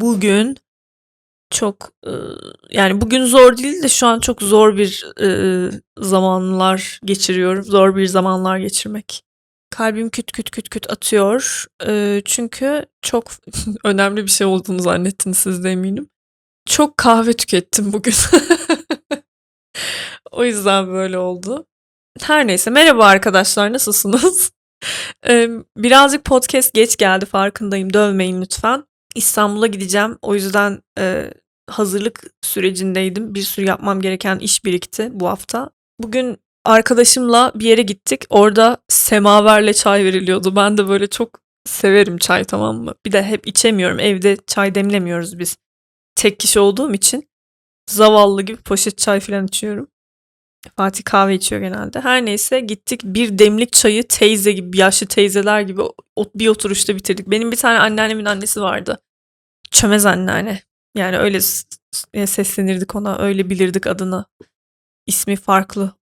Bugün 0.00 0.56
çok, 1.50 1.92
ııı, 2.06 2.52
yani 2.70 3.00
bugün 3.00 3.24
zor 3.24 3.56
değil 3.56 3.82
de 3.82 3.88
şu 3.88 4.06
an 4.06 4.20
çok 4.20 4.42
zor 4.42 4.76
bir, 4.76 5.06
ııı, 5.20 5.82
zamanlar 5.98 7.00
geçiriyorum. 7.04 7.64
Zor 7.64 7.96
bir 7.96 8.06
zamanlar 8.06 8.58
geçirmek. 8.58 9.24
Kalbim 9.70 10.10
küt 10.10 10.32
küt 10.32 10.50
küt 10.50 10.68
küt 10.68 10.90
atıyor. 10.90 11.64
Iıı, 11.86 12.22
çünkü 12.24 12.86
çok 13.02 13.32
önemli 13.84 14.24
bir 14.24 14.30
şey 14.30 14.46
olduğunu 14.46 14.80
zannettiniz 14.82 15.38
siz 15.38 15.64
de 15.64 15.70
eminim. 15.70 16.08
Çok 16.66 16.96
kahve 16.96 17.32
tükettim 17.32 17.92
bugün. 17.92 18.14
O 20.30 20.44
yüzden 20.44 20.88
böyle 20.88 21.18
oldu. 21.18 21.66
Her 22.20 22.46
neyse, 22.46 22.70
merhaba 22.70 23.06
arkadaşlar, 23.06 23.72
nasılsınız? 23.72 24.52
Birazcık 25.76 26.24
podcast 26.24 26.74
geç 26.74 26.96
geldi 26.96 27.26
farkındayım, 27.26 27.92
dövmeyin 27.92 28.42
lütfen. 28.42 28.84
İstanbul'a 29.18 29.66
gideceğim. 29.66 30.18
O 30.22 30.34
yüzden, 30.34 30.82
eee, 30.98 31.34
hazırlık 31.70 32.22
sürecindeydim. 32.42 33.34
Bir 33.34 33.42
sürü 33.42 33.66
yapmam 33.66 34.00
gereken 34.00 34.38
iş 34.38 34.64
birikti 34.64 35.08
bu 35.12 35.28
hafta. 35.28 35.70
Bugün 36.00 36.36
arkadaşımla 36.64 37.52
bir 37.54 37.66
yere 37.66 37.82
gittik. 37.82 38.24
Orada 38.30 38.78
semaverle 38.88 39.74
çay 39.74 40.04
veriliyordu. 40.04 40.56
Ben 40.56 40.78
de 40.78 40.88
böyle 40.88 41.06
çok 41.06 41.40
severim 41.66 42.18
çay, 42.18 42.44
tamam 42.44 42.76
mı? 42.76 42.94
Bir 43.06 43.12
de 43.12 43.22
hep 43.22 43.46
içemiyorum. 43.46 44.00
Evde 44.00 44.36
çay 44.46 44.74
demlemiyoruz 44.74 45.38
biz. 45.38 45.56
Tek 46.14 46.40
kişi 46.40 46.60
olduğum 46.60 46.94
için 46.94 47.28
zavallı 47.90 48.42
gibi 48.42 48.62
poşet 48.62 48.98
çay 48.98 49.20
filan 49.20 49.46
içiyorum. 49.46 49.88
Fatih 50.76 51.04
kahve 51.04 51.34
içiyor 51.34 51.60
genelde. 51.60 52.00
Her 52.00 52.24
neyse 52.24 52.60
gittik. 52.60 53.00
Bir 53.04 53.38
demlik 53.38 53.72
çayı 53.72 54.08
teyze 54.08 54.52
gibi, 54.52 54.78
yaşlı 54.78 55.06
teyzeler 55.06 55.60
gibi 55.60 55.82
bir 56.34 56.48
oturuşta 56.48 56.96
bitirdik. 56.96 57.30
Benim 57.30 57.52
bir 57.52 57.56
tane 57.56 57.78
anneannemin 57.78 58.24
annesi 58.24 58.60
vardı. 58.60 58.98
Çömez 59.70 60.06
anneanne. 60.06 60.62
Yani 60.94 61.18
öyle 61.18 61.40
s 61.40 61.64
seslenirdik 62.26 62.94
ona, 62.94 63.18
öyle 63.18 63.50
bilirdik 63.50 63.86
adını. 63.86 64.24
İsmi 65.06 65.36
farklı. 65.36 65.92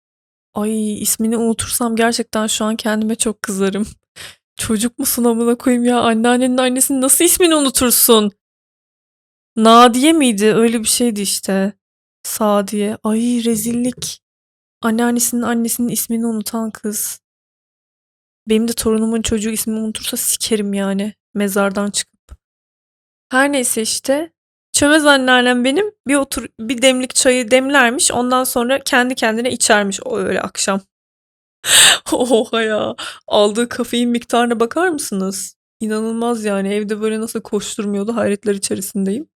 Ay, 0.55 1.03
ismini 1.03 1.37
unutursam 1.37 1.97
gerçekten 1.97 2.47
şu 2.47 2.65
an 2.65 2.77
kendime 2.77 3.15
çok 3.15 3.43
kızarım. 3.43 3.87
Çocuk 4.57 4.99
musun 4.99 5.25
amına 5.25 5.59
koyayım 5.59 5.85
ya? 5.85 6.01
Anneannenin 6.01 6.59
annesinin 6.59 7.01
nasıl 7.01 7.25
ismini 7.25 7.55
unutursun? 7.55 8.33
Nadiye 9.57 10.13
miydi? 10.13 10.55
Öyle 10.55 10.81
bir 10.81 10.89
şeydi 10.89 11.21
işte. 11.21 11.73
Sadiye. 12.23 12.99
Ay 13.03 13.45
rezillik. 13.45 14.23
Anneannesinin 14.83 15.43
annesinin 15.43 15.89
ismini 15.89 16.27
unutan 16.27 16.71
kız. 16.71 17.21
Benim 18.49 18.69
de 18.69 18.73
torunumun 18.73 19.23
çocuğu 19.23 19.51
ismimi 19.51 19.81
unutursa 19.81 20.17
sikerim 20.17 20.75
yani 20.75 21.15
mezardan 21.35 21.91
çıkıp. 21.91 22.16
Her 23.31 23.53
neyse 23.53 23.83
işte. 23.83 24.33
Çömez 24.73 25.07
anneannem 25.07 25.65
benim 25.65 25.93
bir 26.09 26.15
otur 26.15 26.47
bir 26.61 26.83
demlik 26.83 27.15
çayı 27.15 27.51
demlermiş. 27.51 28.13
Ondan 28.13 28.45
sonra 28.45 28.79
kendi 28.79 29.15
kendine 29.15 29.51
içermiş 29.51 30.01
o 30.05 30.19
öyle 30.19 30.41
akşam. 30.41 30.81
Oha 32.13 32.63
ya. 32.63 32.95
Aldığı 33.29 33.69
kafein 33.69 34.11
miktarına 34.11 34.61
bakar 34.61 34.89
mısınız? 34.89 35.57
İnanılmaz 35.81 36.45
yani. 36.45 36.75
Evde 36.75 37.01
böyle 37.01 37.21
nasıl 37.21 37.41
koşturmuyordu 37.41 38.17
hayretler 38.17 38.55
içerisindeyim. 38.55 39.29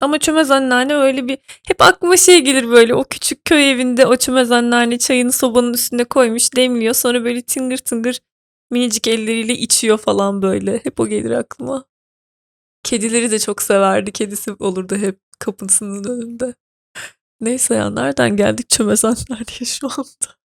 Ama 0.00 0.18
çömez 0.18 0.50
anneanne 0.50 0.94
öyle 0.94 1.28
bir 1.28 1.38
hep 1.68 1.82
aklıma 1.82 2.16
şey 2.16 2.40
gelir 2.40 2.68
böyle 2.70 2.94
o 2.94 3.04
küçük 3.04 3.44
köy 3.44 3.70
evinde 3.70 4.06
o 4.06 4.16
çömez 4.16 4.52
anneanne 4.52 4.98
çayını 4.98 5.32
sobanın 5.32 5.74
üstüne 5.74 6.04
koymuş 6.04 6.56
demliyor 6.56 6.94
sonra 6.94 7.24
böyle 7.24 7.42
tıngır 7.42 7.78
tıngır 7.78 8.20
minicik 8.70 9.08
elleriyle 9.08 9.54
içiyor 9.54 9.98
falan 9.98 10.42
böyle. 10.42 10.80
Hep 10.84 11.00
o 11.00 11.08
gelir 11.08 11.30
aklıma. 11.30 11.84
Kedileri 12.84 13.30
de 13.30 13.38
çok 13.38 13.62
severdi. 13.62 14.12
Kedisi 14.12 14.52
olurdu 14.58 14.96
hep 14.96 15.18
kapısının 15.38 16.04
önünde. 16.04 16.54
Neyse 17.40 17.74
ya 17.74 17.90
nereden 17.90 18.36
geldik 18.36 18.70
çömez 18.70 19.04
anneanneye 19.04 19.64
şu 19.66 19.88
anda? 19.88 20.36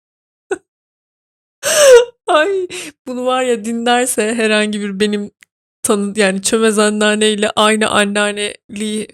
Ay 2.28 2.68
bunu 3.08 3.26
var 3.26 3.44
ya 3.44 3.66
dinlerse 3.66 4.36
herhangi 4.36 4.82
bir 4.82 5.00
benim 5.00 5.32
tanı 5.84 6.20
yani 6.20 6.42
çömez 6.42 6.80
anneanneyle 6.80 7.52
aynı 7.56 7.90
anneanneliği 7.90 9.08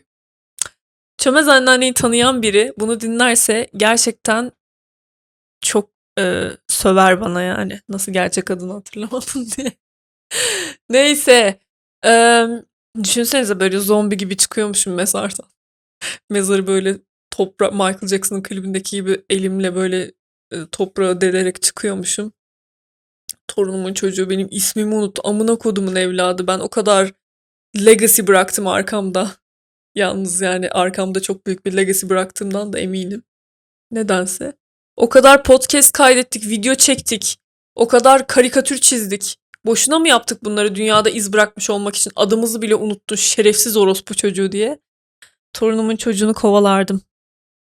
çömez 1.17 1.47
anneanneyi 1.47 1.93
tanıyan 1.93 2.41
biri 2.41 2.73
bunu 2.79 2.99
dinlerse 3.01 3.67
gerçekten 3.77 4.51
çok, 5.61 5.89
eee, 6.17 6.57
söver 6.67 7.21
bana 7.21 7.41
yani. 7.41 7.81
Nasıl 7.89 8.11
gerçek 8.13 8.51
adını 8.51 8.73
hatırlamadın 8.73 9.47
diye. 9.57 9.71
Neyse, 10.89 11.59
emm, 12.03 12.61
düşünsenize 13.03 13.59
böyle 13.59 13.79
zombi 13.79 14.17
gibi 14.17 14.37
çıkıyormuşum 14.37 14.93
mezardan. 14.93 15.45
Mezarı 16.29 16.67
böyle 16.67 16.97
topra 17.31 17.71
Michael 17.71 18.07
Jackson'ın 18.07 18.43
klibindeki 18.43 18.95
gibi 18.95 19.23
elimle 19.29 19.75
böyle, 19.75 20.11
eee, 20.51 20.67
toprağı 20.71 21.21
delerek 21.21 21.61
çıkıyormuşum. 21.61 22.33
Torunumun 23.47 23.93
çocuğu 23.93 24.29
benim 24.29 24.47
ismimi 24.51 24.95
unuttu. 24.95 25.21
Amına 25.25 25.55
kodumun 25.55 25.95
evladı. 25.95 26.47
Ben 26.47 26.59
o 26.59 26.69
kadar 26.69 27.11
legacy 27.85 28.21
bıraktım 28.27 28.67
arkamda. 28.67 29.31
Yalnız 29.95 30.41
yani 30.41 30.69
arkamda 30.69 31.21
çok 31.21 31.47
büyük 31.47 31.65
bir 31.65 31.77
legacy 31.77 32.07
bıraktığımdan 32.09 32.73
da 32.73 32.79
eminim. 32.79 33.23
Nedense. 33.91 34.53
O 34.95 35.09
kadar 35.09 35.43
podcast 35.43 35.91
kaydettik, 35.91 36.47
video 36.47 36.75
çektik. 36.75 37.39
O 37.75 37.87
kadar 37.87 38.27
karikatür 38.27 38.77
çizdik. 38.77 39.37
Boşuna 39.65 39.99
mı 39.99 40.07
yaptık 40.07 40.43
bunları 40.45 40.75
dünyada 40.75 41.09
iz 41.09 41.33
bırakmış 41.33 41.69
olmak 41.69 41.95
için? 41.95 42.11
Adımızı 42.15 42.61
bile 42.61 42.75
unuttun 42.75 43.15
şerefsiz 43.15 43.77
orospu 43.77 44.15
çocuğu 44.15 44.51
diye. 44.51 44.79
Torunumun 45.53 45.95
çocuğunu 45.95 46.33
kovalardım. 46.33 47.01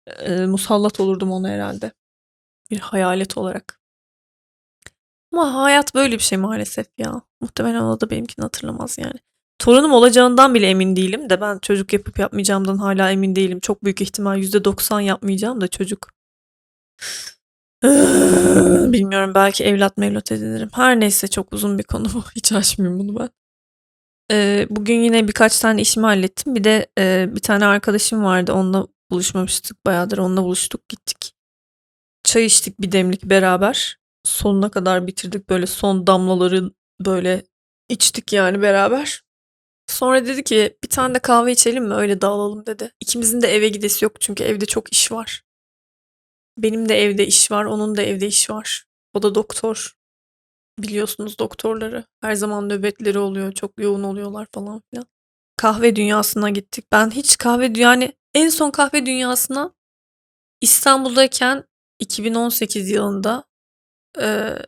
Eee, 0.07 0.45
musallat 0.45 0.99
olurdum 0.99 1.31
ona 1.31 1.49
herhalde. 1.49 1.91
Bir 2.71 2.79
hayalet 2.79 3.37
olarak. 3.37 3.79
Ama 5.33 5.53
hayat 5.63 5.95
böyle 5.95 6.15
bir 6.15 6.23
şey 6.23 6.37
maalesef 6.37 6.87
ya. 6.97 7.21
Muhtemelen 7.41 7.81
o 7.81 8.01
da 8.01 8.09
benimkini 8.09 8.43
hatırlamaz 8.43 8.97
yani. 8.97 9.19
Torunum 9.59 9.93
olacağından 9.93 10.53
bile 10.55 10.69
emin 10.69 10.95
değilim 10.95 11.29
de 11.29 11.41
ben 11.41 11.59
çocuk 11.59 11.93
yapıp 11.93 12.19
yapmayacağımdan 12.19 12.77
hala 12.77 13.11
emin 13.11 13.35
değilim. 13.35 13.59
Çok 13.59 13.83
büyük 13.83 14.01
ihtimal 14.01 14.37
%90 14.37 15.01
yapmayacağım 15.01 15.61
da 15.61 15.67
çocuk. 15.67 16.11
Bilmiyorum 18.93 19.31
belki 19.35 19.63
evlat 19.63 19.97
mevlat 19.97 20.31
edinirim. 20.31 20.69
Her 20.73 20.99
neyse 20.99 21.27
çok 21.27 21.53
uzun 21.53 21.77
bir 21.79 21.83
konu 21.83 22.05
bu. 22.13 22.23
Hiç 22.35 22.51
açmayayım 22.51 22.99
bunu 22.99 23.19
ben. 23.19 23.29
Eee, 24.31 24.67
bugün 24.69 24.99
yine 24.99 25.27
birkaç 25.27 25.59
tane 25.59 25.81
işimi 25.81 26.05
hallettim. 26.05 26.55
Bir 26.55 26.63
de, 26.63 26.87
eee, 26.97 27.29
bir 27.35 27.39
tane 27.41 27.65
arkadaşım 27.65 28.23
vardı. 28.23 28.53
Onunla 28.53 28.87
buluşmamıştık 29.11 29.85
bayağıdır. 29.85 30.17
Onunla 30.17 30.43
buluştuk, 30.43 30.89
gittik. 30.89 31.33
Çay 32.23 32.45
içtik 32.45 32.81
bir 32.81 32.91
demlik 32.91 33.25
beraber. 33.25 33.97
Sonuna 34.25 34.71
kadar 34.71 35.07
bitirdik. 35.07 35.49
Böyle 35.49 35.65
son 35.67 36.07
damlaları 36.07 36.71
böyle 37.05 37.43
içtik 37.89 38.33
yani 38.33 38.61
beraber. 38.61 39.23
Sonra 39.87 40.25
dedi 40.27 40.43
ki 40.43 40.77
bir 40.85 40.89
tane 40.89 41.15
de 41.15 41.19
kahve 41.19 41.51
içelim 41.53 41.85
mi 41.87 41.93
öyle 41.95 42.21
dağılalım 42.21 42.65
dedi. 42.65 42.91
İkimizin 43.01 43.41
de 43.41 43.47
eve 43.47 43.69
gidesi 43.69 44.05
yok 44.05 44.21
çünkü 44.21 44.45
evde 44.45 44.65
çok 44.65 44.93
iş 44.93 45.11
var. 45.11 45.43
Benim 46.57 46.89
de 46.89 47.01
evde 47.03 47.27
iş 47.27 47.51
var, 47.51 47.65
onun 47.65 47.97
da 47.97 48.01
evde 48.01 48.27
iş 48.27 48.49
var. 48.49 48.85
O 49.13 49.21
da 49.23 49.35
doktor. 49.35 49.93
Biliyorsunuz 50.79 51.39
doktorları. 51.39 52.05
Her 52.21 52.35
zaman 52.35 52.69
nöbetleri 52.69 53.19
oluyor, 53.19 53.51
çok 53.51 53.79
yoğun 53.79 54.03
oluyorlar 54.03 54.47
falan 54.53 54.81
filan. 54.91 55.05
Kahve 55.57 55.95
dünyasına 55.95 56.49
gittik. 56.49 56.85
Ben 56.91 57.11
hiç 57.11 57.37
kahve 57.37 57.73
yani 57.75 58.13
en 58.35 58.49
son 58.49 58.71
kahve 58.71 59.05
dünyasına 59.05 59.73
İstanbul'dayken 60.61 61.63
2018 61.99 62.89
yılında, 62.89 63.43
eee, 64.19 64.65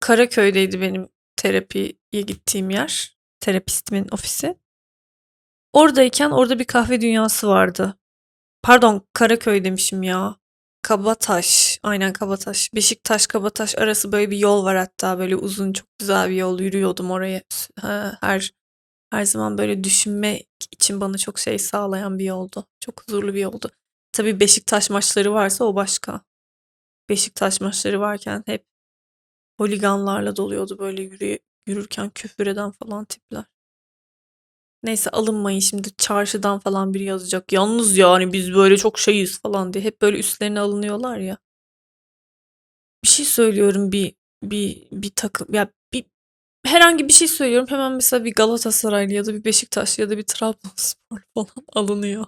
Karaköy'deydi 0.00 0.80
benim 0.80 1.08
terapiye 1.36 1.92
gittiğim 2.12 2.70
yer. 2.70 3.16
Terapistimin 3.40 4.08
ofisi. 4.12 4.56
Oradayken 5.72 6.30
orada 6.30 6.58
bir 6.58 6.64
kahve 6.64 7.00
dünyası 7.00 7.48
vardı. 7.48 7.98
Pardon, 8.62 9.08
Karaköy 9.12 9.64
demişim 9.64 10.02
ya. 10.02 10.36
Kabataş. 10.84 11.78
Aynen 11.82 12.12
Kabataş. 12.12 12.74
Beşiktaş 12.74 13.26
Kabataş 13.26 13.78
arası 13.78 14.12
böyle 14.12 14.30
bir 14.30 14.38
yol 14.38 14.64
var 14.64 14.76
hatta 14.76 15.18
böyle 15.18 15.36
uzun 15.36 15.72
çok 15.72 15.88
güzel 15.98 16.30
bir 16.30 16.34
yol 16.36 16.60
yürüyordum 16.60 17.10
oraya. 17.10 17.42
Her 18.20 18.52
her 19.10 19.24
zaman 19.24 19.58
böyle 19.58 19.84
düşünmek 19.84 20.48
için 20.72 21.00
bana 21.00 21.18
çok 21.18 21.38
şey 21.38 21.58
sağlayan 21.58 22.18
bir 22.18 22.24
yoldu. 22.24 22.66
Çok 22.80 23.02
huzurlu 23.02 23.34
bir 23.34 23.40
yoldu. 23.40 23.70
Tabii 24.12 24.40
Beşiktaş 24.40 24.90
maçları 24.90 25.32
varsa 25.32 25.64
o 25.64 25.74
başka. 25.74 26.20
Beşiktaş 27.08 27.60
maçları 27.60 28.00
varken 28.00 28.42
hep 28.46 28.66
holiganlarla 29.58 30.36
doluyordu 30.36 30.78
böyle 30.78 31.02
yürü 31.02 31.38
yürürken 31.66 32.10
küfür 32.10 32.46
eden 32.46 32.70
falan 32.70 33.04
tipler. 33.04 33.44
Neyse 34.84 35.10
alınmayın 35.10 35.60
şimdi 35.60 35.96
çarşıdan 35.96 36.58
falan 36.58 36.94
biri 36.94 37.04
yazacak. 37.04 37.52
Yalnız 37.52 37.96
yani 37.96 38.32
biz 38.32 38.54
böyle 38.54 38.76
çok 38.76 38.98
şeyiz 38.98 39.40
falan 39.40 39.72
diye. 39.72 39.84
Hep 39.84 40.02
böyle 40.02 40.18
üstlerine 40.18 40.60
alınıyorlar 40.60 41.18
ya. 41.18 41.38
Bir 43.04 43.08
şey 43.08 43.26
söylüyorum 43.26 43.92
bir 43.92 44.14
bir 44.42 44.88
bir 44.92 45.10
takım 45.16 45.54
ya 45.54 45.68
bir 45.92 46.04
herhangi 46.66 47.08
bir 47.08 47.12
şey 47.12 47.28
söylüyorum 47.28 47.66
hemen 47.70 47.92
mesela 47.92 48.24
bir 48.24 48.34
Galatasaraylı 48.34 49.12
ya 49.12 49.26
da 49.26 49.34
bir 49.34 49.44
Beşiktaşlı 49.44 50.02
ya 50.02 50.10
da 50.10 50.18
bir 50.18 50.22
Trabzonspor 50.22 51.20
falan 51.34 51.48
alınıyor. 51.74 52.26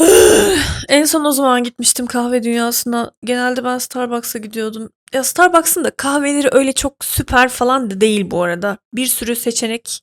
En 0.88 1.04
son 1.04 1.24
o 1.24 1.32
zaman 1.32 1.64
gitmiştim 1.64 2.06
kahve 2.06 2.42
dünyasına. 2.42 3.12
Genelde 3.24 3.64
ben 3.64 3.78
Starbucks'a 3.78 4.38
gidiyordum. 4.38 4.90
Ya 5.14 5.24
Starbucks'ın 5.24 5.84
da 5.84 5.90
kahveleri 5.90 6.48
öyle 6.52 6.72
çok 6.72 7.04
süper 7.04 7.48
falan 7.48 7.90
da 7.90 8.00
değil 8.00 8.30
bu 8.30 8.42
arada. 8.42 8.78
Bir 8.94 9.06
sürü 9.06 9.36
seçenek. 9.36 10.00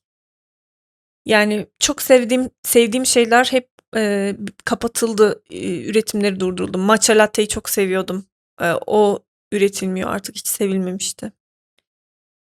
Yani 1.27 1.67
çok 1.79 2.01
sevdiğim 2.01 2.49
sevdiğim 2.63 3.05
şeyler 3.05 3.45
hep 3.45 3.69
e, 3.95 4.35
kapatıldı, 4.65 5.43
e, 5.51 5.85
üretimleri 5.85 6.39
durduruldu. 6.39 6.77
Matcha 6.77 7.13
latte'yi 7.13 7.47
çok 7.47 7.69
seviyordum. 7.69 8.25
E, 8.61 8.73
o 8.87 9.19
üretilmiyor 9.51 10.09
artık 10.09 10.35
hiç 10.35 10.47
sevilmemişti. 10.47 11.31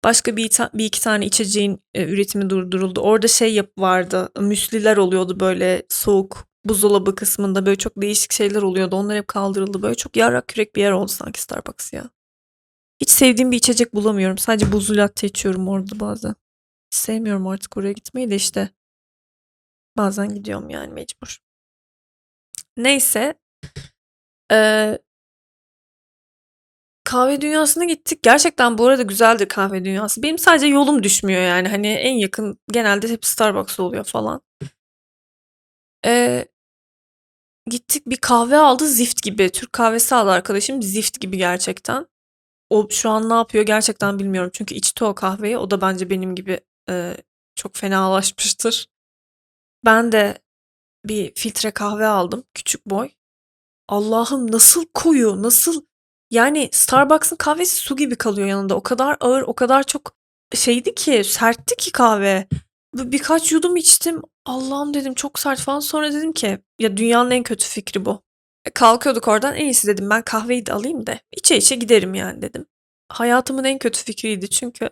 Başka 0.04 0.36
bir, 0.36 0.50
bir 0.74 0.84
iki 0.84 1.00
tane 1.00 1.26
içeceğin 1.26 1.82
e, 1.94 2.04
üretimi 2.04 2.50
durduruldu. 2.50 3.00
Orada 3.00 3.28
şey 3.28 3.54
yap 3.54 3.70
vardı. 3.78 4.28
Müsliler 4.40 4.96
oluyordu 4.96 5.40
böyle 5.40 5.82
soğuk 5.88 6.46
buzdolabı 6.64 7.14
kısmında 7.14 7.66
böyle 7.66 7.76
çok 7.76 8.02
değişik 8.02 8.32
şeyler 8.32 8.62
oluyordu. 8.62 8.96
Onlar 8.96 9.16
hep 9.16 9.28
kaldırıldı. 9.28 9.82
Böyle 9.82 9.94
çok 9.94 10.16
yarrak 10.16 10.48
kürek 10.48 10.76
bir 10.76 10.80
yer 10.80 10.92
oldu 10.92 11.08
sanki 11.08 11.42
Starbucks 11.42 11.92
ya. 11.92 12.10
Hiç 13.00 13.10
sevdiğim 13.10 13.50
bir 13.50 13.56
içecek 13.56 13.94
bulamıyorum. 13.94 14.38
Sadece 14.38 14.72
buzlu 14.72 14.96
latte 14.96 15.26
içiyorum 15.26 15.68
orada 15.68 16.00
bazen. 16.00 16.34
Hiç 16.94 16.98
sevmiyorum 16.98 17.46
artık 17.46 17.76
oraya 17.76 17.92
gitmeyi 17.92 18.30
de 18.30 18.36
işte. 18.36 18.70
Bazen 19.96 20.34
gidiyorum 20.34 20.70
yani 20.70 20.92
mecbur. 20.92 21.38
Neyse. 22.76 23.34
Ee, 24.52 24.98
kahve 27.04 27.40
dünyasına 27.40 27.84
gittik. 27.84 28.22
Gerçekten 28.22 28.78
bu 28.78 28.86
arada 28.86 29.02
güzeldir 29.02 29.48
kahve 29.48 29.84
dünyası. 29.84 30.22
Benim 30.22 30.38
sadece 30.38 30.66
yolum 30.66 31.02
düşmüyor 31.02 31.42
yani. 31.42 31.68
Hani 31.68 31.86
en 31.86 32.12
yakın 32.14 32.58
genelde 32.72 33.08
hep 33.08 33.24
Starbucks 33.24 33.80
oluyor 33.80 34.04
falan. 34.04 34.40
Ee, 36.06 36.46
gittik 37.70 38.06
bir 38.06 38.16
kahve 38.16 38.56
aldı 38.56 38.86
zift 38.86 39.22
gibi. 39.22 39.50
Türk 39.52 39.72
kahvesi 39.72 40.14
aldı 40.14 40.30
arkadaşım 40.30 40.82
zift 40.82 41.20
gibi 41.20 41.38
gerçekten. 41.38 42.06
O 42.70 42.88
şu 42.90 43.10
an 43.10 43.30
ne 43.30 43.34
yapıyor 43.34 43.66
gerçekten 43.66 44.18
bilmiyorum. 44.18 44.50
Çünkü 44.54 44.74
içti 44.74 45.04
o 45.04 45.14
kahveyi. 45.14 45.58
O 45.58 45.70
da 45.70 45.80
bence 45.80 46.10
benim 46.10 46.34
gibi 46.34 46.60
e, 46.90 47.16
çok 47.54 47.76
fenalaşmıştır. 47.76 48.86
Ben 49.84 50.12
de 50.12 50.38
bir 51.04 51.32
filtre 51.34 51.70
kahve 51.70 52.06
aldım. 52.06 52.44
Küçük 52.54 52.86
boy. 52.86 53.10
Allah'ım 53.88 54.52
nasıl 54.52 54.84
koyu, 54.94 55.42
nasıl 55.42 55.82
yani 56.30 56.68
Starbucks'ın 56.72 57.36
kahvesi 57.36 57.76
su 57.76 57.96
gibi 57.96 58.16
kalıyor 58.16 58.48
yanında. 58.48 58.74
O 58.76 58.82
kadar 58.82 59.16
ağır, 59.20 59.42
o 59.42 59.54
kadar 59.54 59.82
çok 59.82 60.16
şeydi 60.54 60.94
ki, 60.94 61.24
sertti 61.24 61.76
ki 61.76 61.92
kahve. 61.92 62.48
Bir- 62.94 63.12
Birkaç 63.12 63.52
yudum 63.52 63.76
içtim. 63.76 64.22
Allah'ım 64.44 64.94
dedim 64.94 65.14
çok 65.14 65.38
sert 65.38 65.60
falan. 65.60 65.80
Sonra 65.80 66.12
dedim 66.12 66.32
ki 66.32 66.58
ya 66.78 66.96
dünyanın 66.96 67.30
en 67.30 67.42
kötü 67.42 67.66
fikri 67.68 68.04
bu. 68.04 68.22
E, 68.64 68.70
Kalkıyorduk 68.70 69.28
oradan 69.28 69.54
en 69.54 69.64
iyisi 69.64 69.86
dedim 69.88 70.10
ben 70.10 70.22
kahveyi 70.22 70.66
de 70.66 70.72
alayım 70.72 71.06
da 71.06 71.18
içe 71.36 71.56
içe 71.56 71.74
giderim 71.76 72.14
yani 72.14 72.42
dedim. 72.42 72.66
Hayatımın 73.08 73.64
en 73.64 73.78
kötü 73.78 74.04
fikriydi 74.04 74.50
çünkü 74.50 74.90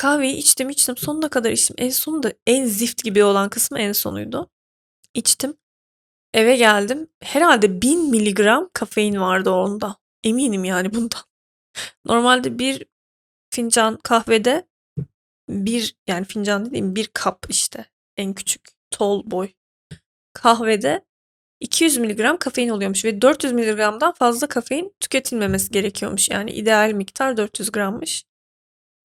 kahveyi 0.00 0.36
içtim 0.36 0.70
içtim 0.70 0.96
sonuna 0.96 1.28
kadar 1.28 1.50
içtim. 1.50 1.76
En 1.78 1.90
sonunda 1.90 2.32
en 2.46 2.64
zift 2.64 3.04
gibi 3.04 3.24
olan 3.24 3.48
kısmı 3.48 3.78
en 3.78 3.92
sonuydu. 3.92 4.50
İçtim. 5.14 5.56
Eve 6.34 6.56
geldim. 6.56 7.08
Herhalde 7.22 7.82
1000 7.82 8.10
miligram 8.10 8.70
kafein 8.72 9.20
vardı 9.20 9.50
onda. 9.50 9.96
Eminim 10.24 10.64
yani 10.64 10.94
bundan. 10.94 11.20
Normalde 12.04 12.58
bir 12.58 12.84
fincan 13.50 13.96
kahvede 13.96 14.66
bir 15.48 15.94
yani 16.06 16.24
fincan 16.24 16.66
dediğim 16.66 16.96
bir 16.96 17.10
kap 17.14 17.46
işte 17.48 17.84
en 18.16 18.34
küçük 18.34 18.68
tall 18.90 19.22
boy 19.24 19.48
kahvede 20.32 21.04
200 21.60 21.98
miligram 21.98 22.36
kafein 22.36 22.68
oluyormuş 22.68 23.04
ve 23.04 23.22
400 23.22 23.52
miligramdan 23.52 24.12
fazla 24.12 24.46
kafein 24.46 24.94
tüketilmemesi 25.00 25.70
gerekiyormuş. 25.70 26.28
Yani 26.30 26.50
ideal 26.50 26.92
miktar 26.92 27.36
400 27.36 27.72
grammış. 27.72 28.29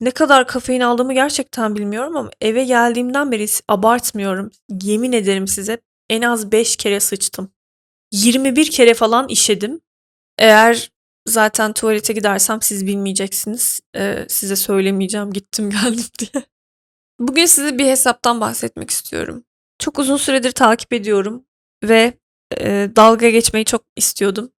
Ne 0.02 0.12
kadar 0.12 0.48
kafein 0.48 0.82
aldığımı 0.82 1.14
gerçekten 1.14 1.76
bilmiyorum 1.76 2.18
ama 2.18 2.32
eve 2.42 2.64
geldiğimden 2.66 3.32
beri 3.32 3.46
abartmıyorum. 3.68 4.52
Yemin 4.82 5.12
ederim 5.12 5.48
size 5.48 5.82
en 6.10 6.22
az 6.22 6.52
5 6.52 6.76
kere 6.76 7.00
sıçtım. 7.00 7.52
21 8.12 8.72
kere 8.72 8.94
falan 8.94 9.28
işedim. 9.28 9.82
Eğer 10.40 10.92
zaten 11.28 11.74
tuvalete 11.74 12.14
gidersem 12.14 12.62
siz 12.62 12.88
bilmeyeceksiniz. 12.88 13.82
Ee, 13.96 14.26
size 14.30 14.56
söylemeyeceğim 14.56 15.34
gittim 15.34 15.70
geldim 15.84 16.06
diye. 16.20 16.44
Bugün 17.20 17.46
size 17.46 17.78
bir 17.78 17.86
hesaptan 17.86 18.42
bahsetmek 18.42 18.90
istiyorum. 18.90 19.44
Çok 19.80 20.00
uzun 20.00 20.18
süredir 20.18 20.52
takip 20.52 20.94
ediyorum 20.94 21.46
ve 21.84 22.14
e, 22.60 22.90
dalga 22.96 23.30
geçmeyi 23.30 23.66
çok 23.66 23.84
istiyordum. 23.96 24.52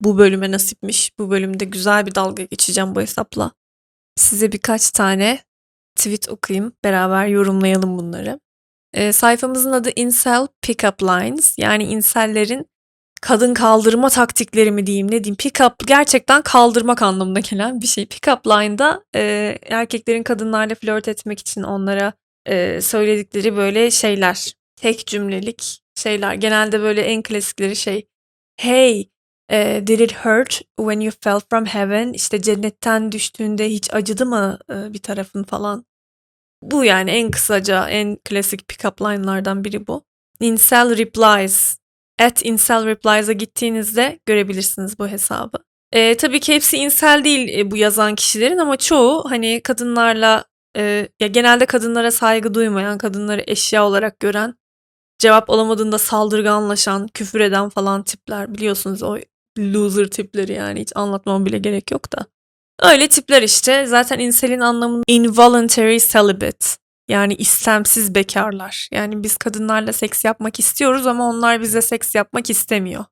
Bu 0.00 0.18
bölüme 0.18 0.50
nasipmiş. 0.50 1.18
Bu 1.18 1.30
bölümde 1.30 1.64
güzel 1.64 2.06
bir 2.06 2.14
dalga 2.14 2.42
geçeceğim 2.42 2.94
bu 2.94 3.00
hesapla. 3.00 3.52
Size 4.16 4.52
birkaç 4.52 4.90
tane 4.90 5.38
tweet 5.96 6.28
okuyayım. 6.28 6.72
Beraber 6.84 7.26
yorumlayalım 7.26 7.98
bunları. 7.98 8.40
E, 8.94 9.12
sayfamızın 9.12 9.72
adı 9.72 9.90
Incel 9.96 10.46
Pickup 10.62 11.02
Lines. 11.02 11.54
Yani 11.58 11.84
insellerin 11.84 12.66
kadın 13.22 13.54
kaldırma 13.54 14.10
taktikleri 14.10 14.70
mi 14.70 14.86
diyeyim 14.86 15.06
ne 15.10 15.24
diyeyim. 15.24 15.36
Pickup 15.36 15.74
gerçekten 15.86 16.42
kaldırmak 16.42 17.02
anlamına 17.02 17.40
gelen 17.40 17.80
bir 17.80 17.86
şey. 17.86 18.06
Pickup 18.06 18.46
line'da 18.46 19.04
e, 19.14 19.58
erkeklerin 19.66 20.22
kadınlarla 20.22 20.74
flört 20.74 21.08
etmek 21.08 21.38
için 21.38 21.62
onlara 21.62 22.12
e, 22.46 22.80
söyledikleri 22.80 23.56
böyle 23.56 23.90
şeyler. 23.90 24.52
Tek 24.76 25.06
cümlelik 25.06 25.82
şeyler. 25.94 26.34
Genelde 26.34 26.80
böyle 26.80 27.02
en 27.02 27.22
klasikleri 27.22 27.76
şey. 27.76 28.06
Hey, 28.56 29.10
e, 29.52 29.82
did 29.86 30.00
it 30.00 30.12
hurt 30.12 30.60
when 30.78 31.00
you 31.00 31.12
fell 31.20 31.40
from 31.50 31.66
heaven? 31.66 32.12
İşte 32.12 32.42
cennetten 32.42 33.12
düştüğünde 33.12 33.70
hiç 33.70 33.94
acıdı 33.94 34.26
mı 34.26 34.58
e, 34.70 34.92
bir 34.92 35.02
tarafın 35.02 35.42
falan. 35.42 35.84
Bu 36.62 36.84
yani 36.84 37.10
en 37.10 37.30
kısaca 37.30 37.88
en 37.88 38.18
klasik 38.24 38.68
pickup 38.68 39.02
line'lardan 39.02 39.64
biri 39.64 39.86
bu. 39.86 40.04
Incel 40.40 40.96
replies. 40.98 41.76
At 42.20 42.44
incel 42.44 42.86
replies'a 42.86 43.32
gittiğinizde 43.32 44.20
görebilirsiniz 44.26 44.98
bu 44.98 45.08
hesabı. 45.08 45.58
E, 45.92 46.16
tabii 46.16 46.40
ki 46.40 46.54
hepsi 46.54 46.76
incel 46.76 47.24
değil 47.24 47.58
e, 47.58 47.70
bu 47.70 47.76
yazan 47.76 48.14
kişilerin 48.14 48.58
ama 48.58 48.76
çoğu 48.76 49.30
hani 49.30 49.60
kadınlarla 49.64 50.44
e, 50.76 51.08
ya 51.20 51.26
genelde 51.26 51.66
kadınlara 51.66 52.10
saygı 52.10 52.54
duymayan, 52.54 52.98
kadınları 52.98 53.44
eşya 53.46 53.86
olarak 53.86 54.20
gören, 54.20 54.54
cevap 55.18 55.50
alamadığında 55.50 55.98
saldırganlaşan, 55.98 57.08
küfür 57.08 57.40
eden 57.40 57.68
falan 57.68 58.02
tipler 58.02 58.54
biliyorsunuz 58.54 59.02
o 59.02 59.18
loser 59.58 60.08
tipleri 60.08 60.52
yani 60.52 60.80
hiç 60.80 60.92
anlatmama 60.94 61.46
bile 61.46 61.58
gerek 61.58 61.90
yok 61.90 62.12
da. 62.12 62.26
Öyle 62.82 63.08
tipler 63.08 63.42
işte. 63.42 63.86
Zaten 63.86 64.18
inselin 64.18 64.60
anlamı 64.60 65.02
involuntary 65.06 65.98
celibate. 65.98 66.66
Yani 67.08 67.34
istemsiz 67.34 68.14
bekarlar. 68.14 68.88
Yani 68.92 69.22
biz 69.22 69.36
kadınlarla 69.36 69.92
seks 69.92 70.24
yapmak 70.24 70.58
istiyoruz 70.58 71.06
ama 71.06 71.28
onlar 71.28 71.60
bize 71.60 71.82
seks 71.82 72.14
yapmak 72.14 72.50
istemiyor. 72.50 73.04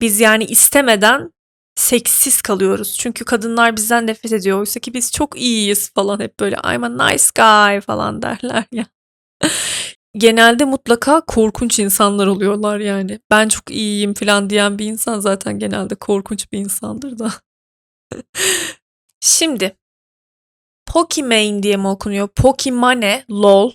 Biz 0.00 0.20
yani 0.20 0.44
istemeden 0.44 1.32
seksiz 1.76 2.42
kalıyoruz. 2.42 2.96
Çünkü 2.98 3.24
kadınlar 3.24 3.76
bizden 3.76 4.06
nefret 4.06 4.32
ediyor. 4.32 4.60
Oysa 4.60 4.80
ki 4.80 4.94
biz 4.94 5.12
çok 5.12 5.40
iyiyiz 5.40 5.90
falan 5.94 6.20
hep 6.20 6.40
böyle 6.40 6.56
I'm 6.56 6.84
a 6.84 6.88
nice 6.88 7.24
guy 7.36 7.80
falan 7.80 8.22
derler 8.22 8.64
ya. 8.72 8.86
Genelde 10.16 10.64
mutlaka 10.64 11.20
korkunç 11.20 11.78
insanlar 11.78 12.26
oluyorlar 12.26 12.78
yani. 12.80 13.20
Ben 13.30 13.48
çok 13.48 13.70
iyiyim 13.70 14.14
falan 14.14 14.50
diyen 14.50 14.78
bir 14.78 14.86
insan 14.86 15.20
zaten 15.20 15.58
genelde 15.58 15.94
korkunç 15.94 16.52
bir 16.52 16.58
insandır 16.58 17.18
da. 17.18 17.32
Şimdi 19.20 19.76
Pokimane 20.86 21.62
diye 21.62 21.76
mi 21.76 21.88
okunuyor? 21.88 22.28
Pokimane 22.28 23.24
lol 23.30 23.72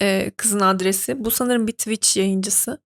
e, 0.00 0.30
kızın 0.36 0.60
adresi. 0.60 1.24
Bu 1.24 1.30
sanırım 1.30 1.66
bir 1.66 1.72
Twitch 1.72 2.16
yayıncısı. 2.16 2.82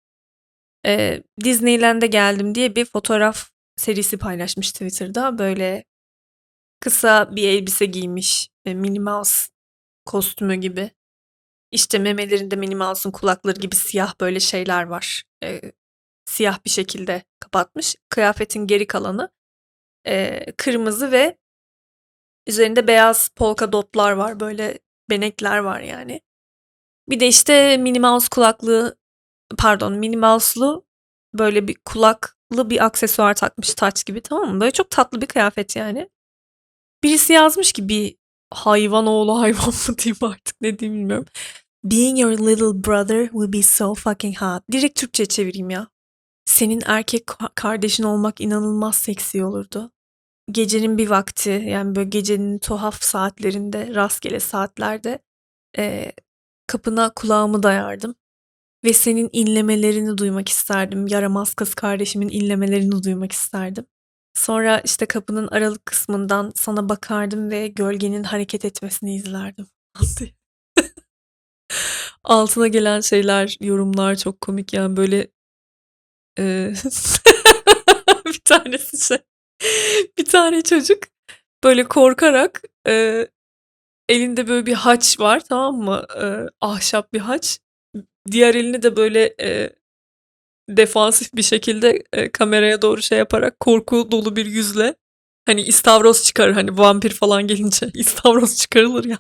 E, 0.87 1.23
Disneyland'e 1.45 2.07
geldim 2.07 2.55
diye 2.55 2.77
bir 2.77 2.85
fotoğraf 2.85 3.51
serisi 3.77 4.19
paylaşmış 4.19 4.73
Twitter'da. 4.73 5.39
Böyle 5.39 5.85
kısa 6.81 7.37
bir 7.37 7.49
elbise 7.49 7.87
giymiş. 7.87 8.49
E, 8.65 8.75
Minnie 8.75 9.01
Mouse 9.01 9.49
kostümü 10.07 10.55
gibi. 10.55 10.91
İşte 11.73 11.99
memelerinde 11.99 12.57
Minnie 12.57 12.77
Mouse'un 12.77 13.13
kulakları 13.13 13.61
gibi 13.61 13.77
siyah 13.77 14.21
böyle 14.21 14.41
şeyler 14.41 14.83
var. 14.83 15.23
E, 15.45 15.61
siyah 16.25 16.65
bir 16.65 16.71
şekilde 16.71 17.23
kapatmış. 17.41 17.97
Kıyafetin 18.09 18.67
geri 18.67 18.87
kalanı 18.87 19.31
e, 20.07 20.45
kırmızı 20.57 21.13
ve 21.13 21.39
üzerinde 22.47 22.87
beyaz 22.87 23.29
polka 23.29 23.73
dotlar 23.73 24.13
var. 24.13 24.41
Böyle 24.41 24.79
benekler 25.11 25.59
var 25.59 25.81
yani. 25.81 26.21
Bir 27.09 27.21
de 27.21 27.29
işte 27.29 27.77
Minnie 27.77 28.01
Mouse 28.01 28.29
kulaklığı 28.31 28.97
pardon 29.59 29.93
Minnie 29.93 30.81
böyle 31.35 31.69
bir 31.69 31.77
kulaklı 31.85 32.71
bir 32.71 32.85
aksesuar 32.85 33.35
takmış 33.35 33.75
taç 33.75 34.07
gibi 34.07 34.21
tamam 34.21 34.55
mı? 34.55 34.61
Böyle 34.61 34.73
çok 34.73 34.91
tatlı 34.91 35.21
bir 35.21 35.27
kıyafet 35.27 35.77
yani. 35.77 36.09
Birisi 37.03 37.33
yazmış 37.33 37.73
ki 37.73 37.89
bir 37.89 38.17
hayvan 38.55 39.07
oğlu 39.07 39.41
hayvan 39.41 39.67
mı 39.89 39.99
diyeyim 39.99 40.19
artık 40.23 40.61
ne 40.61 40.79
diyeyim 40.79 41.01
bilmiyorum. 41.01 41.27
Being 41.85 42.21
your 42.21 42.33
little 42.33 42.85
brother 42.85 43.25
will 43.31 43.53
be 43.53 43.63
so 43.63 43.95
fucking 43.95 44.37
hot. 44.37 44.63
Direkt 44.73 45.01
Türkçe 45.01 45.27
çevireyim 45.27 45.71
ya. 45.71 45.89
Senin 46.45 46.83
erkek 46.87 47.27
ka- 47.27 47.51
kardeşin 47.55 48.05
olmak 48.05 48.41
inanılmaz 48.41 48.97
seksi 48.97 49.45
olurdu. 49.45 49.91
Gecenin 50.53 50.99
bir 50.99 51.11
vakti 51.11 51.51
yani 51.69 51.95
böyle 51.97 52.09
gecenin 52.11 52.59
tuhaf 52.59 53.03
saatlerinde 53.03 53.95
rastgele 53.95 54.41
saatlerde 54.41 55.19
eee, 55.79 56.13
kapına 56.67 57.15
kulağımı 57.15 57.63
dayardım. 57.63 58.15
Ve 58.85 58.93
senin 58.93 59.31
inlemelerini 59.33 60.19
duymak 60.19 60.49
isterdim. 60.49 61.07
Yaramaz 61.07 61.55
kız 61.55 61.75
kardeşimin 61.75 62.29
inlemelerini 62.29 63.03
duymak 63.05 63.33
isterdim. 63.33 63.87
Sonra 64.39 64.81
işte 64.85 65.07
kapının 65.07 65.49
aralık 65.49 65.87
kısmından 65.87 66.53
sana 66.57 66.89
bakardım 66.89 67.51
ve 67.51 67.69
gölgenin 67.69 68.23
hareket 68.25 68.65
etmesini 68.65 69.17
izlerdim. 69.17 69.67
Altına 72.25 72.69
gelen 72.69 73.01
şeyler, 73.01 73.57
yorumlar 73.61 74.15
çok 74.17 74.41
komik 74.41 74.73
yani 74.73 74.97
böyle 74.97 75.29
eee, 76.39 76.75
bir 78.27 78.41
tanesi 78.45 79.07
şey 79.09 79.19
bir 80.19 80.25
tane 80.25 80.63
çocuk 80.63 80.99
böyle 81.65 81.85
korkarak 81.89 82.63
eee, 82.89 83.29
elinde 84.11 84.49
böyle 84.49 84.67
bir 84.67 84.75
haç 84.75 85.21
var 85.21 85.41
tamam 85.49 85.77
mı? 85.77 86.05
Eee, 86.17 86.47
ahşap 86.63 87.13
bir 87.15 87.21
haç. 87.21 87.61
Diğer 88.33 88.57
elini 88.57 88.83
de 88.83 88.97
böyle 88.97 89.37
eee, 89.41 89.73
defansif 90.69 91.35
bir 91.35 91.43
şekilde 91.43 92.03
eee, 92.17 92.33
kameraya 92.33 92.83
doğru 92.83 93.03
şey 93.03 93.19
yaparak 93.19 93.61
korku 93.61 94.09
dolu 94.11 94.37
bir 94.37 94.47
yüzle 94.47 94.95
hani 95.47 95.63
istavroz 95.63 96.25
çıkarır 96.25 96.53
hani 96.53 96.79
vampir 96.79 97.11
falan 97.11 97.47
gelince 97.47 97.91
istavroz 97.95 98.57
çıkarılır 98.59 99.05
ya. 99.05 99.19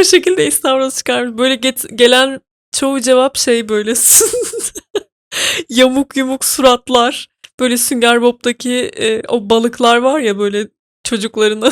O 0.00 0.04
şekilde 0.04 0.46
istavroz 0.46 0.96
çıkarmış. 0.98 1.38
Böyle 1.38 1.54
get- 1.54 1.96
gelen 1.96 2.40
çoğu 2.72 3.00
cevap 3.00 3.36
şey 3.36 3.68
böyle 3.68 3.94
yamuk 5.68 6.16
yumuk 6.16 6.44
suratlar. 6.44 7.28
Böyle 7.60 7.76
Sünger 7.78 8.22
Bob'taki 8.22 8.74
e, 8.96 9.22
o 9.28 9.50
balıklar 9.50 9.96
var 9.96 10.20
ya 10.20 10.38
böyle 10.38 10.68
çocuklarını 11.04 11.70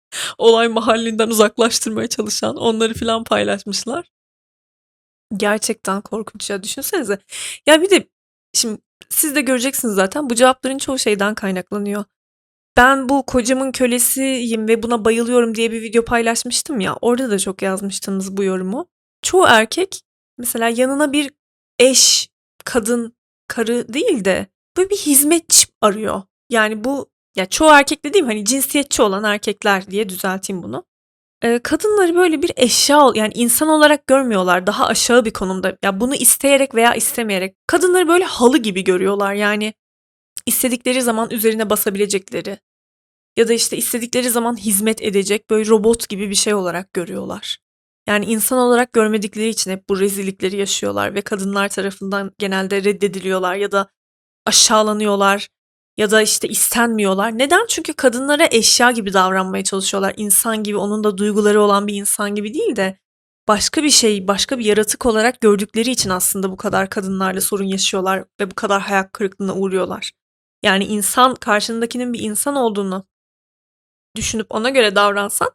olay 0.38 0.68
mahallinden 0.68 1.28
uzaklaştırmaya 1.28 2.08
çalışan 2.08 2.56
onları 2.56 2.94
filan 2.94 3.24
paylaşmışlar. 3.24 4.11
Gerçekten 5.36 6.00
korkunç 6.00 6.50
ya 6.50 6.62
düşünsenize. 6.62 7.18
Ya 7.66 7.82
bir 7.82 7.90
de 7.90 8.08
şimdi 8.54 8.80
siz 9.10 9.34
de 9.34 9.40
göreceksiniz 9.40 9.94
zaten 9.94 10.30
bu 10.30 10.34
cevapların 10.34 10.78
çoğu 10.78 10.98
şeyden 10.98 11.34
kaynaklanıyor. 11.34 12.04
Ben 12.76 13.08
bu 13.08 13.26
kocamın 13.26 13.72
kölesiyim 13.72 14.68
ve 14.68 14.82
buna 14.82 15.04
bayılıyorum 15.04 15.54
diye 15.54 15.72
bir 15.72 15.82
video 15.82 16.04
paylaşmıştım 16.04 16.80
ya. 16.80 16.96
Orada 17.00 17.30
da 17.30 17.38
çok 17.38 17.62
yazmıştınız 17.62 18.36
bu 18.36 18.44
yorumu. 18.44 18.88
Çoğu 19.22 19.46
erkek 19.48 20.02
mesela 20.38 20.68
yanına 20.68 21.12
bir 21.12 21.30
eş, 21.78 22.28
kadın, 22.64 23.16
karı 23.48 23.94
değil 23.94 24.24
de 24.24 24.46
böyle 24.76 24.90
bir 24.90 24.96
hizmetçi 24.96 25.66
arıyor. 25.80 26.22
Yani 26.50 26.84
bu 26.84 27.10
ya 27.36 27.46
çoğu 27.46 27.70
erkek 27.70 28.04
dediğim 28.04 28.26
hani 28.26 28.44
cinsiyetçi 28.44 29.02
olan 29.02 29.24
erkekler 29.24 29.90
diye 29.90 30.08
düzelteyim 30.08 30.62
bunu. 30.62 30.84
Kadınları 31.62 32.14
böyle 32.14 32.42
bir 32.42 32.52
eşya 32.56 33.10
yani 33.14 33.32
insan 33.34 33.68
olarak 33.68 34.06
görmüyorlar 34.06 34.66
daha 34.66 34.86
aşağı 34.86 35.24
bir 35.24 35.32
konumda. 35.32 35.76
Ya 35.82 36.00
bunu 36.00 36.14
isteyerek 36.14 36.74
veya 36.74 36.94
istemeyerek 36.94 37.56
kadınları 37.66 38.08
böyle 38.08 38.24
halı 38.24 38.58
gibi 38.58 38.84
görüyorlar. 38.84 39.34
Yani 39.34 39.74
istedikleri 40.46 41.02
zaman 41.02 41.30
üzerine 41.30 41.70
basabilecekleri 41.70 42.58
ya 43.36 43.48
da 43.48 43.52
işte 43.52 43.76
istedikleri 43.76 44.30
zaman 44.30 44.56
hizmet 44.56 45.02
edecek 45.02 45.50
böyle 45.50 45.70
robot 45.70 46.08
gibi 46.08 46.30
bir 46.30 46.34
şey 46.34 46.54
olarak 46.54 46.92
görüyorlar. 46.92 47.58
Yani 48.08 48.24
insan 48.24 48.58
olarak 48.58 48.92
görmedikleri 48.92 49.48
için 49.48 49.70
hep 49.70 49.88
bu 49.88 50.00
rezillikleri 50.00 50.56
yaşıyorlar 50.56 51.14
ve 51.14 51.20
kadınlar 51.20 51.68
tarafından 51.68 52.32
genelde 52.38 52.84
reddediliyorlar 52.84 53.54
ya 53.54 53.72
da 53.72 53.88
aşağılanıyorlar 54.46 55.48
ya 55.96 56.10
da 56.10 56.22
işte 56.22 56.48
istenmiyorlar. 56.48 57.38
Neden? 57.38 57.66
Çünkü 57.68 57.92
kadınlara 57.92 58.48
eşya 58.50 58.90
gibi 58.90 59.12
davranmaya 59.12 59.64
çalışıyorlar. 59.64 60.14
İnsan 60.16 60.62
gibi, 60.62 60.76
onun 60.76 61.04
da 61.04 61.18
duyguları 61.18 61.62
olan 61.62 61.86
bir 61.86 61.94
insan 61.94 62.34
gibi 62.34 62.54
değil 62.54 62.76
de 62.76 62.98
başka 63.48 63.82
bir 63.82 63.90
şey, 63.90 64.28
başka 64.28 64.58
bir 64.58 64.64
yaratık 64.64 65.06
olarak 65.06 65.40
gördükleri 65.40 65.90
için 65.90 66.10
aslında 66.10 66.50
bu 66.50 66.56
kadar 66.56 66.90
kadınlarla 66.90 67.40
sorun 67.40 67.64
yaşıyorlar 67.64 68.24
ve 68.40 68.50
bu 68.50 68.54
kadar 68.54 68.80
hayal 68.82 69.04
kırıklığına 69.12 69.54
uğruyorlar. 69.54 70.12
Yani 70.62 70.84
insan 70.84 71.34
karşındakinin 71.34 72.12
bir 72.12 72.20
insan 72.20 72.56
olduğunu 72.56 73.06
düşünüp 74.16 74.46
ona 74.50 74.70
göre 74.70 74.94
davransan 74.94 75.50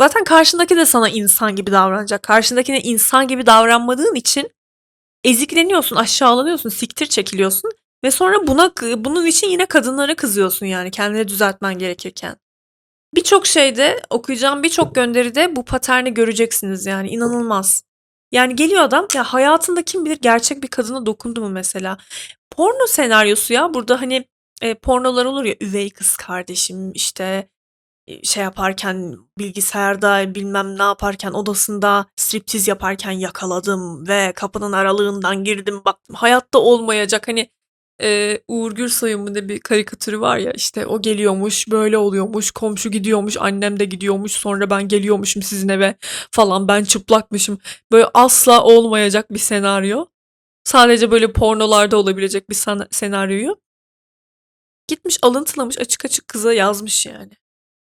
zaten 0.00 0.24
karşındaki 0.24 0.76
de 0.76 0.86
sana 0.86 1.08
insan 1.08 1.56
gibi 1.56 1.72
davranacak. 1.72 2.22
Karşındakine 2.22 2.80
insan 2.80 3.28
gibi 3.28 3.46
davranmadığın 3.46 4.14
için 4.14 4.50
ezikleniyorsun, 5.24 5.96
aşağılanıyorsun, 5.96 6.68
siktir 6.68 7.06
çekiliyorsun 7.06 7.70
ve 8.04 8.10
sonra 8.10 8.46
buna 8.46 8.72
bunun 8.96 9.26
için 9.26 9.48
yine 9.48 9.66
kadınlara 9.66 10.16
kızıyorsun 10.16 10.66
yani 10.66 10.90
kendini 10.90 11.28
düzeltmen 11.28 11.78
gerekirken. 11.78 12.36
Birçok 13.14 13.46
şeyde 13.46 14.02
okuyacağım 14.10 14.62
birçok 14.62 14.94
gönderide 14.94 15.56
bu 15.56 15.64
paterni 15.64 16.14
göreceksiniz 16.14 16.86
yani 16.86 17.08
inanılmaz. 17.08 17.82
Yani 18.32 18.56
geliyor 18.56 18.82
adam 18.82 19.06
ya 19.14 19.24
hayatında 19.24 19.82
kim 19.82 20.04
bilir 20.04 20.18
gerçek 20.22 20.62
bir 20.62 20.68
kadına 20.68 21.06
dokundu 21.06 21.40
mu 21.40 21.48
mesela. 21.48 21.98
Porno 22.50 22.86
senaryosu 22.86 23.52
ya 23.52 23.74
burada 23.74 24.00
hani 24.00 24.24
e, 24.62 24.74
pornolar 24.74 25.24
olur 25.24 25.44
ya 25.44 25.54
üvey 25.60 25.90
kız 25.90 26.16
kardeşim 26.16 26.92
işte 26.92 27.48
e, 28.06 28.24
şey 28.24 28.42
yaparken 28.42 29.16
bilgisayarda 29.38 30.34
bilmem 30.34 30.78
ne 30.78 30.82
yaparken 30.82 31.32
odasında 31.32 32.06
striptiz 32.16 32.68
yaparken 32.68 33.10
yakaladım 33.12 34.08
ve 34.08 34.32
kapının 34.36 34.72
aralığından 34.72 35.44
girdim 35.44 35.82
baktım 35.84 36.16
hayatta 36.16 36.58
olmayacak 36.58 37.28
hani 37.28 37.50
e, 38.02 38.40
Uğur 38.48 38.72
Gürsoy'un 38.72 39.34
ne 39.34 39.48
bir 39.48 39.60
karikatürü 39.60 40.20
var 40.20 40.38
ya 40.38 40.52
işte 40.52 40.86
o 40.86 41.02
geliyormuş 41.02 41.70
böyle 41.70 41.98
oluyormuş 41.98 42.50
komşu 42.50 42.90
gidiyormuş 42.90 43.36
annem 43.40 43.80
de 43.80 43.84
gidiyormuş 43.84 44.32
sonra 44.32 44.70
ben 44.70 44.88
geliyormuşum 44.88 45.42
sizin 45.42 45.68
eve 45.68 45.96
falan 46.30 46.68
ben 46.68 46.84
çıplakmışım. 46.84 47.58
Böyle 47.92 48.06
asla 48.14 48.64
olmayacak 48.64 49.30
bir 49.30 49.38
senaryo. 49.38 50.06
Sadece 50.64 51.10
böyle 51.10 51.32
pornolarda 51.32 51.96
olabilecek 51.96 52.50
bir 52.50 52.54
sen- 52.54 52.88
senaryoyu 52.90 53.56
gitmiş 54.88 55.18
alıntılamış 55.22 55.78
açık 55.78 56.04
açık 56.04 56.28
kıza 56.28 56.52
yazmış 56.52 57.06
yani. 57.06 57.32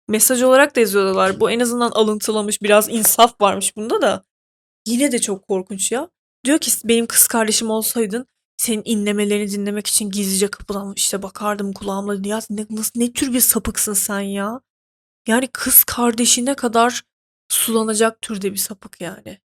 Mesaj 0.08 0.44
olarak 0.44 0.76
da 0.76 0.80
yazıyorlar. 0.80 1.40
Bu 1.40 1.52
en 1.52 1.60
azından 1.60 1.92
alıntılamış 1.92 2.62
biraz 2.62 2.90
insaf 2.90 3.42
varmış 3.42 3.76
bunda 3.76 4.02
da. 4.02 4.24
Yine 4.88 5.12
de 5.12 5.20
çok 5.20 5.48
korkunç 5.48 5.92
ya. 5.92 6.10
Diyor 6.46 6.60
ki 6.60 6.72
benim 6.86 7.06
kız 7.08 7.28
kardeşim 7.28 7.70
olsaydın 7.70 8.28
senin 8.58 8.82
inlemelerini 8.86 9.52
dinlemek 9.52 9.88
için 9.88 10.10
gizlice 10.10 10.48
kapıdan 10.48 10.94
işte 10.96 11.24
bakardım 11.24 11.74
kulağımla. 11.74 12.28
Ya 12.28 12.42
ne, 12.50 12.66
nasıl, 12.70 12.92
ne 12.96 13.14
tür 13.14 13.34
bir 13.34 13.40
sapıksın 13.40 13.94
sen 13.94 14.20
ya? 14.20 14.62
Yani 15.28 15.48
kız 15.48 15.84
kardeşine 15.84 16.56
kadar 16.56 17.04
sulanacak 17.50 18.22
türde 18.22 18.52
bir 18.52 18.58
sapık 18.58 19.02
yani. 19.02 19.40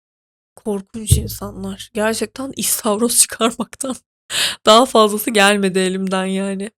Korkunç 0.57 1.13
insanlar. 1.13 1.91
Gerçekten 1.95 2.53
istavroz 2.57 3.19
çıkarmaktan 3.19 3.97
daha 4.67 4.87
fazlası 4.87 5.31
gelmedi 5.31 5.79
elimden 5.79 6.25
yani. 6.25 6.71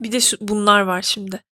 Bir 0.00 0.12
de 0.12 0.20
şu, 0.20 0.36
bunlar 0.40 0.80
var 0.80 1.02
şimdi. 1.02 1.44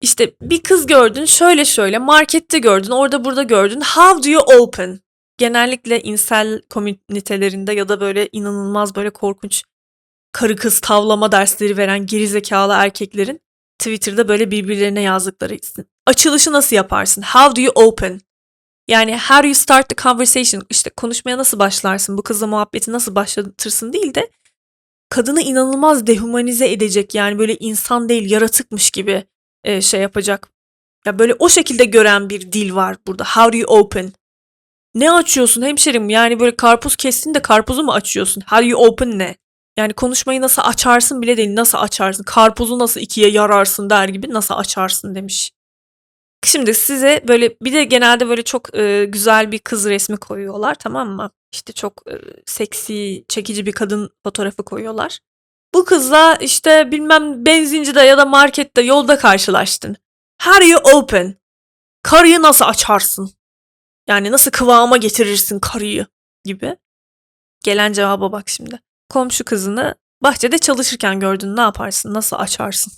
İşte 0.00 0.34
bir 0.42 0.62
kız 0.62 0.86
gördün 0.86 1.24
şöyle 1.24 1.64
şöyle 1.64 1.98
markette 1.98 2.58
gördün 2.58 2.90
orada 2.90 3.24
burada 3.24 3.42
gördün. 3.42 3.80
How 3.80 4.24
do 4.24 4.30
you 4.30 4.42
open? 4.42 5.00
Genellikle 5.42 6.02
insel 6.02 6.62
komünitelerinde 6.70 7.72
ya 7.72 7.88
da 7.88 8.00
böyle 8.00 8.28
inanılmaz 8.32 8.94
böyle 8.94 9.10
korkunç 9.10 9.62
karı 10.32 10.56
kız 10.56 10.80
tavlama 10.80 11.32
dersleri 11.32 11.76
veren 11.76 12.06
gerizekalı 12.06 12.72
erkeklerin 12.72 13.40
Twitter'da 13.78 14.28
böyle 14.28 14.50
birbirlerine 14.50 15.02
yazdıkları 15.02 15.54
isim. 15.54 15.84
Açılışı 16.06 16.52
nasıl 16.52 16.76
yaparsın? 16.76 17.22
How 17.22 17.56
do 17.56 17.60
you 17.60 17.72
open? 17.74 18.20
Yani 18.88 19.18
how 19.18 19.42
do 19.42 19.46
you 19.46 19.54
start 19.54 19.88
the 19.88 19.96
conversation? 20.02 20.62
İşte 20.70 20.90
konuşmaya 20.90 21.38
nasıl 21.38 21.58
başlarsın? 21.58 22.18
Bu 22.18 22.22
kızla 22.22 22.46
muhabbeti 22.46 22.92
nasıl 22.92 23.14
başlatırsın 23.14 23.92
değil 23.92 24.14
de 24.14 24.30
kadını 25.08 25.42
inanılmaz 25.42 26.06
dehumanize 26.06 26.72
edecek 26.72 27.14
yani 27.14 27.38
böyle 27.38 27.56
insan 27.56 28.08
değil 28.08 28.30
yaratıkmış 28.30 28.90
gibi 28.90 29.24
e, 29.64 29.80
şey 29.80 30.00
yapacak. 30.00 30.48
Ya 31.06 31.18
böyle 31.18 31.34
o 31.34 31.48
şekilde 31.48 31.84
gören 31.84 32.30
bir 32.30 32.52
dil 32.52 32.74
var 32.74 32.96
burada. 33.06 33.24
How 33.24 33.52
do 33.52 33.56
you 33.56 33.80
open? 33.80 34.12
Ne 34.94 35.12
açıyorsun 35.12 35.62
hemşerim? 35.62 36.10
Yani 36.10 36.40
böyle 36.40 36.56
karpuz 36.56 36.96
kestin 36.96 37.34
de 37.34 37.42
karpuzu 37.42 37.82
mu 37.82 37.92
açıyorsun? 37.92 38.40
How 38.40 38.66
you 38.66 38.86
open 38.86 39.18
ne? 39.18 39.36
Yani 39.76 39.92
konuşmayı 39.92 40.40
nasıl 40.40 40.62
açarsın 40.64 41.22
bile 41.22 41.36
değil. 41.36 41.54
Nasıl 41.54 41.78
açarsın? 41.78 42.22
Karpuzu 42.24 42.78
nasıl 42.78 43.00
ikiye 43.00 43.30
yararsın 43.30 43.90
der 43.90 44.08
gibi 44.08 44.30
nasıl 44.30 44.54
açarsın 44.54 45.14
demiş. 45.14 45.52
Şimdi 46.44 46.74
size 46.74 47.24
böyle 47.28 47.56
bir 47.62 47.72
de 47.72 47.84
genelde 47.84 48.28
böyle 48.28 48.42
çok 48.42 48.76
e, 48.76 49.04
güzel 49.04 49.52
bir 49.52 49.58
kız 49.58 49.84
resmi 49.84 50.16
koyuyorlar 50.16 50.74
tamam 50.74 51.08
mı? 51.08 51.30
İşte 51.52 51.72
çok 51.72 52.02
e, 52.10 52.14
seksi, 52.46 53.24
çekici 53.28 53.66
bir 53.66 53.72
kadın 53.72 54.10
fotoğrafı 54.24 54.62
koyuyorlar. 54.62 55.18
Bu 55.74 55.84
kızla 55.84 56.34
işte 56.40 56.90
bilmem 56.90 57.46
benzincide 57.46 58.00
ya 58.00 58.18
da 58.18 58.24
markette 58.24 58.82
yolda 58.82 59.18
karşılaştın. 59.18 59.96
Do 60.46 60.64
you 60.64 60.80
open? 60.94 61.36
Karıyı 62.02 62.42
nasıl 62.42 62.64
açarsın? 62.64 63.30
Yani 64.12 64.32
nasıl 64.32 64.50
kıvama 64.50 64.96
getirirsin 64.96 65.60
karıyı 65.60 66.06
gibi. 66.44 66.76
Gelen 67.64 67.92
cevaba 67.92 68.32
bak 68.32 68.48
şimdi. 68.48 68.80
Komşu 69.08 69.44
kızını 69.44 69.94
bahçede 70.22 70.58
çalışırken 70.58 71.20
gördün 71.20 71.56
ne 71.56 71.60
yaparsın? 71.60 72.14
Nasıl 72.14 72.36
açarsın? 72.36 72.92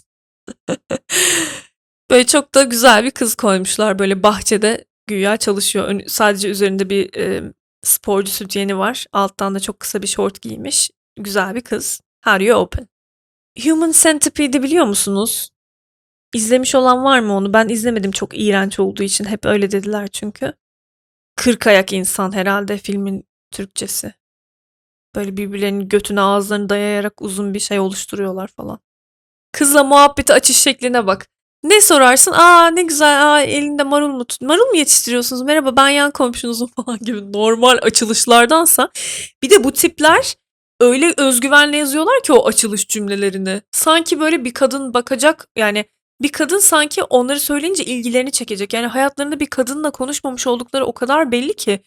böyle 2.11 2.27
çok 2.27 2.55
da 2.55 2.63
güzel 2.63 3.05
bir 3.05 3.11
kız 3.11 3.35
koymuşlar 3.35 3.99
böyle 3.99 4.23
bahçede 4.23 4.85
güya 5.07 5.37
çalışıyor. 5.37 6.01
Sadece 6.07 6.49
üzerinde 6.49 6.91
bir 6.91 7.15
e, 7.17 7.53
sporcu 7.83 8.33
sütyeni 8.33 8.79
var. 8.79 9.07
Alttan 9.13 9.55
da 9.55 9.61
çok 9.61 9.81
kısa 9.81 10.03
bir 10.03 10.07
şort 10.07 10.43
giymiş. 10.43 10.91
Güzel 11.17 11.55
bir 11.55 11.61
kız. 11.61 12.01
Are 12.25 12.45
you 12.45 12.61
open? 12.61 12.89
Human 13.65 13.93
Centipede'i 13.93 14.63
biliyor 14.63 14.85
musunuz? 14.85 15.51
İzlemiş 16.35 16.75
olan 16.75 17.05
var 17.05 17.21
mı 17.21 17.33
onu? 17.37 17.53
Ben 17.53 17.69
izlemedim 17.69 18.11
çok 18.11 18.39
iğrenç 18.39 18.81
olduğu 18.81 19.03
için. 19.03 19.25
Hep 19.25 19.47
öyle 19.47 19.71
dediler 19.71 20.09
çünkü. 20.09 20.53
Kırk 21.37 21.67
ayak 21.67 21.93
insan 21.93 22.33
herhalde 22.33 22.79
filmin 22.79 23.25
Türkçesi. 23.51 24.15
Böyle 25.15 25.37
birbirlerinin 25.37 25.89
götüne 25.89 26.21
ağızlarını 26.21 26.69
dayayarak 26.69 27.23
uzun 27.23 27.55
bir 27.55 27.61
şey 27.61 27.81
oluşturuyorlar 27.81 28.49
falan. 28.49 28.79
Kızla 29.53 29.85
muhabbeti 29.85 30.33
açış 30.33 30.57
şekline 30.57 31.07
bak. 31.07 31.27
Ne 31.63 31.81
sorarsın? 31.81 32.33
Aa 32.33 32.67
ne 32.67 32.83
güzel. 32.83 33.27
Aa 33.27 33.41
elinde 33.41 33.83
marul 33.83 34.09
mu? 34.09 34.25
Marul 34.43 34.67
mu 34.67 34.77
yetiştiriyorsunuz? 34.77 35.43
Merhaba 35.43 35.77
ben 35.77 35.89
yan 35.89 36.11
komşunuzum 36.11 36.71
falan 36.77 36.99
gibi 36.99 37.33
normal 37.33 37.79
açılışlardansa. 37.83 38.91
Bir 39.43 39.51
de 39.51 39.65
bu 39.65 39.73
tipler 39.73 40.35
öyle 40.81 41.15
özgüvenle 41.17 41.77
yazıyorlar 41.77 42.23
ki 42.23 42.33
o 42.33 42.47
açılış 42.47 42.89
cümlelerini. 42.89 43.63
Sanki 43.73 44.21
böyle 44.21 44.45
bir 44.45 44.55
kadın 44.55 44.95
bakacak 44.95 45.49
yani 45.57 45.85
bir 46.25 46.33
kadın 46.33 46.59
sanki 46.59 47.03
onları 47.03 47.41
söyleyince 47.41 47.85
ilgilerini 47.85 48.33
çekecek. 48.33 48.73
Yani 48.73 48.87
hayatlarında 48.87 49.41
bir 49.41 49.47
kadınla 49.47 49.91
konuşmamış 49.91 50.47
oldukları 50.47 50.87
o 50.87 50.93
kadar 50.93 51.33
belli 51.33 51.57
ki. 51.57 51.81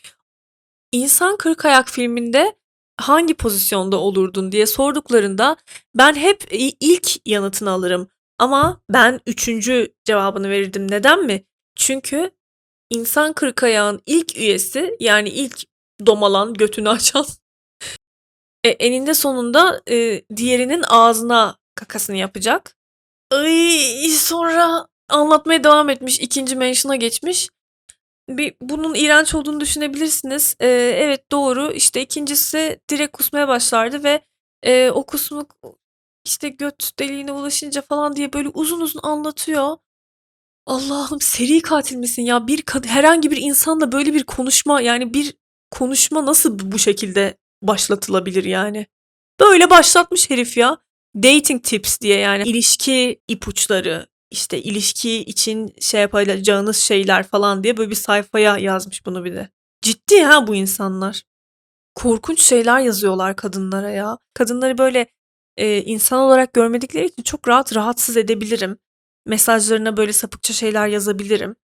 İnsan 0.91 1.37
Kırk 1.37 1.65
Ayak 1.65 1.89
filminde 1.89 2.55
hangi 2.97 3.33
pozisyonda 3.33 3.97
olurdun 3.97 4.51
diye 4.51 4.65
sorduklarında 4.65 5.57
ben 5.95 6.15
hep 6.15 6.43
ilk 6.79 7.27
yanıtını 7.27 7.71
alırım. 7.71 8.09
Ama 8.39 8.81
ben 8.89 9.19
üçüncü 9.27 9.93
cevabını 10.05 10.49
verirdim. 10.49 10.91
Neden 10.91 11.25
mi? 11.25 11.43
Çünkü 11.75 12.31
insan 12.89 13.33
kırk 13.33 13.63
ayağın 13.63 14.01
ilk 14.05 14.37
üyesi 14.37 14.97
yani 14.99 15.29
ilk 15.29 15.63
domalan 16.05 16.53
götünü 16.53 16.89
açan 16.97 17.25
e, 18.63 18.69
eninde 18.69 19.13
sonunda 19.13 19.81
e, 19.89 20.23
diğerinin 20.35 20.83
ağzına 20.87 21.57
kakasını 21.75 22.15
yapacak. 22.17 22.76
Ay, 23.31 24.09
sonra 24.09 24.87
anlatmaya 25.09 25.63
devam 25.63 25.89
etmiş. 25.89 26.19
ikinci 26.19 26.55
mention'a 26.55 26.95
geçmiş. 26.95 27.49
Bir, 28.29 28.55
bunun 28.61 28.95
iğrenç 28.95 29.35
olduğunu 29.35 29.59
düşünebilirsiniz. 29.59 30.55
Ee, 30.59 30.67
evet 30.97 31.31
doğru. 31.31 31.71
İşte 31.71 32.01
ikincisi 32.01 32.79
direkt 32.89 33.17
kusmaya 33.17 33.47
başlardı 33.47 34.03
ve 34.03 34.21
e, 34.63 34.91
o 34.91 35.05
kusmuk 35.05 35.55
işte 36.25 36.49
göt 36.49 36.99
deliğine 36.99 37.31
ulaşınca 37.31 37.81
falan 37.81 38.15
diye 38.15 38.33
böyle 38.33 38.49
uzun 38.49 38.81
uzun 38.81 38.99
anlatıyor. 39.03 39.77
Allah'ım 40.65 41.21
seri 41.21 41.61
katil 41.61 41.95
misin 41.97 42.21
ya? 42.21 42.47
Bir 42.47 42.63
herhangi 42.85 43.31
bir 43.31 43.37
insanla 43.37 43.91
böyle 43.91 44.13
bir 44.13 44.23
konuşma 44.23 44.81
yani 44.81 45.13
bir 45.13 45.35
konuşma 45.71 46.25
nasıl 46.25 46.71
bu 46.71 46.79
şekilde 46.79 47.37
başlatılabilir 47.61 48.43
yani? 48.43 48.87
Böyle 49.39 49.69
başlatmış 49.69 50.29
herif 50.29 50.57
ya. 50.57 50.77
Dating 51.23 51.63
tips 51.63 51.99
diye 51.99 52.17
yani 52.17 52.43
ilişki 52.43 53.21
ipuçları 53.27 54.07
işte 54.31 54.61
ilişki 54.61 55.19
için 55.19 55.75
şey 55.81 56.01
yapacağınız 56.01 56.77
şeyler 56.77 57.23
falan 57.27 57.63
diye 57.63 57.77
böyle 57.77 57.89
bir 57.89 57.95
sayfaya 57.95 58.57
yazmış 58.57 59.05
bunu 59.05 59.25
bir 59.25 59.33
de. 59.33 59.49
Ciddi 59.81 60.23
ha 60.23 60.47
bu 60.47 60.55
insanlar. 60.55 61.23
Korkunç 61.95 62.41
şeyler 62.41 62.79
yazıyorlar 62.79 63.35
kadınlara 63.35 63.89
ya. 63.89 64.17
Kadınları 64.33 64.77
böyle 64.77 65.07
e, 65.57 65.83
insan 65.83 66.19
olarak 66.19 66.53
görmedikleri 66.53 67.05
için 67.05 67.23
çok 67.23 67.47
rahat 67.47 67.75
rahatsız 67.75 68.17
edebilirim. 68.17 68.77
Mesajlarına 69.25 69.97
böyle 69.97 70.13
sapıkça 70.13 70.53
şeyler 70.53 70.87
yazabilirim. 70.87 71.55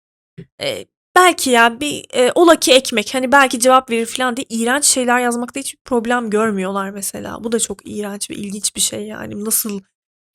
E, 0.62 0.86
belki 1.15 1.49
ya 1.49 1.80
bir 1.80 2.06
e, 2.13 2.32
ola 2.36 2.56
ki 2.56 2.73
ekmek 2.73 3.13
hani 3.13 3.32
belki 3.32 3.60
cevap 3.60 3.89
verir 3.91 4.06
falan 4.06 4.38
diye 4.38 4.45
iğrenç 4.49 4.86
şeyler 4.86 5.19
yazmakta 5.19 5.60
hiçbir 5.60 5.80
problem 5.86 6.30
görmüyorlar 6.30 6.89
mesela. 6.89 7.43
Bu 7.43 7.52
da 7.52 7.60
çok 7.60 7.89
iğrenç 7.89 8.30
ve 8.30 8.36
ilginç 8.36 8.76
bir 8.76 8.82
şey 8.82 9.08
yani. 9.08 9.45
Nasıl 9.45 9.82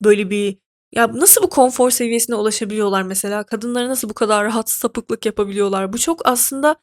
böyle 0.03 0.29
bir 0.29 0.57
ya 0.95 1.07
nasıl 1.13 1.43
bu 1.43 1.49
konfor 1.49 1.91
seviyesine 1.91 2.35
ulaşabiliyorlar 2.35 3.03
mesela? 3.03 3.43
Kadınlara 3.43 3.89
nasıl 3.89 4.09
bu 4.09 4.13
kadar 4.13 4.45
rahat 4.45 4.69
sapıklık 4.69 5.25
yapabiliyorlar? 5.25 5.93
Bu 5.93 5.97
çok 5.97 6.27
aslında 6.27 6.75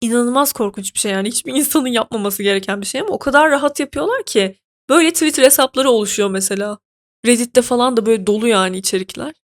inanılmaz 0.00 0.52
korkunç 0.52 0.94
bir 0.94 0.98
şey 0.98 1.12
yani. 1.12 1.28
Hiçbir 1.28 1.54
insanın 1.54 1.88
yapmaması 1.88 2.42
gereken 2.42 2.80
bir 2.80 2.86
şey 2.86 3.00
ama 3.00 3.10
o 3.10 3.18
kadar 3.18 3.50
rahat 3.50 3.80
yapıyorlar 3.80 4.22
ki. 4.22 4.56
Böyle 4.88 5.12
Twitter 5.12 5.42
hesapları 5.42 5.90
oluşuyor 5.90 6.30
mesela. 6.30 6.78
Reddit'te 7.26 7.62
falan 7.62 7.96
da 7.96 8.06
böyle 8.06 8.26
dolu 8.26 8.48
yani 8.48 8.78
içerikler. 8.78 9.34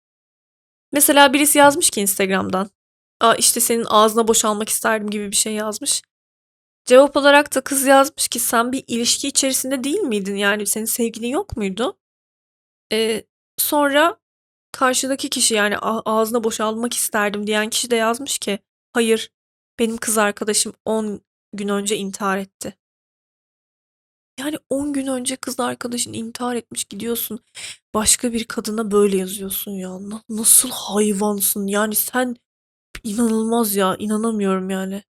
Mesela 0.93 1.33
birisi 1.33 1.59
yazmış 1.59 1.91
ki 1.91 2.01
Instagram'dan. 2.01 2.71
Aa 3.23 3.35
işte 3.35 3.61
senin 3.61 3.85
ağzına 3.85 4.29
boşalmak 4.29 4.69
isterdim 4.69 5.11
gibi 5.11 5.31
bir 5.31 5.37
şey 5.37 5.55
yazmış. 5.55 6.03
Cevap 6.85 7.17
olarak 7.17 7.55
da 7.55 7.61
kız 7.61 7.87
yazmış 7.87 8.29
ki 8.29 8.39
sen 8.39 8.73
bir 8.73 8.85
ilişki 8.87 9.29
içerisinde 9.29 9.85
değil 9.85 10.01
miydin? 10.01 10.37
Yani 10.37 10.67
senin 10.67 10.85
sevgilin 10.85 11.29
yok 11.29 11.57
muydu? 11.57 11.99
Ee, 12.93 13.25
sonra 13.59 14.19
karşıdaki 14.73 15.31
kişi 15.31 15.55
yani 15.55 15.79
"A- 15.79 16.03
ağzına 16.19 16.45
boşalmak 16.45 16.95
isterdim 16.95 17.47
diyen 17.47 17.71
kişi 17.71 17.91
de 17.91 17.97
yazmış 17.97 18.39
ki 18.39 18.59
hayır 18.93 19.31
benim 19.79 19.97
kız 19.97 20.19
arkadaşım 20.19 20.75
10 20.85 21.21
gün 21.55 21.69
önce 21.69 21.97
intihar 21.97 22.39
etti. 22.39 22.77
Yani 24.41 24.57
10 24.71 24.93
gün 24.93 25.07
önce 25.07 25.37
kız 25.37 25.61
arkadaşın 25.61 26.13
intihar 26.13 26.57
etmiş 26.57 26.85
gidiyorsun 26.85 27.41
başka 27.95 28.33
bir 28.33 28.45
kadına 28.45 28.91
böyle 28.91 29.17
yazıyorsun 29.17 29.71
ya. 29.73 29.91
Na- 30.11 30.23
Nasıl 30.29 30.71
hayvansın 30.73 31.67
yani 31.67 31.95
sen 31.95 32.37
inanılmaz 33.05 33.77
ya 33.77 33.97
inanamıyorum 33.99 34.71
yani. 34.71 35.03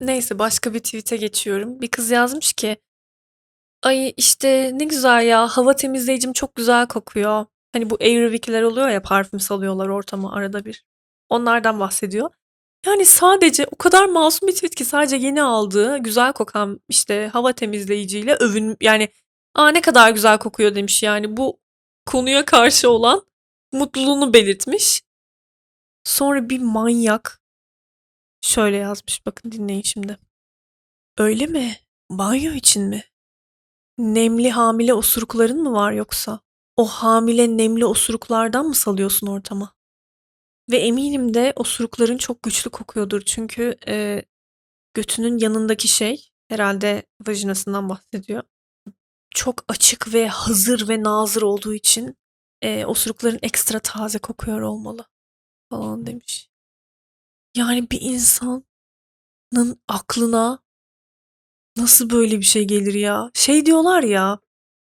Neyse 0.00 0.38
başka 0.38 0.74
bir 0.74 0.78
tweet'e 0.78 1.16
geçiyorum. 1.16 1.80
Bir 1.80 1.88
kız 1.88 2.10
yazmış 2.10 2.52
ki 2.52 2.76
Ay 3.82 4.14
işte 4.16 4.70
ne 4.74 4.84
güzel 4.84 5.26
ya 5.26 5.48
hava 5.48 5.76
temizleyicim 5.76 6.32
çok 6.32 6.54
güzel 6.54 6.86
kokuyor. 6.88 7.46
Hani 7.72 7.90
bu 7.90 7.96
Airwic'ler 8.00 8.62
oluyor 8.62 8.88
ya 8.88 9.02
parfüm 9.02 9.40
salıyorlar 9.40 9.88
ortama 9.88 10.32
arada 10.32 10.64
bir. 10.64 10.84
Onlardan 11.28 11.80
bahsediyor. 11.80 12.30
Yani 12.86 13.06
sadece 13.06 13.66
o 13.72 13.76
kadar 13.76 14.06
masum 14.06 14.48
bir 14.48 14.54
tweet 14.54 14.74
ki 14.74 14.84
sadece 14.84 15.16
yeni 15.16 15.42
aldığı 15.42 15.98
güzel 15.98 16.32
kokan 16.32 16.80
işte 16.88 17.30
hava 17.32 17.52
temizleyiciyle 17.52 18.34
övün 18.34 18.76
yani 18.80 19.08
aa 19.54 19.68
ne 19.68 19.80
kadar 19.80 20.10
güzel 20.10 20.38
kokuyor 20.38 20.74
demiş 20.74 21.02
yani 21.02 21.36
bu 21.36 21.60
konuya 22.06 22.44
karşı 22.44 22.90
olan 22.90 23.22
mutluluğunu 23.72 24.34
belirtmiş. 24.34 25.02
Sonra 26.06 26.50
bir 26.50 26.60
manyak 26.60 27.42
şöyle 28.40 28.76
yazmış 28.76 29.26
bakın 29.26 29.52
dinleyin 29.52 29.82
şimdi. 29.82 30.18
Öyle 31.18 31.46
mi? 31.46 31.76
Banyo 32.10 32.52
için 32.52 32.82
mi? 32.82 33.04
Nemli 33.98 34.50
hamile 34.50 34.94
osurukların 34.94 35.62
mı 35.62 35.72
var 35.72 35.92
yoksa? 35.92 36.40
O 36.76 36.86
hamile 36.86 37.56
nemli 37.56 37.84
osuruklardan 37.84 38.66
mı 38.66 38.74
salıyorsun 38.74 39.26
ortama? 39.26 39.74
Ve 40.70 40.76
eminim 40.76 41.34
de 41.34 41.52
osurukların 41.56 42.18
çok 42.18 42.42
güçlü 42.42 42.70
kokuyordur 42.70 43.20
çünkü 43.20 43.76
e, 43.88 44.22
götünün 44.94 45.38
yanındaki 45.38 45.88
şey 45.88 46.28
herhalde 46.48 47.06
vajinasından 47.26 47.88
bahsediyor. 47.88 48.42
Çok 49.30 49.64
açık 49.68 50.14
ve 50.14 50.28
hazır 50.28 50.88
ve 50.88 51.02
nazır 51.02 51.42
olduğu 51.42 51.74
için 51.74 52.16
e, 52.62 52.86
osurukların 52.86 53.38
ekstra 53.42 53.78
taze 53.78 54.18
kokuyor 54.18 54.60
olmalı 54.60 55.06
falan 55.70 56.06
demiş. 56.06 56.50
Yani 57.56 57.90
bir 57.90 58.00
insanın 58.00 58.64
aklına 59.88 60.58
nasıl 61.76 62.10
böyle 62.10 62.38
bir 62.38 62.44
şey 62.44 62.64
gelir 62.64 62.94
ya? 62.94 63.30
Şey 63.34 63.66
diyorlar 63.66 64.02
ya, 64.02 64.38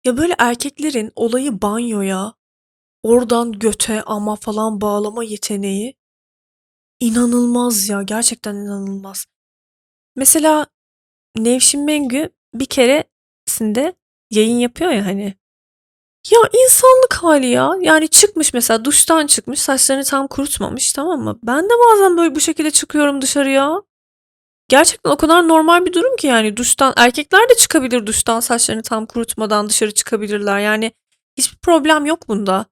ya 0.05 0.17
böyle 0.17 0.35
erkeklerin 0.39 1.11
olayı 1.15 1.61
banyoya, 1.61 2.33
oradan 3.03 3.51
göte 3.51 4.03
ama 4.03 4.35
falan 4.35 4.81
bağlama 4.81 5.23
yeteneği 5.23 5.95
inanılmaz 6.99 7.89
ya. 7.89 8.01
Gerçekten 8.01 8.55
inanılmaz. 8.55 9.25
Mesela 10.15 10.67
Nevşin 11.37 11.85
Mengü 11.85 12.29
bir 12.53 12.65
keresinde 12.65 13.95
yayın 14.31 14.57
yapıyor 14.57 14.91
ya 14.91 15.05
hani. 15.05 15.35
Ya 16.31 16.39
insanlık 16.63 17.13
hali 17.13 17.47
ya. 17.47 17.71
Yani 17.81 18.07
çıkmış 18.07 18.53
mesela 18.53 18.85
duştan 18.85 19.27
çıkmış 19.27 19.59
saçlarını 19.59 20.03
tam 20.03 20.27
kurutmamış 20.27 20.93
tamam 20.93 21.21
mı? 21.21 21.39
Ben 21.43 21.65
de 21.65 21.73
bazen 21.87 22.17
böyle 22.17 22.35
bu 22.35 22.39
şekilde 22.39 22.71
çıkıyorum 22.71 23.21
dışarıya. 23.21 23.81
Gerçekten 24.69 25.09
o 25.11 25.17
kadar 25.17 25.47
normal 25.47 25.85
bir 25.85 25.93
durum 25.93 26.15
ki 26.15 26.27
yani 26.27 26.57
duştan 26.57 26.93
erkekler 26.97 27.49
de 27.49 27.55
çıkabilir 27.55 28.05
duştan 28.05 28.39
saçlarını 28.39 28.81
tam 28.83 29.05
kurutmadan 29.05 29.69
dışarı 29.69 29.93
çıkabilirler. 29.93 30.59
Yani 30.59 30.91
hiçbir 31.37 31.57
problem 31.57 32.05
yok 32.05 32.27
bunda. 32.27 32.65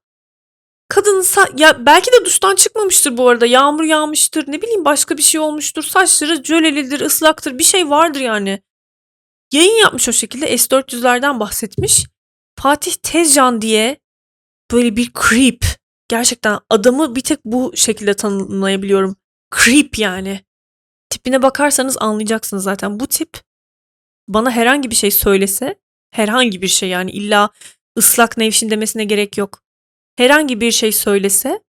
Kadının 0.88 1.22
sa- 1.22 1.60
ya 1.60 1.86
belki 1.86 2.12
de 2.12 2.24
duştan 2.24 2.54
çıkmamıştır 2.54 3.16
bu 3.16 3.28
arada. 3.28 3.46
Yağmur 3.46 3.84
yağmıştır. 3.84 4.44
Ne 4.48 4.62
bileyim 4.62 4.84
başka 4.84 5.16
bir 5.16 5.22
şey 5.22 5.40
olmuştur. 5.40 5.82
Saçları 5.82 6.44
jölelidir, 6.44 7.00
ıslaktır. 7.00 7.58
Bir 7.58 7.64
şey 7.64 7.90
vardır 7.90 8.20
yani. 8.20 8.62
Yayın 9.52 9.74
yapmış 9.74 10.08
o 10.08 10.12
şekilde. 10.12 10.54
S400'lerden 10.54 11.40
bahsetmiş. 11.40 12.04
Fatih 12.60 12.92
Tezcan 12.92 13.60
diye 13.60 14.00
böyle 14.72 14.96
bir 14.96 15.12
creep. 15.28 15.64
Gerçekten 16.08 16.58
adamı 16.70 17.16
bir 17.16 17.20
tek 17.20 17.44
bu 17.44 17.72
şekilde 17.76 18.14
tanımlayabiliyorum. 18.14 19.16
Creep 19.56 19.98
yani. 19.98 20.44
Tipine 21.10 21.42
bakarsanız 21.42 21.96
anlayacaksınız 22.00 22.64
zaten. 22.64 23.00
Bu 23.00 23.06
tip 23.06 23.40
bana 24.28 24.50
herhangi 24.50 24.90
bir 24.90 24.96
şey 24.96 25.10
söylese, 25.10 25.80
herhangi 26.10 26.62
bir 26.62 26.68
şey 26.68 26.88
yani 26.88 27.10
illa 27.10 27.50
ıslak 27.98 28.36
nevşin 28.36 28.70
demesine 28.70 29.04
gerek 29.04 29.38
yok. 29.38 29.62
Herhangi 30.16 30.60
bir 30.60 30.70
şey 30.70 30.92
söylese 30.92 31.62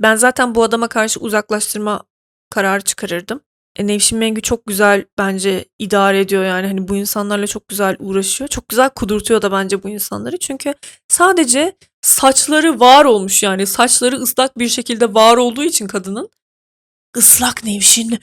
ben 0.00 0.16
zaten 0.16 0.54
bu 0.54 0.62
adama 0.62 0.88
karşı 0.88 1.20
uzaklaştırma 1.20 2.04
kararı 2.50 2.82
çıkarırdım. 2.82 3.40
E, 3.76 3.86
Nevşin 3.86 4.18
Mengü 4.18 4.42
çok 4.42 4.66
güzel 4.66 5.04
bence 5.18 5.64
idare 5.78 6.20
ediyor 6.20 6.44
yani 6.44 6.66
hani 6.66 6.88
bu 6.88 6.96
insanlarla 6.96 7.46
çok 7.46 7.68
güzel 7.68 7.96
uğraşıyor. 7.98 8.48
Çok 8.48 8.68
güzel 8.68 8.90
kudurtuyor 8.90 9.42
da 9.42 9.52
bence 9.52 9.82
bu 9.82 9.88
insanları. 9.88 10.38
Çünkü 10.38 10.74
sadece 11.08 11.76
saçları 12.02 12.80
var 12.80 13.04
olmuş 13.04 13.42
yani 13.42 13.66
saçları 13.66 14.16
ıslak 14.16 14.58
bir 14.58 14.68
şekilde 14.68 15.14
var 15.14 15.36
olduğu 15.36 15.64
için 15.64 15.86
kadının 15.86 16.30
ıslak 17.16 17.64
Nevşin 17.64 18.10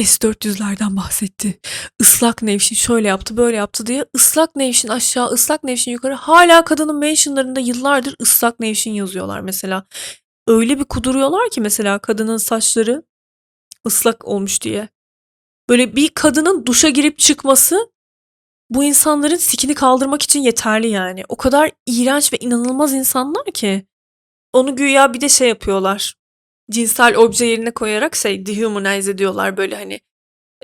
S400'lerden 0.00 0.96
bahsetti. 0.96 1.60
Islak 2.00 2.42
Nevşin 2.42 2.76
şöyle 2.76 3.08
yaptı 3.08 3.36
böyle 3.36 3.56
yaptı 3.56 3.86
diye 3.86 4.06
ıslak 4.16 4.56
Nevşin 4.56 4.88
aşağı 4.88 5.26
ıslak 5.26 5.64
Nevşin 5.64 5.92
yukarı 5.92 6.14
hala 6.14 6.64
kadının 6.64 6.98
mentionlarında 6.98 7.60
yıllardır 7.60 8.14
ıslak 8.22 8.60
Nevşin 8.60 8.92
yazıyorlar 8.92 9.40
mesela. 9.40 9.84
Öyle 10.46 10.78
bir 10.78 10.84
kuduruyorlar 10.84 11.50
ki 11.50 11.60
mesela 11.60 11.98
kadının 11.98 12.36
saçları 12.36 13.02
ıslak 13.86 14.28
olmuş 14.28 14.62
diye. 14.62 14.88
Böyle 15.68 15.96
bir 15.96 16.08
kadının 16.08 16.66
duşa 16.66 16.88
girip 16.88 17.18
çıkması 17.18 17.92
bu 18.70 18.84
insanların 18.84 19.36
sikini 19.36 19.74
kaldırmak 19.74 20.22
için 20.22 20.40
yeterli 20.40 20.88
yani. 20.88 21.24
O 21.28 21.36
kadar 21.36 21.70
iğrenç 21.86 22.32
ve 22.32 22.36
inanılmaz 22.36 22.92
insanlar 22.92 23.44
ki. 23.46 23.86
Onu 24.52 24.76
güya 24.76 25.14
bir 25.14 25.20
de 25.20 25.28
şey 25.28 25.48
yapıyorlar. 25.48 26.14
Cinsel 26.70 27.16
obje 27.16 27.44
yerine 27.44 27.70
koyarak 27.70 28.16
şey 28.16 28.46
dehumanize 28.46 29.10
ediyorlar 29.10 29.56
böyle 29.56 29.76
hani 29.76 30.00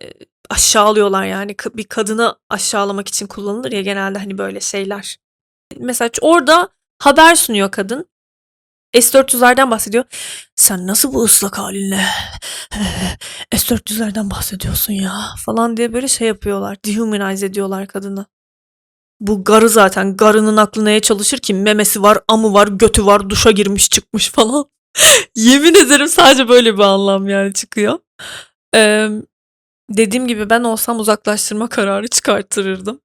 e, 0.02 0.12
aşağılıyorlar 0.50 1.26
yani 1.26 1.56
bir 1.74 1.84
kadını 1.84 2.36
aşağılamak 2.50 3.08
için 3.08 3.26
kullanılır 3.26 3.72
ya 3.72 3.80
genelde 3.80 4.18
hani 4.18 4.38
böyle 4.38 4.60
şeyler. 4.60 5.18
Mesela 5.76 6.10
orada 6.20 6.68
haber 6.98 7.34
sunuyor 7.34 7.70
kadın. 7.70 8.08
S400'lerden 8.94 9.70
bahsediyor. 9.70 10.04
Sen 10.56 10.86
nasıl 10.86 11.14
bu 11.14 11.24
ıslak 11.24 11.58
halinle 11.58 12.00
S400'lerden 13.52 14.30
bahsediyorsun 14.30 14.92
ya 14.92 15.20
falan 15.46 15.76
diye 15.76 15.92
böyle 15.92 16.08
şey 16.08 16.28
yapıyorlar. 16.28 16.76
Dehumanize 16.84 17.46
ediyorlar 17.46 17.86
kadını. 17.86 18.26
Bu 19.20 19.44
garı 19.44 19.68
zaten. 19.68 20.16
Garının 20.16 20.56
aklı 20.56 20.84
neye 20.84 21.00
çalışır 21.00 21.38
ki? 21.38 21.54
Memesi 21.54 22.02
var, 22.02 22.18
amı 22.28 22.54
var, 22.54 22.68
götü 22.68 23.06
var, 23.06 23.30
duşa 23.30 23.50
girmiş 23.50 23.90
çıkmış 23.90 24.30
falan. 24.32 24.64
Yemin 25.34 25.74
ederim 25.74 26.08
sadece 26.08 26.48
böyle 26.48 26.74
bir 26.74 26.82
anlam 26.82 27.28
yani 27.28 27.52
çıkıyor. 27.52 27.98
Ee, 28.74 29.08
dediğim 29.90 30.28
gibi 30.28 30.50
ben 30.50 30.64
olsam 30.64 31.00
uzaklaştırma 31.00 31.68
kararı 31.68 32.08
çıkarttırırdım. 32.08 33.00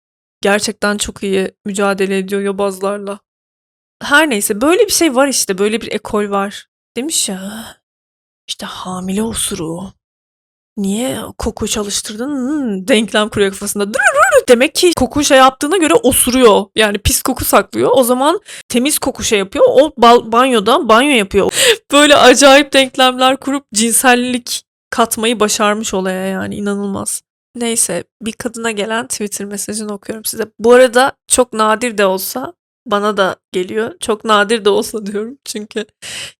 Gerçekten 0.43 0.99
çok 0.99 1.23
iyi 1.23 1.51
mücadele 1.65 2.19
ediyor 2.19 2.43
yobazlarla. 2.43 3.19
Her 4.03 4.31
neyse 4.31 4.61
böyle 4.61 4.87
bir 4.87 4.93
şey 4.93 5.15
var 5.15 5.29
işte 5.29 5.59
böyle 5.59 5.81
bir 5.81 5.93
ekol 5.93 6.31
var. 6.31 6.67
Demiş 6.97 7.29
ya 7.29 7.65
işte 8.49 8.67
hamile 8.67 9.23
osuruğu. 9.23 9.93
Niye 10.77 11.19
koku 11.39 11.69
çalıştırdın? 11.69 12.29
Hmm, 12.29 12.89
denklem 12.89 13.29
kuruyor 13.29 13.51
kafasında. 13.51 13.87
Demek 14.49 14.75
ki 14.75 14.93
koku 14.97 15.25
şey 15.25 15.39
yaptığına 15.39 15.77
göre 15.77 15.95
osuruyor. 15.95 16.65
Yani 16.77 16.99
pis 16.99 17.23
koku 17.23 17.45
saklıyor. 17.45 17.91
O 17.95 18.05
zaman 18.05 18.41
temiz 18.69 18.99
koku 18.99 19.25
şey 19.25 19.39
yapıyor. 19.39 19.65
O 19.69 19.93
banyoda 20.33 20.89
banyo 20.89 21.11
yapıyor. 21.11 21.53
Böyle 21.93 22.17
acayip 22.17 22.73
denklemler 22.73 23.37
kurup 23.37 23.67
cinsellik 23.75 24.63
katmayı 24.91 25.41
başarmış 25.41 25.95
olaya 25.95 26.27
yani 26.27 26.55
inanılmaz. 26.57 27.23
Neyse 27.57 28.05
bir 28.23 28.33
kadına 28.33 28.71
gelen 28.71 29.07
Twitter 29.07 29.47
mesajını 29.47 29.93
okuyorum 29.93 30.25
size. 30.25 30.47
Bu 30.59 30.73
arada 30.73 31.13
çok 31.29 31.53
nadir 31.53 31.99
de 31.99 32.07
olsa 32.07 32.53
bana 32.91 33.17
da 33.17 33.37
geliyor. 33.53 33.95
Çok 34.01 34.25
nadir 34.25 34.65
de 34.65 34.71
olsa 34.71 35.07
diyorum. 35.07 35.39
Çünkü 35.45 35.87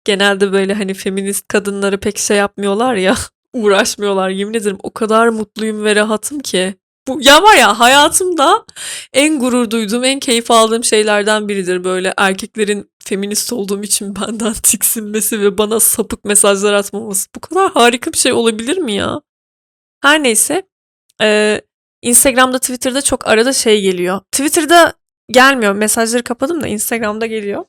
genelde 0.05 0.53
böyle 0.53 0.75
hani 0.75 0.95
feminist 0.95 1.49
kadınları 1.49 2.01
pek 2.01 2.19
şey 2.19 2.37
yapmıyorlar 2.37 2.95
ya. 2.95 3.15
Uğraşmıyorlar. 3.53 4.29
Yemin 4.29 4.55
ederim 4.55 4.79
o 4.83 4.91
kadar 4.91 5.29
mutluyum 5.29 5.85
ve 5.85 5.97
rahatım 5.97 6.41
ki. 6.41 6.75
Bu, 7.09 7.19
ya 7.23 7.43
var 7.43 7.57
ya 7.57 7.79
hayatımda 7.81 8.65
en 9.13 9.39
gurur 9.39 9.71
duyduğum, 9.71 10.05
en 10.05 10.21
keyif 10.21 10.51
aldığım 10.51 10.85
şeylerden 10.85 11.49
biridir 11.49 11.85
böyle 11.85 12.15
erkeklerin 12.17 12.91
feminist 13.05 13.53
olduğum 13.53 13.83
için 13.83 14.17
benden 14.21 14.53
tiksinmesi 14.53 15.41
ve 15.41 15.59
bana 15.59 15.81
sapık 15.81 16.25
mesajlar 16.25 16.73
atmaması. 16.73 17.29
Bu 17.37 17.41
kadar 17.41 17.73
harika 17.73 18.13
bir 18.13 18.19
şey 18.19 18.33
olabilir 18.33 18.79
mi 18.79 18.93
ya? 18.95 19.21
Her 20.03 20.23
neyse. 20.23 20.63
Ee, 21.21 21.61
Instagram'da, 22.03 22.59
Twitter'da 22.59 23.03
çok 23.03 23.27
arada 23.29 23.53
şey 23.53 23.81
geliyor. 23.81 24.21
Twitter'da 24.33 24.95
gelmiyor. 25.31 25.73
Mesajları 25.73 26.23
kapadım 26.23 26.63
da 26.63 26.67
Instagram'da 26.67 27.27
geliyor. 27.27 27.65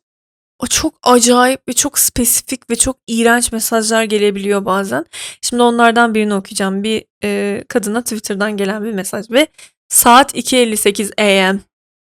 O 0.60 0.68
çok 0.68 0.94
acayip 1.04 1.68
ve 1.68 1.74
çok 1.74 2.00
spesifik 2.00 2.70
ve 2.70 2.76
çok 2.76 2.98
iğrenç 3.08 3.52
mesajlar 3.52 4.04
gelebiliyor 4.04 4.66
bazen. 4.66 5.06
Şimdi 5.42 5.64
onlardan 5.64 6.16
birini 6.16 6.34
okuyacağım. 6.34 6.84
Bir 6.84 7.06
e, 7.24 7.64
kadına 7.68 8.02
Twitter'dan 8.02 8.58
gelen 8.58 8.84
bir 8.84 8.92
mesaj 8.92 9.32
ve 9.32 9.48
saat 9.90 10.36
2.58 10.36 11.50
am. 11.50 11.60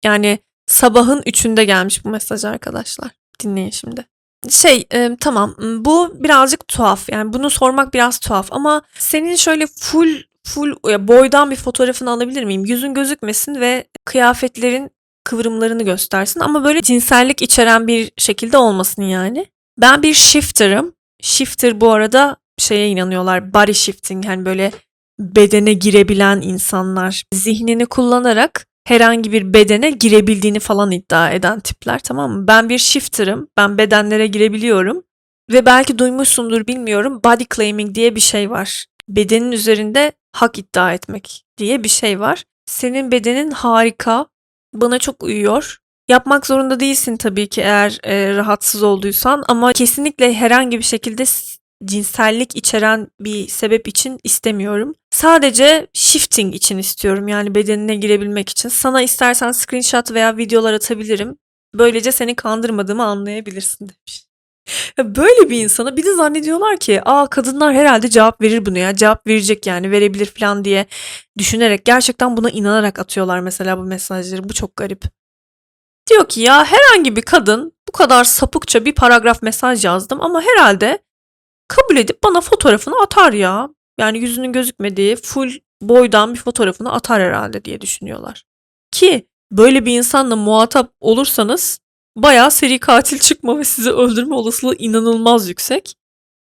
Yani 0.03 0.39
sabahın 0.67 1.21
3'ünde 1.21 1.63
gelmiş 1.63 2.05
bu 2.05 2.09
mesaj 2.09 2.45
arkadaşlar. 2.45 3.11
Dinleyin 3.43 3.69
şimdi. 3.69 4.05
Şey 4.49 4.87
e, 4.93 5.17
tamam 5.19 5.55
bu 5.59 6.23
birazcık 6.23 6.67
tuhaf 6.67 7.09
yani 7.09 7.33
bunu 7.33 7.49
sormak 7.49 7.93
biraz 7.93 8.19
tuhaf 8.19 8.47
ama 8.51 8.81
senin 8.97 9.35
şöyle 9.35 9.67
full 9.67 10.23
full 10.43 10.75
boydan 11.07 11.51
bir 11.51 11.55
fotoğrafını 11.55 12.11
alabilir 12.11 12.43
miyim? 12.43 12.65
Yüzün 12.65 12.93
gözükmesin 12.93 13.55
ve 13.55 13.87
kıyafetlerin 14.05 14.91
kıvrımlarını 15.23 15.83
göstersin 15.83 16.39
ama 16.39 16.63
böyle 16.63 16.81
cinsellik 16.81 17.41
içeren 17.41 17.87
bir 17.87 18.11
şekilde 18.17 18.57
olmasın 18.57 19.01
yani. 19.01 19.45
Ben 19.81 20.03
bir 20.03 20.13
shifter'ım. 20.13 20.93
Shifter 21.21 21.81
bu 21.81 21.91
arada 21.91 22.37
şeye 22.57 22.89
inanıyorlar 22.89 23.53
body 23.53 23.73
shifting 23.73 24.25
hani 24.25 24.45
böyle 24.45 24.71
bedene 25.19 25.73
girebilen 25.73 26.41
insanlar 26.41 27.23
zihnini 27.33 27.85
kullanarak 27.85 28.65
herhangi 28.87 29.31
bir 29.31 29.53
bedene 29.53 29.91
girebildiğini 29.91 30.59
falan 30.59 30.91
iddia 30.91 31.31
eden 31.31 31.59
tipler 31.59 31.99
tamam 31.99 32.31
mı? 32.31 32.47
Ben 32.47 32.69
bir 32.69 32.77
shifter'ım. 32.77 33.47
Ben 33.57 33.77
bedenlere 33.77 34.27
girebiliyorum. 34.27 35.03
Ve 35.51 35.65
belki 35.65 35.99
duymuşsundur 35.99 36.67
bilmiyorum. 36.67 37.21
Body 37.23 37.43
claiming 37.55 37.95
diye 37.95 38.15
bir 38.15 38.21
şey 38.21 38.49
var. 38.49 38.85
Bedenin 39.09 39.51
üzerinde 39.51 40.11
hak 40.35 40.59
iddia 40.59 40.93
etmek 40.93 41.43
diye 41.57 41.83
bir 41.83 41.89
şey 41.89 42.19
var. 42.19 42.43
Senin 42.65 43.11
bedenin 43.11 43.51
harika, 43.51 44.25
bana 44.73 44.99
çok 44.99 45.23
uyuyor. 45.23 45.77
Yapmak 46.07 46.47
zorunda 46.47 46.79
değilsin 46.79 47.17
tabii 47.17 47.47
ki 47.47 47.61
eğer 47.61 47.99
e, 48.03 48.35
rahatsız 48.35 48.83
olduysan 48.83 49.43
ama 49.47 49.73
kesinlikle 49.73 50.33
herhangi 50.33 50.77
bir 50.77 50.83
şekilde 50.83 51.25
cinsellik 51.85 52.55
içeren 52.55 53.07
bir 53.19 53.47
sebep 53.47 53.87
için 53.87 54.19
istemiyorum. 54.23 54.93
Sadece 55.11 55.87
shifting 55.93 56.55
için 56.55 56.77
istiyorum 56.77 57.27
yani 57.27 57.55
bedenine 57.55 57.95
girebilmek 57.95 58.49
için. 58.49 58.69
Sana 58.69 59.01
istersen 59.01 59.51
screenshot 59.51 60.11
veya 60.11 60.37
videolar 60.37 60.73
atabilirim. 60.73 61.37
Böylece 61.75 62.11
seni 62.11 62.35
kandırmadığımı 62.35 63.03
anlayabilirsin 63.03 63.89
demiş. 63.89 64.25
Böyle 64.97 65.49
bir 65.49 65.63
insana 65.63 65.97
bir 65.97 66.05
de 66.05 66.13
zannediyorlar 66.13 66.77
ki 66.77 67.01
aa 67.05 67.27
kadınlar 67.27 67.73
herhalde 67.73 68.09
cevap 68.09 68.41
verir 68.41 68.65
bunu 68.65 68.77
ya 68.77 68.95
cevap 68.95 69.27
verecek 69.27 69.67
yani 69.67 69.91
verebilir 69.91 70.25
falan 70.25 70.65
diye 70.65 70.85
düşünerek 71.37 71.85
gerçekten 71.85 72.37
buna 72.37 72.49
inanarak 72.49 72.99
atıyorlar 72.99 73.39
mesela 73.39 73.77
bu 73.77 73.83
mesajları 73.83 74.49
bu 74.49 74.53
çok 74.53 74.75
garip. 74.75 75.03
Diyor 76.09 76.27
ki 76.27 76.41
ya 76.41 76.65
herhangi 76.65 77.15
bir 77.15 77.21
kadın 77.21 77.73
bu 77.87 77.91
kadar 77.91 78.23
sapıkça 78.23 78.85
bir 78.85 78.95
paragraf 78.95 79.41
mesaj 79.41 79.85
yazdım 79.85 80.21
ama 80.21 80.41
herhalde 80.41 80.99
kabul 81.67 81.97
edip 81.97 82.23
bana 82.23 82.41
fotoğrafını 82.41 83.01
atar 83.01 83.33
ya. 83.33 83.69
Yani 83.97 84.17
yüzünün 84.17 84.53
gözükmediği 84.53 85.15
full 85.15 85.51
boydan 85.81 86.33
bir 86.33 86.39
fotoğrafını 86.39 86.91
atar 86.91 87.21
herhalde 87.21 87.65
diye 87.65 87.81
düşünüyorlar. 87.81 88.43
Ki 88.91 89.27
böyle 89.51 89.85
bir 89.85 89.97
insanla 89.97 90.35
muhatap 90.35 90.91
olursanız 90.99 91.79
bayağı 92.15 92.51
seri 92.51 92.79
katil 92.79 93.19
çıkma 93.19 93.59
ve 93.59 93.63
sizi 93.63 93.91
öldürme 93.91 94.35
olasılığı 94.35 94.75
inanılmaz 94.75 95.49
yüksek. 95.49 95.95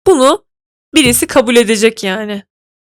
Bunu 0.07 0.45
birisi 0.93 1.27
kabul 1.27 1.55
edecek 1.55 2.03
yani. 2.03 2.43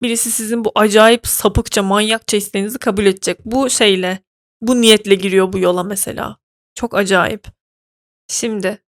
Birisi 0.02 0.32
sizin 0.32 0.66
bu 0.66 0.72
acayip 0.76 1.28
sapıkça 1.28 1.84
manyakça 1.84 2.38
isteğinizi 2.38 2.80
kabul 2.80 3.06
edecek. 3.06 3.40
Bu 3.46 3.70
şeyle 3.70 4.20
bu 4.62 4.82
niyetle 4.82 5.16
giriyor 5.16 5.54
bu 5.54 5.60
yola 5.60 5.84
mesela. 5.84 6.38
Çok 6.76 6.96
acayip. 6.96 7.48
Şimdi 8.28 8.84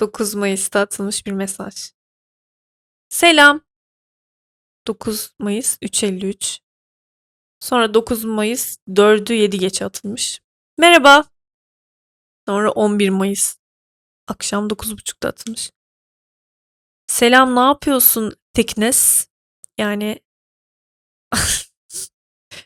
9 0.00 0.34
Mayıs'ta 0.34 0.80
atılmış 0.80 1.26
bir 1.26 1.32
mesaj. 1.32 1.74
Selam. 3.08 3.60
9 4.86 5.34
Mayıs 5.38 5.78
3.53. 5.82 6.58
Sonra 7.60 7.94
9 7.94 8.24
Mayıs 8.24 8.78
4'ü 8.88 9.32
7 9.32 9.58
geçe 9.58 9.84
atılmış. 9.84 10.40
Merhaba. 10.78 11.33
Sonra 12.48 12.70
11 12.70 13.08
Mayıs 13.10 13.56
akşam 14.28 14.68
9.30'da 14.68 15.28
atılmış. 15.28 15.70
Selam 17.06 17.56
ne 17.56 17.60
yapıyorsun 17.60 18.32
Thickness? 18.54 19.28
Yani 19.78 20.20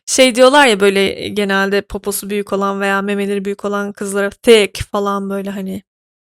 şey 0.07 0.35
diyorlar 0.35 0.67
ya 0.67 0.81
böyle 0.81 1.29
genelde 1.29 1.83
poposu 1.83 2.31
büyük 2.31 2.53
olan 2.53 2.81
veya 2.81 3.03
memeleri 3.03 3.45
büyük 3.45 3.64
olan 3.64 3.93
kızlara 3.93 4.31
thick 4.31 4.83
falan 4.93 5.31
böyle 5.31 5.51
hani 5.51 5.83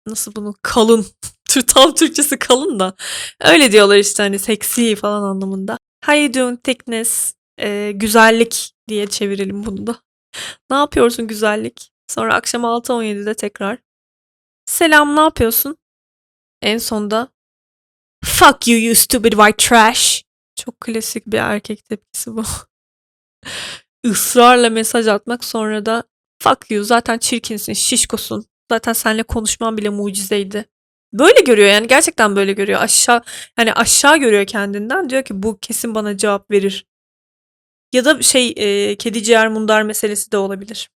nasıl 0.06 0.34
bunu 0.34 0.54
kalın 0.62 1.06
tam 1.66 1.94
Türkçesi 1.94 2.38
kalın 2.38 2.78
da 2.78 2.94
öyle 3.40 3.72
diyorlar 3.72 3.96
işte 3.96 4.22
hani 4.22 4.38
seksi 4.38 4.96
falan 4.96 5.22
anlamında. 5.22 5.78
How 6.04 6.40
you 6.40 6.56
thickness? 6.56 7.34
Ee, 7.60 7.92
güzellik 7.94 8.72
diye 8.88 9.06
çevirelim 9.06 9.66
bunu 9.66 9.86
da. 9.86 9.96
Ne 10.70 10.76
yapıyorsun 10.76 11.26
güzellik? 11.26 11.90
Sonra 12.08 12.34
akşam 12.34 12.62
6.17'de 12.62 13.34
tekrar. 13.34 13.78
Selam 14.66 15.16
ne 15.16 15.20
yapıyorsun? 15.20 15.76
En 16.62 16.78
sonda 16.78 17.28
Fuck 18.24 18.68
you 18.68 18.80
you 18.80 18.94
stupid 18.94 19.32
white 19.32 19.56
trash. 19.56 20.24
Çok 20.56 20.80
klasik 20.80 21.26
bir 21.26 21.38
erkek 21.38 21.84
tepkisi 21.84 22.36
bu. 22.36 22.44
Israrla 24.04 24.70
mesaj 24.70 25.08
atmak 25.08 25.44
sonra 25.44 25.86
da 25.86 26.02
fuck 26.42 26.70
you 26.70 26.84
zaten 26.84 27.18
çirkinsin, 27.18 27.72
şişkosun. 27.72 28.46
Zaten 28.70 28.92
seninle 28.92 29.22
konuşman 29.22 29.76
bile 29.76 29.88
mucizeydi. 29.88 30.64
Böyle 31.12 31.40
görüyor 31.40 31.68
yani 31.68 31.88
gerçekten 31.88 32.36
böyle 32.36 32.52
görüyor. 32.52 32.80
Aşağı 32.80 33.22
hani 33.56 33.72
aşağı 33.72 34.16
görüyor 34.16 34.46
kendinden. 34.46 35.10
Diyor 35.10 35.24
ki 35.24 35.42
bu 35.42 35.58
kesin 35.58 35.94
bana 35.94 36.16
cevap 36.16 36.50
verir. 36.50 36.86
Ya 37.92 38.04
da 38.04 38.22
şey 38.22 38.54
e, 38.56 38.96
kedi 38.96 39.22
ciğer 39.22 39.48
mundar 39.48 39.82
meselesi 39.82 40.32
de 40.32 40.38
olabilir. 40.38 40.90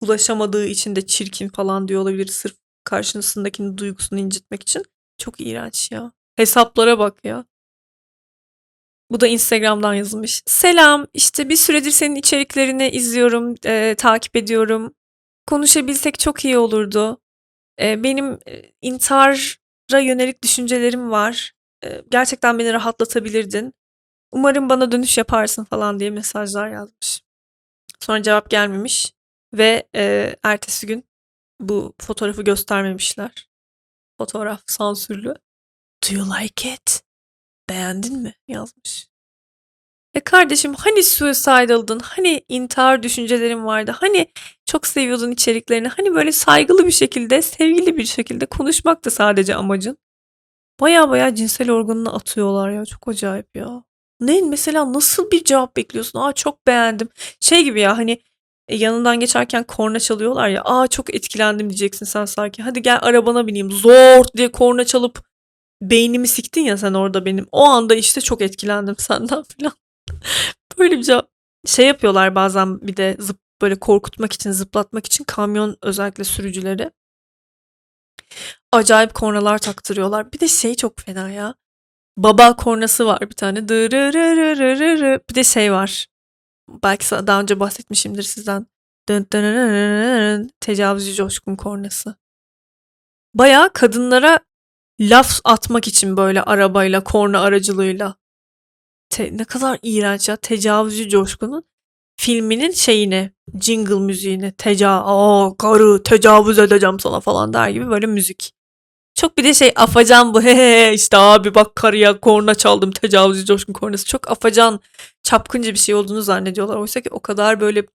Ulaşamadığı 0.00 0.66
için 0.66 0.96
de 0.96 1.06
çirkin 1.06 1.48
falan 1.48 1.88
diyor 1.88 2.02
olabilir 2.02 2.26
sırf 2.26 2.56
karşısındakinin 2.84 3.78
duygusunu 3.78 4.18
incitmek 4.18 4.62
için. 4.62 4.82
Çok 5.18 5.40
iğrenç 5.40 5.92
ya. 5.92 6.12
Hesaplara 6.36 6.98
bak 6.98 7.24
ya. 7.24 7.44
Bu 9.10 9.20
da 9.20 9.26
Instagram'dan 9.26 9.94
yazılmış. 9.94 10.42
Selam, 10.46 11.06
işte 11.14 11.48
bir 11.48 11.56
süredir 11.56 11.90
senin 11.90 12.14
içeriklerini 12.14 12.88
izliyorum, 12.88 13.54
e, 13.64 13.94
takip 13.98 14.36
ediyorum. 14.36 14.94
Konuşabilsek 15.46 16.18
çok 16.18 16.44
iyi 16.44 16.58
olurdu. 16.58 17.18
E, 17.80 18.02
benim 18.02 18.38
e, 18.48 18.72
intihara 18.82 20.00
yönelik 20.00 20.42
düşüncelerim 20.42 21.10
var. 21.10 21.52
E, 21.84 22.02
gerçekten 22.10 22.58
beni 22.58 22.72
rahatlatabilirdin. 22.72 23.72
Umarım 24.32 24.68
bana 24.68 24.92
dönüş 24.92 25.18
yaparsın 25.18 25.64
falan 25.64 26.00
diye 26.00 26.10
mesajlar 26.10 26.68
yazmış. 26.68 27.22
Sonra 28.00 28.22
cevap 28.22 28.50
gelmemiş 28.50 29.12
ve 29.54 29.88
e, 29.94 30.36
ertesi 30.42 30.86
gün 30.86 31.04
bu 31.60 31.94
fotoğrafı 32.00 32.42
göstermemişler. 32.42 33.48
Fotoğraf 34.18 34.62
sansürlü. 34.66 35.34
Do 36.04 36.14
you 36.14 36.26
like 36.40 36.72
it? 36.74 37.02
Beğendin 37.70 38.18
mi? 38.18 38.34
Yazmış. 38.48 39.08
E 40.14 40.20
kardeşim 40.20 40.74
hani 40.74 41.02
suicidaldın, 41.02 41.98
hani 41.98 42.44
intihar 42.48 43.02
düşüncelerin 43.02 43.64
vardı, 43.64 43.94
hani 44.00 44.26
çok 44.66 44.86
seviyordun 44.86 45.30
içeriklerini, 45.30 45.88
hani 45.88 46.14
böyle 46.14 46.32
saygılı 46.32 46.86
bir 46.86 46.90
şekilde, 46.92 47.42
sevgili 47.42 47.96
bir 47.96 48.04
şekilde 48.04 48.46
konuşmak 48.46 49.04
da 49.04 49.10
sadece 49.10 49.54
amacın. 49.54 49.98
Baya 50.80 51.10
baya 51.10 51.34
cinsel 51.34 51.70
organını 51.70 52.14
atıyorlar 52.14 52.70
ya 52.70 52.84
çok 52.86 53.08
acayip 53.08 53.56
ya. 53.56 53.84
Ne 54.20 54.42
mesela 54.42 54.92
nasıl 54.92 55.30
bir 55.30 55.44
cevap 55.44 55.76
bekliyorsun? 55.76 56.18
Aa 56.20 56.32
çok 56.32 56.66
beğendim. 56.66 57.08
Şey 57.40 57.64
gibi 57.64 57.80
ya 57.80 57.98
hani 57.98 58.22
e, 58.68 58.76
yanından 58.76 59.20
geçerken 59.20 59.64
korna 59.64 60.00
çalıyorlar 60.00 60.48
ya. 60.48 60.62
Aa 60.64 60.86
çok 60.86 61.14
etkilendim 61.14 61.70
diyeceksin 61.70 62.06
sen 62.06 62.24
sanki. 62.24 62.62
Hadi 62.62 62.82
gel 62.82 62.98
arabana 63.02 63.46
bineyim. 63.46 63.70
Zor 63.70 64.24
diye 64.36 64.52
korna 64.52 64.84
çalıp 64.84 65.24
beynimi 65.82 66.28
siktin 66.28 66.60
ya 66.62 66.76
sen 66.78 66.94
orada 66.94 67.24
benim. 67.24 67.46
O 67.52 67.64
anda 67.64 67.94
işte 67.94 68.20
çok 68.20 68.42
etkilendim 68.42 68.96
senden 68.98 69.42
falan. 69.42 69.72
Böyle 70.78 70.98
bir 70.98 71.02
cevap. 71.02 71.28
Şey 71.66 71.86
yapıyorlar 71.86 72.34
bazen 72.34 72.80
bir 72.80 72.96
de 72.96 73.16
zıp 73.18 73.38
böyle 73.62 73.78
korkutmak 73.80 74.32
için, 74.32 74.50
zıplatmak 74.52 75.06
için 75.06 75.24
kamyon 75.24 75.76
özellikle 75.82 76.24
sürücüleri. 76.24 76.90
Acayip 78.72 79.14
kornalar 79.14 79.58
taktırıyorlar. 79.58 80.32
Bir 80.32 80.40
de 80.40 80.48
şey 80.48 80.74
çok 80.74 81.00
fena 81.00 81.30
ya. 81.30 81.54
Baba 82.16 82.56
kornası 82.56 83.06
var 83.06 83.20
bir 83.20 83.34
tane. 83.34 83.68
Bir 83.68 85.34
de 85.34 85.44
şey 85.44 85.72
var. 85.72 86.06
Belki 86.68 87.10
daha 87.10 87.40
önce 87.40 87.60
bahsetmişimdir 87.60 88.22
sizden. 88.22 88.66
Tecavüzcü 90.60 91.14
coşkun 91.14 91.56
kornası. 91.56 92.14
Bayağı 93.34 93.72
kadınlara 93.72 94.40
laf 95.00 95.40
atmak 95.44 95.88
için 95.88 96.16
böyle 96.16 96.42
arabayla, 96.42 97.04
korna 97.04 97.40
aracılığıyla. 97.40 98.14
Te- 99.10 99.36
ne 99.36 99.44
kadar 99.44 99.78
iğrenç 99.82 100.28
ya. 100.28 100.36
Tecavüzcü 100.36 101.08
coşkunun 101.08 101.64
filminin 102.18 102.70
şeyini, 102.70 103.32
jingle 103.60 103.94
müziğini, 103.94 104.52
teca 104.52 104.90
aa 104.90 105.56
karı 105.56 106.02
tecavüz 106.02 106.58
edeceğim 106.58 107.00
sana 107.00 107.20
falan 107.20 107.52
der 107.52 107.68
gibi 107.68 107.90
böyle 107.90 108.06
müzik. 108.06 108.52
Çok 109.14 109.38
bir 109.38 109.44
de 109.44 109.54
şey 109.54 109.72
afacan 109.76 110.34
bu 110.34 110.42
he 110.42 110.92
işte 110.94 111.16
abi 111.16 111.54
bak 111.54 111.76
karıya 111.76 112.20
korna 112.20 112.54
çaldım 112.54 112.90
tecavüzcü 112.90 113.44
coşkun 113.44 113.72
kornası. 113.72 114.06
Çok 114.06 114.30
afacan 114.30 114.80
çapkınca 115.28 115.72
bir 115.72 115.78
şey 115.78 115.94
olduğunu 115.94 116.22
zannediyorlar. 116.22 116.76
Oysa 116.76 117.00
ki 117.00 117.08
o 117.10 117.20
kadar 117.20 117.60
böyle 117.60 117.86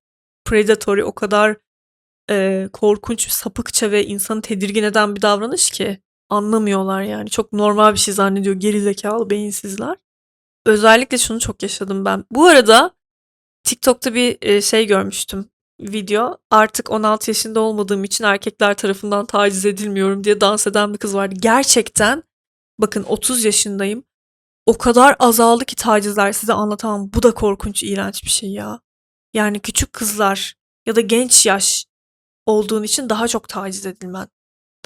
predatory, 0.45 1.03
o 1.03 1.11
kadar 1.11 1.57
e, 2.29 2.69
korkunç, 2.73 3.29
sapıkça 3.29 3.91
ve 3.91 4.05
insanı 4.05 4.41
tedirgin 4.41 4.83
eden 4.83 5.15
bir 5.15 5.21
davranış 5.21 5.69
ki 5.69 6.01
anlamıyorlar 6.29 7.01
yani. 7.01 7.29
Çok 7.29 7.53
normal 7.53 7.93
bir 7.93 7.99
şey 7.99 8.13
zannediyor 8.13 8.55
gerizekalı 8.55 9.29
beyinsizler. 9.29 9.95
Özellikle 10.65 11.17
şunu 11.17 11.39
çok 11.39 11.63
yaşadım 11.63 12.05
ben. 12.05 12.25
Bu 12.31 12.45
arada 12.45 12.91
TikTok'ta 13.63 14.13
bir 14.13 14.37
e, 14.41 14.61
şey 14.61 14.87
görmüştüm 14.87 15.49
video. 15.79 16.37
Artık 16.51 16.91
16 16.91 17.29
yaşında 17.29 17.59
olmadığım 17.59 18.03
için 18.03 18.23
erkekler 18.23 18.73
tarafından 18.73 19.25
taciz 19.25 19.65
edilmiyorum 19.65 20.23
diye 20.23 20.41
dans 20.41 20.67
eden 20.67 20.93
bir 20.93 20.97
kız 20.97 21.15
vardı. 21.15 21.35
Gerçekten 21.39 22.23
bakın 22.79 23.03
30 23.03 23.45
yaşındayım. 23.45 24.03
O 24.65 24.77
kadar 24.77 25.15
azaldı 25.19 25.65
ki 25.65 25.75
tacizler 25.75 26.31
size 26.31 26.53
anlatamam. 26.53 27.13
Bu 27.13 27.23
da 27.23 27.33
korkunç, 27.33 27.83
iğrenç 27.83 28.23
bir 28.23 28.29
şey 28.29 28.49
ya. 28.51 28.79
Yani 29.33 29.59
küçük 29.59 29.93
kızlar 29.93 30.55
ya 30.85 30.95
da 30.95 31.01
genç 31.01 31.45
yaş 31.45 31.85
olduğun 32.45 32.83
için 32.83 33.09
daha 33.09 33.27
çok 33.27 33.49
taciz 33.49 33.85
edilmen. 33.85 34.27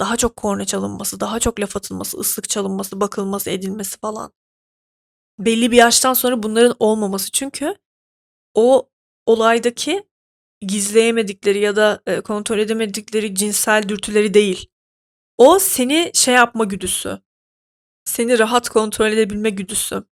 Daha 0.00 0.16
çok 0.16 0.36
korna 0.36 0.64
çalınması, 0.64 1.20
daha 1.20 1.40
çok 1.40 1.60
laf 1.60 1.76
atılması, 1.76 2.18
ıslık 2.18 2.48
çalınması, 2.48 3.00
bakılması, 3.00 3.50
edilmesi 3.50 3.98
falan. 3.98 4.32
Belli 5.38 5.70
bir 5.70 5.76
yaştan 5.76 6.14
sonra 6.14 6.42
bunların 6.42 6.76
olmaması 6.78 7.30
çünkü 7.30 7.74
o 8.54 8.88
olaydaki 9.26 10.08
gizleyemedikleri 10.60 11.58
ya 11.58 11.76
da 11.76 12.02
e, 12.06 12.20
kontrol 12.20 12.58
edemedikleri 12.58 13.34
cinsel 13.34 13.88
dürtüleri 13.88 14.34
değil. 14.34 14.66
O 15.38 15.58
seni 15.58 16.10
şey 16.14 16.34
yapma 16.34 16.64
güdüsü. 16.64 17.20
Seni 18.08 18.38
rahat 18.38 18.68
kontrol 18.68 19.12
edebilme 19.12 19.50
güdüsü. 19.50 20.04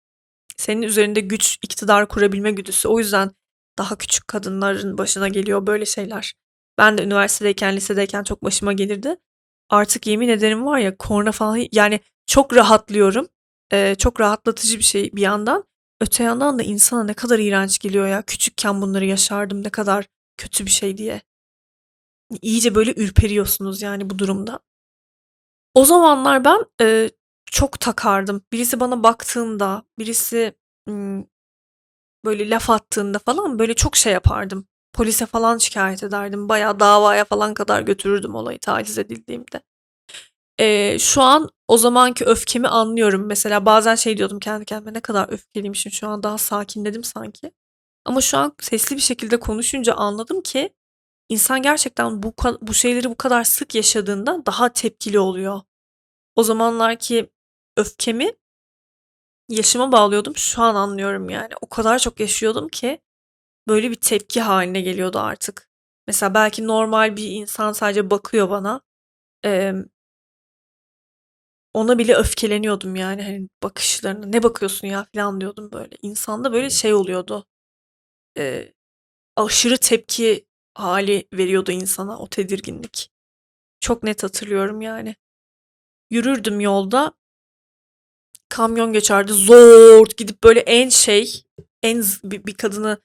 Senin 0.57 0.83
üzerinde 0.83 1.21
güç, 1.21 1.59
iktidar 1.63 2.09
kurabilme 2.09 2.51
güdüsü. 2.51 2.89
O 2.89 2.99
yüzden 2.99 3.31
daha 3.79 3.99
küçük 3.99 4.29
kadınların 4.29 4.99
başına 4.99 5.29
geliyor 5.29 5.67
böyle 5.67 5.87
şeyler. 5.87 6.35
Ben 6.79 6.99
de 6.99 7.05
üniversitedeyken, 7.05 7.77
lisedeyken 7.77 8.23
çok 8.23 8.45
başıma 8.45 8.73
gelirdi. 8.73 9.17
Artık 9.71 10.07
yemin 10.07 10.29
ederim 10.29 10.67
var 10.67 10.79
ya 10.79 10.97
korna 10.97 11.33
falan 11.33 11.67
yani 11.73 12.01
çok 12.27 12.57
rahatlıyorum. 12.57 13.29
Ee, 13.73 13.95
çok 13.99 14.21
rahatlatıcı 14.21 14.79
bir 14.79 14.85
şey 14.85 15.11
bir 15.13 15.23
yandan. 15.23 15.65
Öte 16.01 16.25
yandan 16.25 16.59
da 16.59 16.63
insana 16.63 17.05
ne 17.05 17.15
kadar 17.15 17.39
iğrenç 17.39 17.79
geliyor 17.79 18.07
ya. 18.07 18.23
Küçükken 18.23 18.83
bunları 18.83 19.05
yaşardım 19.05 19.65
ne 19.65 19.71
kadar 19.71 20.07
kötü 20.37 20.67
bir 20.67 20.71
şey 20.71 20.97
diye. 20.97 21.21
İyice 22.43 22.75
böyle 22.75 22.95
ürperiyorsunuz 22.97 23.83
yani 23.83 24.11
bu 24.11 24.19
durumda. 24.19 24.61
O 25.75 25.85
zamanlar 25.85 26.45
ben 26.45 26.65
e, 26.81 27.11
çok 27.47 27.81
takardım. 27.81 28.43
Birisi 28.53 28.81
bana 28.81 29.03
baktığında, 29.03 29.83
birisi 29.99 30.55
böyle 32.25 32.51
laf 32.51 32.71
attığında 32.71 33.19
falan 33.19 33.59
böyle 33.59 33.75
çok 33.75 33.97
şey 33.97 34.13
yapardım. 34.13 34.67
Polise 34.93 35.27
falan 35.27 35.59
şikayet 35.59 36.03
ederdim. 36.03 36.49
Bayağı 36.49 36.81
davaya 36.81 37.25
falan 37.25 37.55
kadar 37.55 37.83
götürürdüm 37.83 38.35
olayı 38.35 38.59
taciz 38.59 38.99
edildiğimde. 38.99 39.63
E, 40.59 40.99
şu 40.99 41.23
an 41.23 41.49
o 41.69 41.79
zamanki 41.79 42.25
öfkemi 42.25 42.69
anlıyorum. 42.69 43.27
Mesela 43.27 43.67
bazen 43.67 43.95
şey 43.95 44.19
diyordum 44.19 44.39
kendi 44.41 44.65
kendime 44.65 44.95
ne 44.95 45.01
kadar 45.01 45.33
öfkeliymişim 45.33 45.93
şu 45.93 46.09
an 46.09 46.23
daha 46.23 46.39
sakinledim 46.39 47.05
sanki. 47.05 47.53
Ama 48.05 48.21
şu 48.21 48.39
an 48.39 48.55
sesli 48.61 48.97
bir 48.97 49.03
şekilde 49.03 49.41
konuşunca 49.41 49.95
anladım 49.95 50.43
ki 50.43 50.71
insan 51.29 51.63
gerçekten 51.63 52.23
bu 52.23 52.35
bu 52.63 52.75
şeyleri 52.75 53.11
bu 53.11 53.17
kadar 53.17 53.45
sık 53.45 53.75
yaşadığında 53.75 54.47
daha 54.47 54.69
tepkili 54.73 55.19
oluyor. 55.19 55.61
o 56.37 56.43
zamanlarki 56.43 57.31
öfkemi 57.77 58.33
yaşıma 59.49 59.93
bağlıyordum. 59.93 60.37
Şu 60.37 60.63
an 60.63 60.75
anlıyorum 60.75 61.31
yani. 61.31 61.49
O 61.61 61.69
kadar 61.69 61.99
çok 61.99 62.21
yaşıyordum 62.21 62.69
ki 62.69 63.01
böyle 63.69 63.91
bir 63.93 63.97
tepki 63.97 64.41
haline 64.43 64.81
geliyordu 64.81 65.19
artık. 65.21 65.69
Mesela 66.07 66.35
belki 66.35 66.67
normal 66.67 67.17
bir 67.17 67.31
insan 67.33 67.73
sadece 67.73 68.11
bakıyor 68.11 68.51
bana. 68.51 68.83
Eee 69.45 69.75
ona 71.75 71.99
bile 71.99 72.15
öfkeleniyordum 72.15 72.97
yani 72.97 73.23
hani 73.23 73.49
bakışlarına. 73.63 74.27
Ne 74.27 74.43
bakıyorsun 74.43 74.87
ya 74.89 75.07
falan 75.15 75.41
diyordum 75.41 75.73
böyle. 75.73 75.97
İnsanda 76.03 76.53
böyle 76.53 76.71
şey 76.71 76.95
oluyordu. 76.95 77.47
Eee, 78.39 78.75
aşırı 79.37 79.79
tepki 79.79 80.47
hali 80.75 81.29
veriyordu 81.35 81.73
insana 81.73 82.19
o 82.19 82.29
tedirginlik. 82.29 83.11
Çok 83.81 84.03
net 84.03 84.23
hatırlıyorum 84.25 84.81
yani. 84.83 85.17
Yürürdüm 86.11 86.61
yolda. 86.61 87.13
Kamyon 88.49 88.93
geçerdi. 88.93 89.33
Zor 89.33 90.07
gidip 90.17 90.45
böyle 90.45 90.61
en 90.61 90.89
şey 90.89 91.45
en 91.83 92.05
bir, 92.25 92.47
bir 92.47 92.55
kadını 92.55 92.99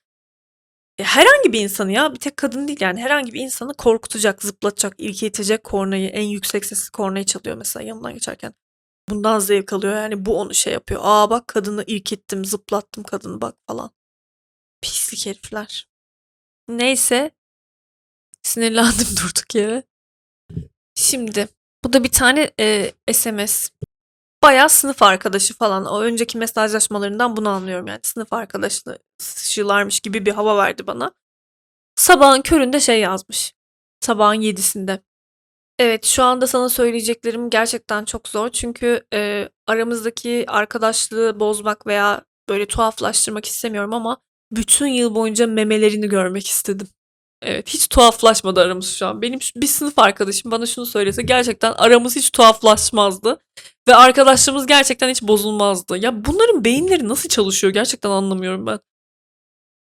e, 0.97 1.03
herhangi 1.03 1.53
bir 1.53 1.59
insanı 1.59 1.91
ya 1.91 2.13
bir 2.13 2.19
tek 2.19 2.37
kadın 2.37 2.67
değil 2.67 2.81
yani 2.81 3.01
herhangi 3.01 3.33
bir 3.33 3.39
insanı 3.41 3.73
korkutacak, 3.73 4.43
zıplatacak, 4.43 4.95
irkiltecek 4.97 5.63
kornayı 5.63 6.09
en 6.09 6.23
yüksek 6.23 6.65
sesli 6.65 6.91
kornayı 6.91 7.25
çalıyor 7.25 7.57
mesela 7.57 7.83
yanından 7.83 8.13
geçerken. 8.13 8.53
Bundan 9.09 9.39
zevk 9.39 9.73
alıyor 9.73 9.93
yani 9.95 10.25
bu 10.25 10.39
onu 10.39 10.53
şey 10.53 10.73
yapıyor. 10.73 11.01
Aa 11.03 11.29
bak 11.29 11.47
kadını 11.47 11.83
irkittim, 11.87 12.45
zıplattım 12.45 13.03
kadını 13.03 13.41
bak 13.41 13.55
falan. 13.67 13.91
Pislik 14.81 15.25
herifler. 15.25 15.87
Neyse 16.67 17.31
sinirlendim 18.43 19.07
durduk 19.17 19.55
yere. 19.55 19.83
Şimdi 20.95 21.47
bu 21.83 21.93
da 21.93 22.03
bir 22.03 22.11
tane 22.11 22.51
e, 22.59 22.93
SMS. 23.13 23.69
Bayağı 24.43 24.69
sınıf 24.69 25.03
arkadaşı 25.03 25.53
falan. 25.57 25.85
O 25.85 26.01
önceki 26.01 26.37
mesajlaşmalarından 26.37 27.37
bunu 27.37 27.49
anlıyorum 27.49 27.87
yani. 27.87 27.99
Sınıf 28.03 28.33
arkadaşlarmış 28.33 29.99
gibi 29.99 30.25
bir 30.25 30.31
hava 30.31 30.57
verdi 30.57 30.87
bana. 30.87 31.11
Sabahın 31.95 32.41
köründe 32.41 32.79
şey 32.79 32.99
yazmış. 32.99 33.53
Sabahın 33.99 34.41
yedisinde. 34.41 34.99
Evet, 35.79 36.05
şu 36.05 36.23
anda 36.23 36.47
sana 36.47 36.69
söyleyeceklerim 36.69 37.49
gerçekten 37.49 38.05
çok 38.05 38.27
zor. 38.27 38.49
Çünkü 38.49 39.05
e, 39.13 39.49
aramızdaki 39.67 40.45
arkadaşlığı 40.47 41.39
bozmak 41.39 41.87
veya 41.87 42.21
böyle 42.49 42.65
tuhaflaştırmak 42.67 43.45
istemiyorum 43.45 43.93
ama 43.93 44.17
bütün 44.51 44.87
yıl 44.87 45.15
boyunca 45.15 45.47
memelerini 45.47 46.09
görmek 46.09 46.47
istedim. 46.47 46.87
Evet, 47.41 47.69
hiç 47.69 47.87
tuhaflaşmadı 47.87 48.59
aramız 48.61 48.95
şu 48.97 49.07
an. 49.07 49.21
Benim 49.21 49.39
bir 49.55 49.67
sınıf 49.67 49.99
arkadaşım 49.99 50.51
bana 50.51 50.65
şunu 50.65 50.85
söylese 50.85 51.21
gerçekten 51.21 51.73
aramız 51.73 52.15
hiç 52.15 52.31
tuhaflaşmazdı. 52.31 53.39
Ve 53.87 53.95
arkadaşlığımız 53.95 54.65
gerçekten 54.67 55.09
hiç 55.09 55.21
bozulmazdı. 55.21 55.97
Ya 55.97 56.25
bunların 56.25 56.65
beyinleri 56.65 57.07
nasıl 57.07 57.29
çalışıyor 57.29 57.73
gerçekten 57.73 58.09
anlamıyorum 58.09 58.65
ben. 58.65 58.79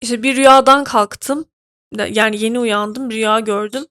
İşte 0.02 0.24
bir 0.24 0.36
rüyadan 0.36 0.84
kalktım. 0.84 1.46
Yani 2.10 2.44
yeni 2.44 2.60
uyandım, 2.60 3.12
rüya 3.12 3.40
gördüm. 3.40 3.86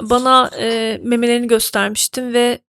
Bana 0.00 0.50
e, 0.58 0.98
memelerini 1.02 1.46
göstermiştim 1.46 2.32
ve 2.34 2.60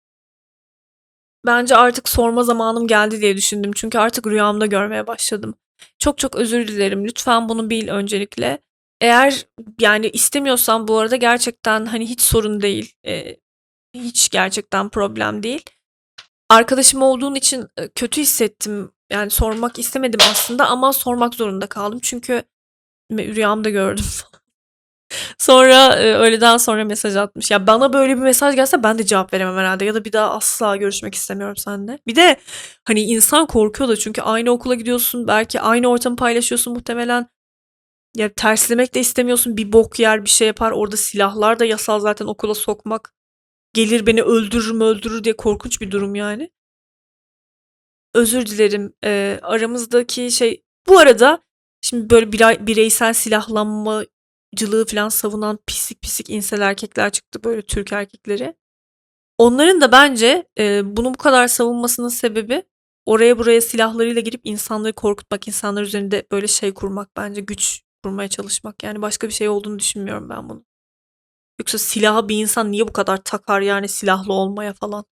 bence 1.45 1.75
artık 1.75 2.09
sorma 2.09 2.43
zamanım 2.43 2.87
geldi 2.87 3.21
diye 3.21 3.37
düşündüm. 3.37 3.71
Çünkü 3.75 3.97
artık 3.97 4.27
rüyamda 4.27 4.65
görmeye 4.65 5.07
başladım. 5.07 5.55
Çok 5.99 6.17
çok 6.17 6.35
özür 6.35 6.67
dilerim. 6.67 7.05
Lütfen 7.05 7.49
bunu 7.49 7.69
bil 7.69 7.87
öncelikle. 7.87 8.66
Eğer 9.01 9.45
yani 9.79 10.09
istemiyorsan 10.09 10.87
bu 10.87 10.97
arada 10.97 11.15
gerçekten 11.15 11.85
hani 11.85 12.09
hiç 12.09 12.21
sorun 12.21 12.61
değil. 12.61 12.93
E, 13.05 13.37
hiç 13.93 14.29
gerçekten 14.29 14.89
problem 14.89 15.43
değil. 15.43 15.63
Arkadaşım 16.49 17.01
olduğun 17.01 17.35
için 17.35 17.67
e, 17.77 17.87
kötü 17.89 18.21
hissettim. 18.21 18.91
Yani 19.11 19.29
sormak 19.29 19.79
istemedim 19.79 20.19
aslında 20.31 20.67
ama 20.67 20.93
sormak 20.93 21.35
zorunda 21.35 21.67
kaldım. 21.67 21.99
Çünkü 22.03 22.43
rüyamda 23.11 23.69
gördüm. 23.69 24.05
Sonra 25.37 25.95
e, 25.95 26.13
öğleden 26.13 26.57
sonra 26.57 26.85
mesaj 26.85 27.15
atmış. 27.15 27.51
Ya 27.51 27.67
bana 27.67 27.93
böyle 27.93 28.17
bir 28.17 28.21
mesaj 28.21 28.55
gelse 28.55 28.83
ben 28.83 28.97
de 28.97 29.05
cevap 29.05 29.33
veremem 29.33 29.57
herhalde. 29.57 29.85
Ya 29.85 29.93
da 29.95 30.05
bir 30.05 30.13
daha 30.13 30.31
asla 30.31 30.75
görüşmek 30.75 31.15
istemiyorum 31.15 31.57
seninle. 31.57 31.99
Bir 32.07 32.15
de 32.15 32.37
hani 32.85 33.01
insan 33.01 33.45
korkuyor 33.45 33.89
da 33.89 33.95
çünkü 33.95 34.21
aynı 34.21 34.51
okula 34.51 34.75
gidiyorsun. 34.75 35.27
Belki 35.27 35.61
aynı 35.61 35.87
ortamı 35.87 36.15
paylaşıyorsun 36.15 36.73
muhtemelen. 36.73 37.27
Ya 38.15 38.33
terslemek 38.33 38.95
de 38.95 38.99
istemiyorsun. 38.99 39.57
Bir 39.57 39.71
bok 39.73 39.99
yer 39.99 40.25
bir 40.25 40.29
şey 40.29 40.47
yapar. 40.47 40.71
Orada 40.71 40.97
silahlar 40.97 41.59
da 41.59 41.65
yasal 41.65 41.99
zaten 41.99 42.25
okula 42.25 42.55
sokmak. 42.55 43.13
Gelir 43.73 44.07
beni 44.07 44.21
öldürür 44.23 44.71
mü 44.71 44.83
öldürür 44.83 45.23
diye 45.23 45.37
korkunç 45.37 45.81
bir 45.81 45.91
durum 45.91 46.15
yani. 46.15 46.51
Özür 48.13 48.45
dilerim. 48.45 48.93
Ee, 49.03 49.39
aramızdaki 49.43 50.31
şey 50.31 50.63
bu 50.87 50.99
arada 50.99 51.41
şimdi 51.81 52.09
böyle 52.09 52.25
birey- 52.31 52.67
bireysel 52.67 53.13
silahlanmacılığı 53.13 54.85
falan 54.91 55.09
savunan 55.09 55.59
pislik 55.67 56.01
pislik 56.01 56.29
insel 56.29 56.61
erkekler 56.61 57.11
çıktı 57.11 57.43
böyle 57.43 57.61
Türk 57.61 57.93
erkekleri. 57.93 58.55
Onların 59.37 59.81
da 59.81 59.91
bence 59.91 60.47
e, 60.59 60.97
bunu 60.97 61.13
bu 61.13 61.17
kadar 61.17 61.47
savunmasının 61.47 62.09
sebebi 62.09 62.63
oraya 63.05 63.39
buraya 63.39 63.61
silahlarıyla 63.61 64.21
girip 64.21 64.41
insanları 64.43 64.93
korkutmak, 64.93 65.47
insanlar 65.47 65.81
üzerinde 65.83 66.27
böyle 66.31 66.47
şey 66.47 66.73
kurmak 66.73 67.17
bence 67.17 67.41
güç 67.41 67.81
kurmaya 68.07 68.29
çalışmak. 68.29 68.83
Yani 68.83 69.01
başka 69.01 69.27
bir 69.27 69.33
şey 69.33 69.49
olduğunu 69.49 69.79
düşünmüyorum 69.79 70.29
ben 70.29 70.49
bunu. 70.49 70.65
Yoksa 71.59 71.77
silahı 71.77 72.29
bir 72.29 72.37
insan 72.37 72.71
niye 72.71 72.87
bu 72.87 72.93
kadar 72.93 73.17
takar 73.17 73.61
yani 73.61 73.87
silahlı 73.87 74.33
olmaya 74.33 74.73
falan. 74.73 75.05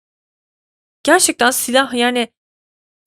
Gerçekten 1.03 1.51
silah 1.51 1.93
yani 1.93 2.27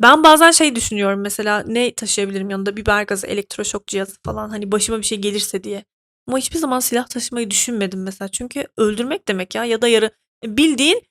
ben 0.03 0.23
bazen 0.25 0.51
şey 0.51 0.77
düşünüyorum 0.77 1.21
mesela 1.21 1.65
ne 1.67 1.95
taşıyabilirim 1.95 2.51
yanında 2.51 2.77
biber 2.77 3.03
gazı, 3.03 3.27
elektroşok 3.27 3.87
cihazı 3.87 4.17
falan 4.25 4.51
hani 4.51 4.73
başıma 4.73 4.99
bir 4.99 5.07
şey 5.07 5.19
gelirse 5.19 5.65
diye. 5.65 5.85
Ama 6.29 6.39
hiçbir 6.39 6.59
zaman 6.59 6.81
silah 6.81 7.07
taşımayı 7.09 7.51
düşünmedim 7.51 8.03
mesela. 8.03 8.29
Çünkü 8.29 8.67
öldürmek 8.77 9.29
demek 9.29 9.55
ya 9.55 9.65
ya 9.65 9.83
da 9.83 9.89
yarı 9.89 10.11
bildiğin 10.45 11.03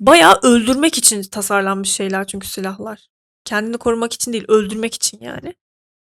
bayağı 0.00 0.40
öldürmek 0.42 0.98
için 0.98 1.22
tasarlanmış 1.22 1.90
şeyler 1.90 2.26
çünkü 2.26 2.48
silahlar. 2.48 3.08
Kendini 3.44 3.78
korumak 3.78 4.12
için 4.12 4.32
değil, 4.32 4.44
öldürmek 4.48 4.94
için 4.94 5.20
yani. 5.20 5.54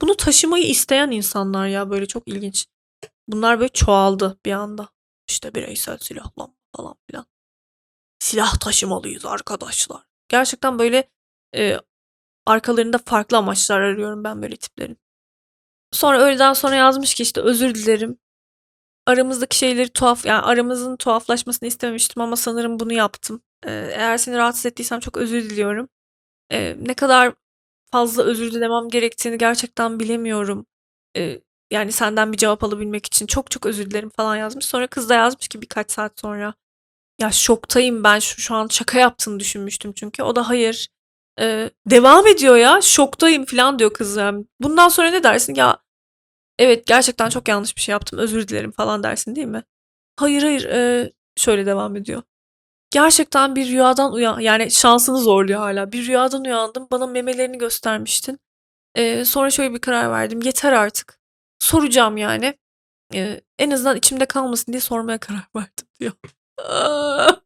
Bunu 0.01 0.17
taşımayı 0.17 0.65
isteyen 0.65 1.11
insanlar 1.11 1.67
ya 1.67 1.91
böyle 1.91 2.07
çok 2.07 2.29
ilginç. 2.29 2.67
Bunlar 3.29 3.61
böyle 3.61 3.73
çoğaldı 3.73 4.39
bir 4.47 4.53
anda. 4.53 4.89
İşte 5.29 5.55
bireysel 5.55 5.99
silahlanma 5.99 6.55
falan 6.77 6.95
filan. 7.11 7.27
Silah 8.19 8.59
taşımalıyız 8.59 9.27
arkadaşlar. 9.27 10.03
Gerçekten 10.29 10.79
böyle 10.79 11.11
e, 11.57 11.77
arkalarında 12.47 12.99
farklı 12.99 13.37
amaçlar 13.37 13.81
arıyorum 13.81 14.25
ben 14.25 14.43
böyle 14.43 14.57
tiplerin. 14.57 14.99
Sonra 15.93 16.21
öğleden 16.21 16.53
sonra 16.53 16.75
yazmış 16.75 17.15
ki 17.15 17.23
işte 17.23 17.41
özür 17.41 17.75
dilerim. 17.75 18.19
Aramızdaki 19.07 19.59
şeyleri 19.59 19.89
tuhaf 19.89 20.27
yani 20.27 20.43
aramızın 20.43 20.97
tuhaflaşmasını 20.97 21.69
istememiştim 21.69 22.23
ama 22.23 22.37
sanırım 22.37 22.81
bunu 22.81 22.93
yaptım. 22.93 23.43
Ee, 23.67 23.71
eğer 23.73 24.19
seni 24.19 24.37
rahatsız 24.37 24.67
ettiysem 24.67 25.01
çok 25.01 25.17
özür 25.17 25.51
diliyorum. 25.51 25.89
Ee, 26.53 26.77
ne 26.81 26.95
kadar 26.95 27.35
fazla 27.93 28.23
özür 28.23 28.53
dilemem 28.53 28.89
gerektiğini 28.89 29.39
gerçekten 29.39 30.01
bilemiyorum. 30.01 30.67
Ee, 31.17 31.41
yani 31.71 31.93
senden 31.93 32.33
bir 32.33 32.39
cevap 32.39 32.65
alabilmek 32.65 33.07
için 33.07 33.27
çok 33.27 33.51
çok 33.51 33.67
özür 33.67 33.91
dilerim 33.91 34.11
falan 34.17 34.37
yazmış. 34.37 34.65
Sonra 34.67 34.87
kız 34.87 35.09
da 35.09 35.15
yazmış 35.15 35.49
ki 35.49 35.63
birkaç 35.63 35.91
saat 35.93 36.21
sonra. 36.21 36.55
Ya 37.21 37.33
şoktayım 37.33 38.05
ben 38.05 38.19
şu, 38.19 38.41
şu 38.41 38.55
an 38.55 38.67
şaka 38.69 38.99
yaptığını 38.99 39.41
düşünmüştüm 39.41 39.93
çünkü. 39.93 40.23
O 40.23 40.37
da 40.37 40.49
hayır. 40.49 40.89
Ee, 41.41 41.71
devam 41.87 42.27
ediyor 42.27 42.57
ya 42.57 42.81
şoktayım 42.83 43.45
falan 43.45 43.79
diyor 43.79 43.93
kız. 43.95 44.17
Yani. 44.17 44.45
Bundan 44.61 44.89
sonra 44.89 45.11
ne 45.11 45.23
dersin? 45.23 45.55
Ya 45.55 45.79
evet 46.59 46.87
gerçekten 46.87 47.29
çok 47.31 47.49
yanlış 47.49 47.77
bir 47.77 47.83
şey 47.83 47.93
yaptım 47.93 48.19
özür 48.19 48.49
dilerim 48.49 48.73
falan 48.73 49.03
dersin 49.03 49.37
değil 49.37 49.47
mi? 49.47 49.65
Hayır 50.17 50.43
hayır 50.43 50.65
ee, 50.65 51.13
şöyle 51.37 51.67
devam 51.67 51.97
ediyor. 51.97 52.23
Gerçekten 52.97 53.57
bir 53.57 53.69
rüyadan 53.69 54.13
uyan 54.13 54.41
yani 54.41 54.71
şansını 54.71 55.19
zorluyor 55.19 55.61
hala. 55.61 55.93
Bir 55.93 56.07
rüyadan 56.07 56.45
uyandım 56.45 56.89
bana 56.91 57.07
memelerini 57.07 57.59
göstermiştin. 57.59 58.39
Ee, 58.95 59.25
sonra 59.25 59.51
şöyle 59.51 59.75
bir 59.75 59.79
karar 59.81 60.11
verdim 60.11 60.43
yeter 60.43 60.73
artık. 60.73 61.21
Soracağım 61.59 62.17
yani. 62.17 62.55
Ee, 63.15 63.41
en 63.59 63.71
azından 63.71 63.97
içimde 63.97 64.27
kalmasın 64.27 64.73
diye 64.73 64.81
sormaya 64.81 65.19
karar 65.19 65.49
verdim 65.57 65.87
diyor. 66.01 66.13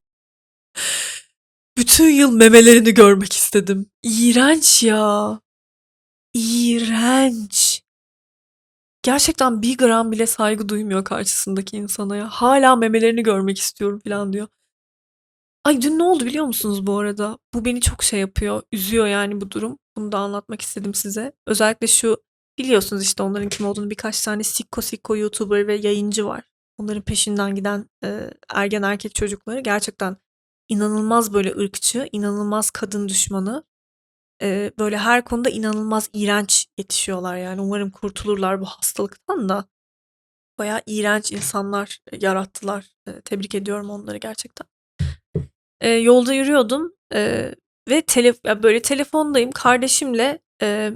Bütün 1.78 2.08
yıl 2.10 2.32
memelerini 2.32 2.94
görmek 2.94 3.32
istedim. 3.32 3.90
İğrenç 4.02 4.82
ya. 4.82 5.40
İğrenç. 6.34 7.82
Gerçekten 9.02 9.62
bir 9.62 9.78
gram 9.78 10.12
bile 10.12 10.26
saygı 10.26 10.68
duymuyor 10.68 11.04
karşısındaki 11.04 11.76
insana 11.76 12.16
ya. 12.16 12.28
Hala 12.28 12.76
memelerini 12.76 13.22
görmek 13.22 13.58
istiyorum 13.58 14.00
falan 14.04 14.32
diyor. 14.32 14.48
Ay 15.64 15.82
dün 15.82 15.98
ne 15.98 16.02
oldu 16.02 16.24
biliyor 16.26 16.44
musunuz 16.44 16.86
bu 16.86 16.98
arada? 16.98 17.38
Bu 17.54 17.64
beni 17.64 17.80
çok 17.80 18.02
şey 18.02 18.20
yapıyor. 18.20 18.62
Üzüyor 18.72 19.06
yani 19.06 19.40
bu 19.40 19.50
durum. 19.50 19.78
Bunu 19.96 20.12
da 20.12 20.18
anlatmak 20.18 20.62
istedim 20.62 20.94
size. 20.94 21.32
Özellikle 21.46 21.86
şu 21.86 22.16
biliyorsunuz 22.58 23.02
işte 23.02 23.22
onların 23.22 23.48
kim 23.48 23.66
olduğunu 23.66 23.90
birkaç 23.90 24.22
tane 24.24 24.42
sikko 24.42 24.82
sikko 24.82 25.16
YouTuber 25.16 25.66
ve 25.66 25.74
yayıncı 25.74 26.26
var. 26.26 26.44
Onların 26.78 27.02
peşinden 27.02 27.54
giden 27.54 27.86
e, 28.04 28.30
ergen 28.54 28.82
erkek 28.82 29.14
çocukları 29.14 29.60
gerçekten 29.60 30.16
inanılmaz 30.68 31.32
böyle 31.32 31.50
ırkçı, 31.56 32.08
inanılmaz 32.12 32.70
kadın 32.70 33.08
düşmanı. 33.08 33.64
Eee, 34.42 34.72
böyle 34.78 34.98
her 34.98 35.24
konuda 35.24 35.50
inanılmaz 35.50 36.10
iğrenç 36.14 36.66
yetişiyorlar 36.78 37.36
yani. 37.36 37.60
Umarım 37.60 37.90
kurtulurlar 37.90 38.60
bu 38.60 38.66
hastalıktan 38.66 39.48
da. 39.48 39.64
Bayağı 40.58 40.82
iğrenç 40.86 41.32
insanlar 41.32 42.00
yarattılar. 42.20 42.86
Eee, 43.08 43.22
tebrik 43.22 43.56
ediyorum 43.56 43.90
onları 43.90 44.18
gerçekten. 44.18 44.69
Eee, 45.82 45.90
yolda 45.90 46.32
yürüyordum 46.34 46.92
eee, 47.14 47.54
ve 47.88 48.02
tele 48.02 48.34
böyle 48.62 48.82
telefondayım 48.82 49.50
kardeşimle 49.50 50.38
eee, 50.62 50.92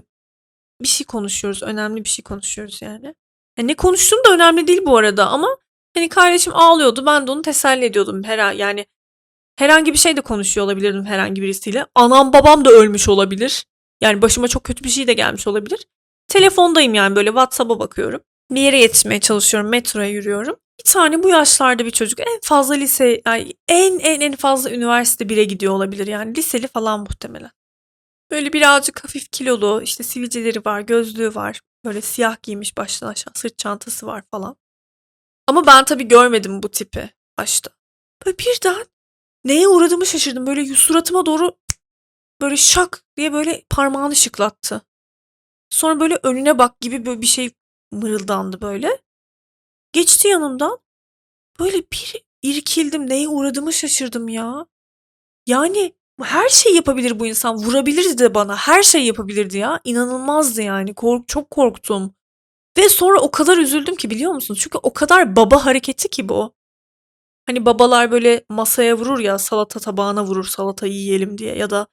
bir 0.82 0.88
şey 0.88 1.06
konuşuyoruz. 1.06 1.62
Önemli 1.62 2.04
bir 2.04 2.08
şey 2.08 2.22
konuşuyoruz 2.22 2.82
yani. 2.82 3.06
Ya 3.58 3.64
ne 3.64 3.74
konuştuğum 3.76 4.18
da 4.28 4.34
önemli 4.34 4.66
değil 4.66 4.82
bu 4.86 4.96
arada 4.96 5.28
ama 5.28 5.48
hani 5.94 6.08
kardeşim 6.08 6.54
ağlıyordu. 6.56 7.06
Ben 7.06 7.26
de 7.26 7.30
onu 7.30 7.42
teselli 7.42 7.84
ediyordum. 7.84 8.24
Her 8.24 8.52
yani 8.52 8.86
herhangi 9.58 9.92
bir 9.92 9.98
şey 9.98 10.16
de 10.16 10.20
konuşuyor 10.20 10.66
olabilirdim 10.66 11.04
herhangi 11.04 11.42
birisiyle. 11.42 11.86
Anam 11.94 12.32
babam 12.32 12.64
da 12.64 12.70
ölmüş 12.70 13.08
olabilir. 13.08 13.64
Yani 14.00 14.22
başıma 14.22 14.48
çok 14.48 14.64
kötü 14.64 14.84
bir 14.84 14.88
şey 14.88 15.06
de 15.06 15.12
gelmiş 15.12 15.46
olabilir. 15.46 15.86
Telefondayım 16.28 16.94
yani 16.94 17.16
böyle 17.16 17.28
WhatsApp'a 17.30 17.78
bakıyorum. 17.78 18.20
Bir 18.50 18.60
yere 18.60 18.78
yetişmeye 18.78 19.20
çalışıyorum. 19.20 19.70
Metroya 19.70 20.08
yürüyorum. 20.08 20.56
Bir 20.78 20.90
tane 20.90 21.22
bu 21.22 21.28
yaşlarda 21.28 21.84
bir 21.84 21.90
çocuk 21.90 22.20
en 22.20 22.40
fazla 22.42 22.74
lise 22.74 23.22
yani 23.26 23.52
en 23.68 23.98
en 23.98 24.20
en 24.20 24.36
fazla 24.36 24.70
üniversite 24.70 25.24
1'e 25.24 25.44
gidiyor 25.44 25.72
olabilir 25.72 26.06
yani 26.06 26.36
liseli 26.36 26.68
falan 26.68 27.00
muhtemelen. 27.00 27.50
Böyle 28.30 28.52
birazcık 28.52 29.04
hafif 29.04 29.30
kilolu 29.32 29.82
işte 29.82 30.04
sivilceleri 30.04 30.64
var 30.64 30.80
gözlüğü 30.80 31.34
var 31.34 31.60
böyle 31.84 32.00
siyah 32.00 32.42
giymiş 32.42 32.76
baştan 32.76 33.08
aşağı 33.08 33.32
sırt 33.36 33.58
çantası 33.58 34.06
var 34.06 34.22
falan. 34.30 34.56
Ama 35.46 35.66
ben 35.66 35.84
tabii 35.84 36.08
görmedim 36.08 36.62
bu 36.62 36.70
tipi 36.70 37.10
başta. 37.38 37.70
Böyle 38.26 38.38
birden 38.38 38.86
neye 39.44 39.68
uğradığımı 39.68 40.06
şaşırdım 40.06 40.46
böyle 40.46 40.66
suratıma 40.66 41.26
doğru 41.26 41.56
böyle 42.40 42.56
şak 42.56 43.04
diye 43.16 43.32
böyle 43.32 43.64
parmağını 43.70 44.16
şıklattı. 44.16 44.82
Sonra 45.70 46.00
böyle 46.00 46.18
önüne 46.22 46.58
bak 46.58 46.80
gibi 46.80 47.06
böyle 47.06 47.20
bir 47.20 47.26
şey 47.26 47.50
mırıldandı 47.92 48.60
böyle. 48.60 49.03
Geçti 49.94 50.28
yanımdan. 50.28 50.78
Böyle 51.60 51.78
bir 51.78 52.24
irkildim. 52.42 53.10
Neye 53.10 53.28
uğradığımı 53.28 53.72
şaşırdım 53.72 54.28
ya. 54.28 54.66
Yani 55.46 55.94
her 56.22 56.48
şey 56.48 56.74
yapabilir 56.74 57.20
bu 57.20 57.26
insan. 57.26 57.56
Vurabilirdi 57.56 58.18
de 58.18 58.34
bana. 58.34 58.56
Her 58.56 58.82
şey 58.82 59.04
yapabilirdi 59.06 59.58
ya. 59.58 59.80
İnanılmazdı 59.84 60.62
yani. 60.62 60.94
Kork 60.94 61.28
çok 61.28 61.50
korktum. 61.50 62.14
Ve 62.78 62.88
sonra 62.88 63.20
o 63.20 63.30
kadar 63.30 63.58
üzüldüm 63.58 63.96
ki 63.96 64.10
biliyor 64.10 64.32
musun? 64.32 64.56
Çünkü 64.60 64.78
o 64.82 64.92
kadar 64.92 65.36
baba 65.36 65.66
hareketi 65.66 66.08
ki 66.10 66.28
bu. 66.28 66.54
Hani 67.46 67.66
babalar 67.66 68.10
böyle 68.10 68.44
masaya 68.48 68.98
vurur 68.98 69.18
ya 69.20 69.38
salata 69.38 69.80
tabağına 69.80 70.24
vurur 70.24 70.44
salatayı 70.44 70.92
yiyelim 70.92 71.38
diye 71.38 71.56
ya 71.56 71.70
da 71.70 71.86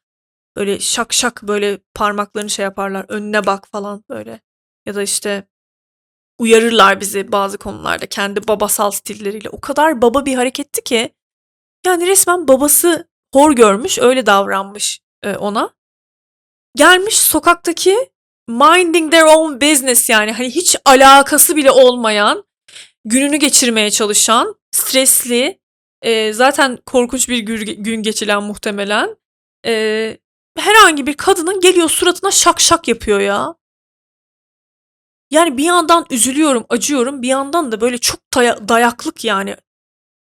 böyle 0.55 0.79
şak 0.79 1.13
şak 1.13 1.43
böyle 1.43 1.79
parmaklarını 1.93 2.49
şey 2.49 2.63
yaparlar 2.63 3.05
önüne 3.09 3.45
bak 3.45 3.67
falan 3.67 4.03
böyle. 4.09 4.41
Ya 4.85 4.95
da 4.95 5.03
işte 5.03 5.47
uyarırlar 6.41 7.01
bizi 7.01 7.31
bazı 7.31 7.57
konularda 7.57 8.05
kendi 8.05 8.47
babasal 8.47 8.91
stilleriyle. 8.91 9.49
O 9.49 9.61
kadar 9.61 10.01
baba 10.01 10.25
bir 10.25 10.35
hareketti 10.35 10.83
ki 10.83 11.13
yani 11.85 12.07
resmen 12.07 12.47
babası 12.47 13.07
hor 13.33 13.51
görmüş 13.51 13.99
öyle 13.99 14.25
davranmış 14.25 15.01
e, 15.23 15.35
ona. 15.35 15.69
Gelmiş 16.75 17.17
sokaktaki 17.17 18.09
minding 18.47 19.11
their 19.11 19.23
own 19.23 19.61
business 19.61 20.09
yani 20.09 20.31
hani 20.31 20.49
hiç 20.49 20.75
alakası 20.85 21.55
bile 21.55 21.71
olmayan 21.71 22.43
gününü 23.05 23.35
geçirmeye 23.35 23.91
çalışan 23.91 24.55
stresli 24.71 25.59
e, 26.01 26.33
zaten 26.33 26.77
korkunç 26.85 27.29
bir 27.29 27.39
gün 27.39 28.03
geçiren 28.03 28.43
muhtemelen 28.43 29.15
e, 29.65 30.17
herhangi 30.57 31.07
bir 31.07 31.13
kadının 31.13 31.61
geliyor 31.61 31.89
suratına 31.89 32.31
şak 32.31 32.59
şak 32.59 32.87
yapıyor 32.87 33.19
ya. 33.19 33.55
Yani 35.31 35.57
bir 35.57 35.63
yandan 35.63 36.05
üzülüyorum, 36.09 36.65
acıyorum. 36.69 37.21
Bir 37.21 37.27
yandan 37.27 37.71
da 37.71 37.81
böyle 37.81 37.97
çok 37.97 38.19
daya- 38.33 38.67
dayaklık 38.67 39.25
yani. 39.25 39.55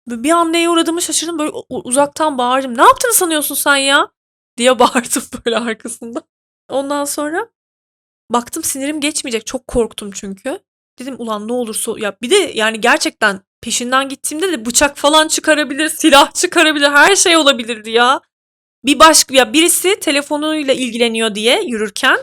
Bir 0.07 0.31
an 0.31 0.53
neye 0.53 0.69
uğradığımı 0.69 1.01
şaşırdım. 1.01 1.39
Böyle 1.39 1.51
uzaktan 1.69 2.37
bağırdım. 2.37 2.77
Ne 2.77 2.81
yaptığını 2.81 3.13
sanıyorsun 3.13 3.55
sen 3.55 3.75
ya? 3.75 4.11
Diye 4.57 4.79
bağırdım 4.79 5.23
böyle 5.45 5.57
arkasında. 5.57 6.21
Ondan 6.69 7.05
sonra 7.05 7.49
baktım 8.29 8.63
sinirim 8.63 9.01
geçmeyecek. 9.01 9.45
Çok 9.45 9.67
korktum 9.67 10.11
çünkü. 10.11 10.59
Dedim 10.99 11.15
ulan 11.19 11.47
ne 11.47 11.53
olursa 11.53 11.93
ya 11.97 12.17
bir 12.21 12.29
de 12.29 12.35
yani 12.35 12.81
gerçekten 12.81 13.41
peşinden 13.61 14.09
gittiğimde 14.09 14.51
de 14.51 14.65
bıçak 14.65 14.97
falan 14.97 15.27
çıkarabilir, 15.27 15.89
silah 15.89 16.33
çıkarabilir, 16.33 16.89
her 16.89 17.15
şey 17.15 17.37
olabilirdi 17.37 17.91
ya. 17.91 18.21
Bir 18.85 18.99
başka 18.99 19.35
ya 19.35 19.53
birisi 19.53 19.99
telefonuyla 19.99 20.73
ilgileniyor 20.73 21.35
diye 21.35 21.61
yürürken 21.63 22.17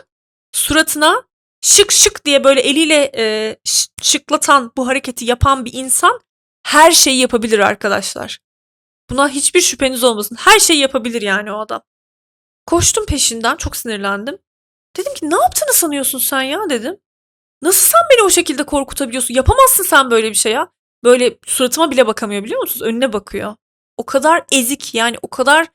suratına 0.51 1.23
şık 1.63 1.91
şık 1.91 2.25
diye 2.25 2.43
böyle 2.43 2.61
eliyle 2.61 3.11
e, 3.17 3.55
şıklatan 4.01 4.71
bu 4.77 4.87
hareketi 4.87 5.25
yapan 5.25 5.65
bir 5.65 5.73
insan 5.73 6.21
her 6.65 6.91
şeyi 6.91 7.19
yapabilir 7.19 7.59
arkadaşlar. 7.59 8.39
Buna 9.09 9.29
hiçbir 9.29 9.61
şüpheniz 9.61 10.03
olmasın. 10.03 10.35
Her 10.39 10.59
şeyi 10.59 10.79
yapabilir 10.79 11.21
yani 11.21 11.51
o 11.51 11.59
adam. 11.59 11.81
Koştum 12.65 13.05
peşinden 13.05 13.55
çok 13.55 13.75
sinirlendim. 13.75 14.37
Dedim 14.97 15.13
ki 15.13 15.29
ne 15.29 15.35
yaptığını 15.35 15.73
sanıyorsun 15.73 16.19
sen 16.19 16.41
ya 16.41 16.69
dedim. 16.69 16.97
Nasıl 17.61 17.87
sen 17.87 18.01
beni 18.11 18.25
o 18.25 18.29
şekilde 18.29 18.63
korkutabiliyorsun? 18.63 19.33
Yapamazsın 19.33 19.83
sen 19.83 20.11
böyle 20.11 20.29
bir 20.29 20.35
şey 20.35 20.51
ya. 20.51 20.71
Böyle 21.03 21.37
suratıma 21.45 21.91
bile 21.91 22.07
bakamıyor 22.07 22.43
biliyor 22.43 22.61
musunuz? 22.61 22.81
Önüne 22.81 23.13
bakıyor. 23.13 23.55
O 23.97 24.05
kadar 24.05 24.43
ezik 24.51 24.95
yani 24.95 25.17
o 25.21 25.27
kadar 25.27 25.67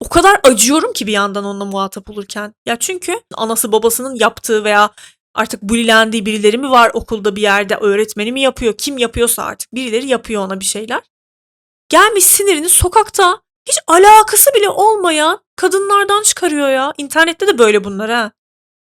o 0.00 0.08
kadar 0.08 0.40
acıyorum 0.42 0.92
ki 0.92 1.06
bir 1.06 1.12
yandan 1.12 1.44
onunla 1.44 1.64
muhatap 1.64 2.10
olurken. 2.10 2.54
Ya 2.66 2.76
çünkü 2.76 3.20
anası 3.34 3.72
babasının 3.72 4.14
yaptığı 4.14 4.64
veya 4.64 4.90
artık 5.34 5.62
bulilendiği 5.62 6.26
birileri 6.26 6.58
mi 6.58 6.70
var 6.70 6.90
okulda 6.94 7.36
bir 7.36 7.42
yerde 7.42 7.76
öğretmeni 7.76 8.32
mi 8.32 8.40
yapıyor 8.40 8.74
kim 8.78 8.98
yapıyorsa 8.98 9.42
artık 9.44 9.74
birileri 9.74 10.06
yapıyor 10.06 10.42
ona 10.46 10.60
bir 10.60 10.64
şeyler. 10.64 11.00
Gelmiş 11.88 12.24
sinirini 12.24 12.68
sokakta 12.68 13.40
hiç 13.68 13.78
alakası 13.86 14.50
bile 14.54 14.68
olmayan 14.68 15.40
kadınlardan 15.56 16.22
çıkarıyor 16.22 16.68
ya. 16.70 16.92
İnternette 16.98 17.46
de 17.46 17.58
böyle 17.58 17.84
bunlar 17.84 18.10
ha. 18.10 18.32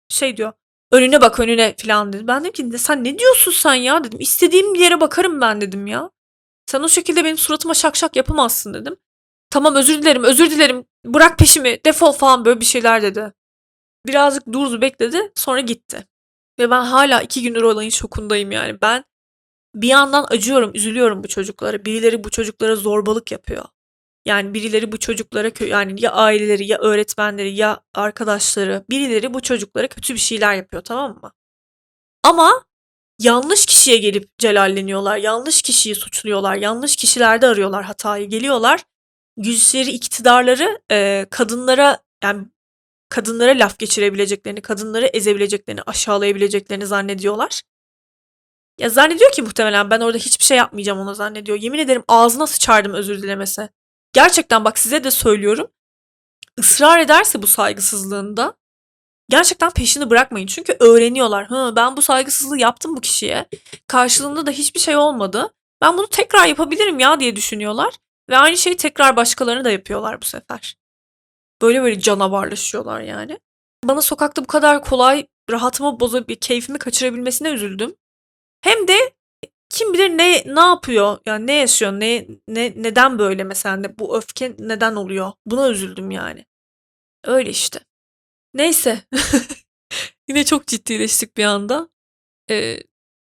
Şey 0.09 0.37
diyor 0.37 0.53
önüne 0.93 1.21
bak 1.21 1.41
önüne 1.41 1.75
falan 1.87 2.13
dedi. 2.13 2.27
Ben 2.27 2.41
dedim 2.41 2.53
ki 2.53 2.71
"Ne- 2.73 2.79
sen 2.79 3.05
ne 3.05 3.19
diyorsun 3.19 3.53
sen 3.53 3.75
ya 3.75 4.05
dedim. 4.05 4.21
İstediğim 4.21 4.75
bir 4.75 4.81
yere 4.81 5.01
bakarım 5.01 5.41
ben 5.41 5.61
dedim 5.61 5.87
ya. 5.87 6.11
Sen 6.67 6.81
o 6.83 6.89
şekilde 6.89 7.25
benim 7.25 7.39
suratıma 7.39 7.75
şak 7.75 7.97
şak 7.97 8.17
yapamazsın 8.17 8.75
dedim. 8.75 8.97
Tamam 9.51 9.75
özür 9.75 10.03
dilerim 10.03 10.25
özür 10.25 10.51
dilerim 10.51 10.85
bırak 11.07 11.39
peşimi 11.39 11.85
defol 11.85 12.13
falan 12.13 12.45
böyle 12.45 12.61
bir 12.61 12.65
şeyler 12.65 13.03
dedi. 13.03 13.33
Birazcık 14.07 14.53
durdu 14.53 14.81
bekledi 14.81 15.33
sonra 15.35 15.61
gitti. 15.61 16.07
Ve 16.59 16.71
ben 16.71 16.85
hala 16.85 17.23
iki 17.23 17.43
gündür 17.43 17.63
olayın 17.63 17.91
şokundayım 17.91 18.53
yani. 18.53 18.81
Ben 18.83 19.05
bir 19.75 19.89
yandan 19.89 20.27
acıyorum, 20.31 20.71
üzülüyorum 20.75 21.25
bu 21.25 21.29
çocuklara. 21.29 21.85
Birileri 21.85 22.25
bu 22.25 22.31
çocuklara 22.31 22.77
zorbalık 22.77 23.33
yapıyor. 23.33 23.65
Yani 24.27 24.55
birileri 24.55 24.93
bu 24.93 24.99
çocuklara 24.99 25.51
yani 25.67 26.05
ya 26.05 26.13
aileleri 26.13 26.67
ya 26.67 26.79
öğretmenleri 26.79 27.55
ya 27.55 27.81
arkadaşları 27.95 28.85
birileri 28.91 29.35
bu 29.35 29.43
çocuklara 29.43 29.89
kötü 29.89 30.15
bir 30.15 30.19
şeyler 30.19 30.55
yapıyor 30.55 30.83
tamam 30.85 31.19
mı? 31.23 31.33
Ama 32.23 32.65
yanlış 33.19 33.67
kişiye 33.67 33.97
gelip 33.97 34.39
celalleniyorlar. 34.39 35.17
Yanlış 35.17 35.63
kişiyi 35.63 35.95
suçluyorlar. 35.95 36.57
Yanlış 36.57 36.97
kişilerde 36.97 37.47
arıyorlar 37.47 37.85
hatayı. 37.85 38.29
Geliyorlar. 38.29 38.85
Güçleri, 39.37 39.91
iktidarları 39.91 40.81
e, 40.91 41.27
kadınlara 41.31 41.99
yani 42.25 42.47
kadınlara 43.09 43.59
laf 43.59 43.79
geçirebileceklerini, 43.79 44.63
kadınları 44.63 45.07
ezebileceklerini, 45.07 45.83
aşağılayabileceklerini 45.83 46.87
zannediyorlar. 46.87 47.63
Ya 48.79 48.89
zannediyor 48.89 49.33
ki 49.33 49.43
muhtemelen 49.43 49.91
ben 49.91 50.01
orada 50.01 50.19
hiçbir 50.19 50.45
şey 50.45 50.57
yapmayacağım 50.57 50.99
ona 50.99 51.15
zannediyor. 51.15 51.59
Yemin 51.59 51.79
ederim 51.79 52.05
ağzına 52.09 52.47
sıçardım 52.47 52.95
özür 52.95 53.23
dilemese. 53.23 53.69
Gerçekten 54.13 54.65
bak 54.65 54.79
size 54.79 55.05
de 55.05 55.11
söylüyorum. 55.11 55.67
Israr 56.59 57.01
ederse 57.01 57.43
bu 57.43 57.47
saygısızlığında 57.47 58.55
gerçekten 59.29 59.71
peşini 59.71 60.11
bırakmayın. 60.11 60.47
Çünkü 60.47 60.77
öğreniyorlar. 60.81 61.51
Hı, 61.51 61.73
ben 61.77 61.97
bu 61.97 62.03
saygısızlığı 62.03 62.59
yaptım 62.59 62.97
bu 62.97 63.01
kişiye. 63.01 63.47
Karşılığında 63.87 64.47
da 64.47 64.51
hiçbir 64.51 64.81
şey 64.81 64.97
olmadı. 64.97 65.53
Ben 65.83 65.99
bunu 65.99 66.07
tekrar 66.07 66.47
yapabilirim 66.47 66.99
ya 66.99 67.21
diye 67.21 67.37
düşünüyorlar. 67.37 67.95
Ve 68.31 68.37
aynı 68.37 68.57
şeyi 68.57 68.77
tekrar 68.77 69.17
başkalarına 69.17 69.65
da 69.65 69.71
yapıyorlar 69.71 70.21
bu 70.23 70.25
sefer. 70.25 70.77
Böyle 71.63 71.83
böyle 71.83 72.01
canavarlaşıyorlar 72.01 73.01
yani. 73.01 73.39
Bana 73.85 74.03
sokakta 74.03 74.43
bu 74.43 74.47
kadar 74.47 74.85
kolay 74.85 75.27
rahatımı 75.51 76.01
bozup 76.01 76.43
keyfimi 76.43 76.79
kaçırabilmesine 76.79 77.51
üzüldüm. 77.51 77.97
Hem 78.61 78.89
de 78.89 79.15
kim 79.71 79.93
bilir 79.93 80.11
ne 80.11 80.43
ne 80.47 80.61
yapıyor? 80.61 81.19
Yani 81.27 81.47
ne 81.47 81.53
yaşıyor? 81.53 81.93
Ne 81.93 82.27
ne 82.49 82.73
neden 82.77 83.19
böyle 83.19 83.45
mesela? 83.45 83.77
Ne, 83.77 83.99
bu 83.99 84.19
öfke 84.19 84.55
neden 84.59 84.95
oluyor? 84.95 85.33
Buna 85.47 85.71
üzüldüm 85.71 86.11
yani. 86.11 86.47
Öyle 87.25 87.51
işte. 87.51 87.81
Neyse. 88.55 89.03
Yine 90.29 90.45
çok 90.45 90.67
ciddileştik 90.67 91.37
bir 91.37 91.45
anda. 91.45 91.89
Ee, 92.51 92.79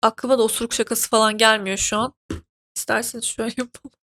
aklıma 0.02 0.38
da 0.40 0.44
osuruk 0.44 0.74
şakası 0.74 1.10
falan 1.10 1.38
gelmiyor 1.38 1.78
şu 1.78 1.98
an. 1.98 2.14
İsterseniz 2.76 3.26
şöyle 3.26 3.54
yapalım. 3.58 4.01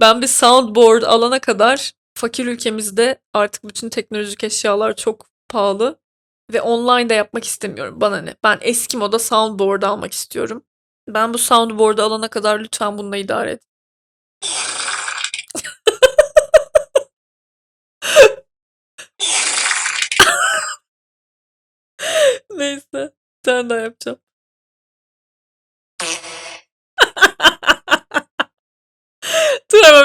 Ben 0.00 0.22
bir 0.22 0.26
soundboard 0.26 1.02
alana 1.02 1.38
kadar 1.38 1.92
fakir 2.14 2.46
ülkemizde 2.46 3.20
artık 3.34 3.64
bütün 3.64 3.88
teknolojik 3.88 4.44
eşyalar 4.44 4.96
çok 4.96 5.26
pahalı 5.48 5.98
ve 6.52 6.62
online 6.62 7.08
de 7.08 7.14
yapmak 7.14 7.44
istemiyorum. 7.44 8.00
Bana 8.00 8.16
ne? 8.20 8.34
Ben 8.44 8.58
eski 8.60 8.96
moda 8.96 9.18
soundboard 9.18 9.82
almak 9.82 10.12
istiyorum. 10.12 10.64
Ben 11.08 11.34
bu 11.34 11.38
soundboard'u 11.38 12.02
alana 12.02 12.28
kadar 12.28 12.60
lütfen 12.60 12.98
bununla 12.98 13.16
idare 13.16 13.50
et. 13.50 13.62
Neyse. 22.50 23.12
Tane 23.42 23.70
daha 23.70 23.78
yapacağım. 23.80 24.18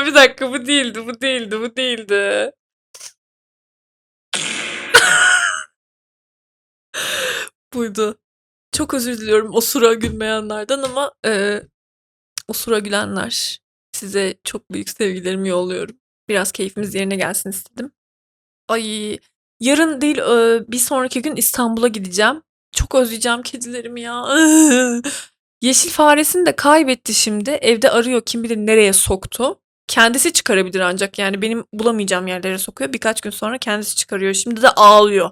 Bir 0.06 0.16
dakika 0.16 0.52
bu 0.52 0.66
değildi, 0.66 1.08
bu 1.08 1.22
değildi, 1.22 1.60
bu 1.60 1.76
değildi. 1.76 2.52
Buydu. 7.74 8.18
Çok 8.72 8.94
özür 8.94 9.18
diliyorum 9.22 9.50
o 9.54 9.62
sıra 9.62 9.94
gülmeyenlerden 9.94 10.80
ama 10.80 11.12
e, 11.26 11.62
o 12.48 12.54
sıra 12.54 12.80
gülenler 12.80 13.60
size 13.92 14.36
çok 14.44 14.72
büyük 14.72 14.90
sevgilerimi 14.90 15.50
yolluyorum. 15.50 15.96
Biraz 16.30 16.52
keyfimiz 16.52 16.96
yerine 16.96 17.16
gelsin 17.16 17.50
istedim. 17.50 17.92
Ay 18.68 19.20
yarın 19.60 20.02
değil 20.02 20.18
bir 20.72 20.80
sonraki 20.80 21.22
gün 21.22 21.36
İstanbul'a 21.36 21.88
gideceğim. 21.88 22.42
Çok 22.72 22.96
özleyeceğim 22.96 23.42
kedilerimi 23.44 24.02
ya. 24.02 24.26
Yeşil 25.62 25.90
faresini 25.90 26.46
de 26.46 26.56
kaybetti 26.56 27.14
şimdi. 27.14 27.50
Evde 27.50 27.92
arıyor 27.92 28.22
kim 28.26 28.44
bilir 28.44 28.58
nereye 28.58 28.94
soktu. 28.94 29.63
Kendisi 29.88 30.34
çıkarabilir 30.34 30.80
ancak 30.80 31.20
yani 31.20 31.42
benim 31.42 31.66
bulamayacağım 31.74 32.28
yerlere 32.28 32.58
sokuyor. 32.58 32.94
Birkaç 32.94 33.22
gün 33.22 33.30
sonra 33.30 33.58
kendisi 33.58 33.96
çıkarıyor. 33.96 34.34
Şimdi 34.34 34.62
de 34.62 34.70
ağlıyor. 34.70 35.32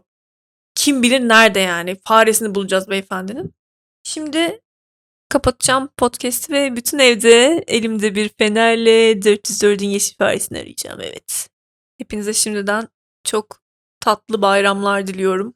Kim 0.76 1.04
bilir 1.04 1.20
nerede 1.20 1.60
yani. 1.60 1.98
Faresini 2.06 2.56
bulacağız 2.56 2.90
beyefendinin. 2.90 3.54
Şimdi 4.04 4.62
kapatacağım 5.30 5.90
podcast'i 5.98 6.54
ve 6.54 6.76
bütün 6.76 7.00
evde 7.00 7.64
elimde 7.68 8.16
bir 8.16 8.30
fenerle 8.30 9.12
404'ün 9.12 9.90
yeşil 9.90 10.16
faresini 10.18 10.60
arayacağım. 10.60 11.00
Evet. 11.02 11.50
Hepinize 11.98 12.34
şimdiden 12.34 12.88
çok 13.24 13.62
tatlı 14.00 14.42
bayramlar 14.42 15.08
diliyorum. 15.08 15.54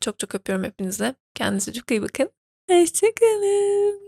Çok 0.00 0.18
çok 0.18 0.34
öpüyorum 0.34 0.64
hepinize. 0.64 1.14
Kendinize 1.34 1.72
çok 1.72 1.90
iyi 1.90 2.02
bakın. 2.02 2.30
Hoşçakalın. 2.70 3.98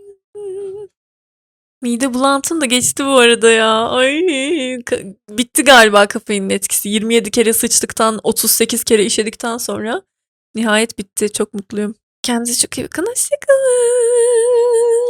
Mide 1.81 2.13
bulantım 2.13 2.61
da 2.61 2.65
geçti 2.65 3.05
bu 3.05 3.17
arada 3.17 3.51
ya. 3.51 3.87
Ay, 3.89 4.21
bitti 5.29 5.63
galiba 5.63 6.07
kafeinin 6.07 6.49
etkisi. 6.49 6.89
27 6.89 7.31
kere 7.31 7.53
sıçtıktan, 7.53 8.19
38 8.23 8.83
kere 8.83 9.05
işedikten 9.05 9.57
sonra 9.57 10.01
nihayet 10.55 10.97
bitti. 10.97 11.31
Çok 11.31 11.53
mutluyum. 11.53 11.95
Kendinize 12.23 12.59
çok 12.59 12.77
iyi 12.77 12.83
bakın. 12.83 13.05
Hoşçakalın. 13.05 15.00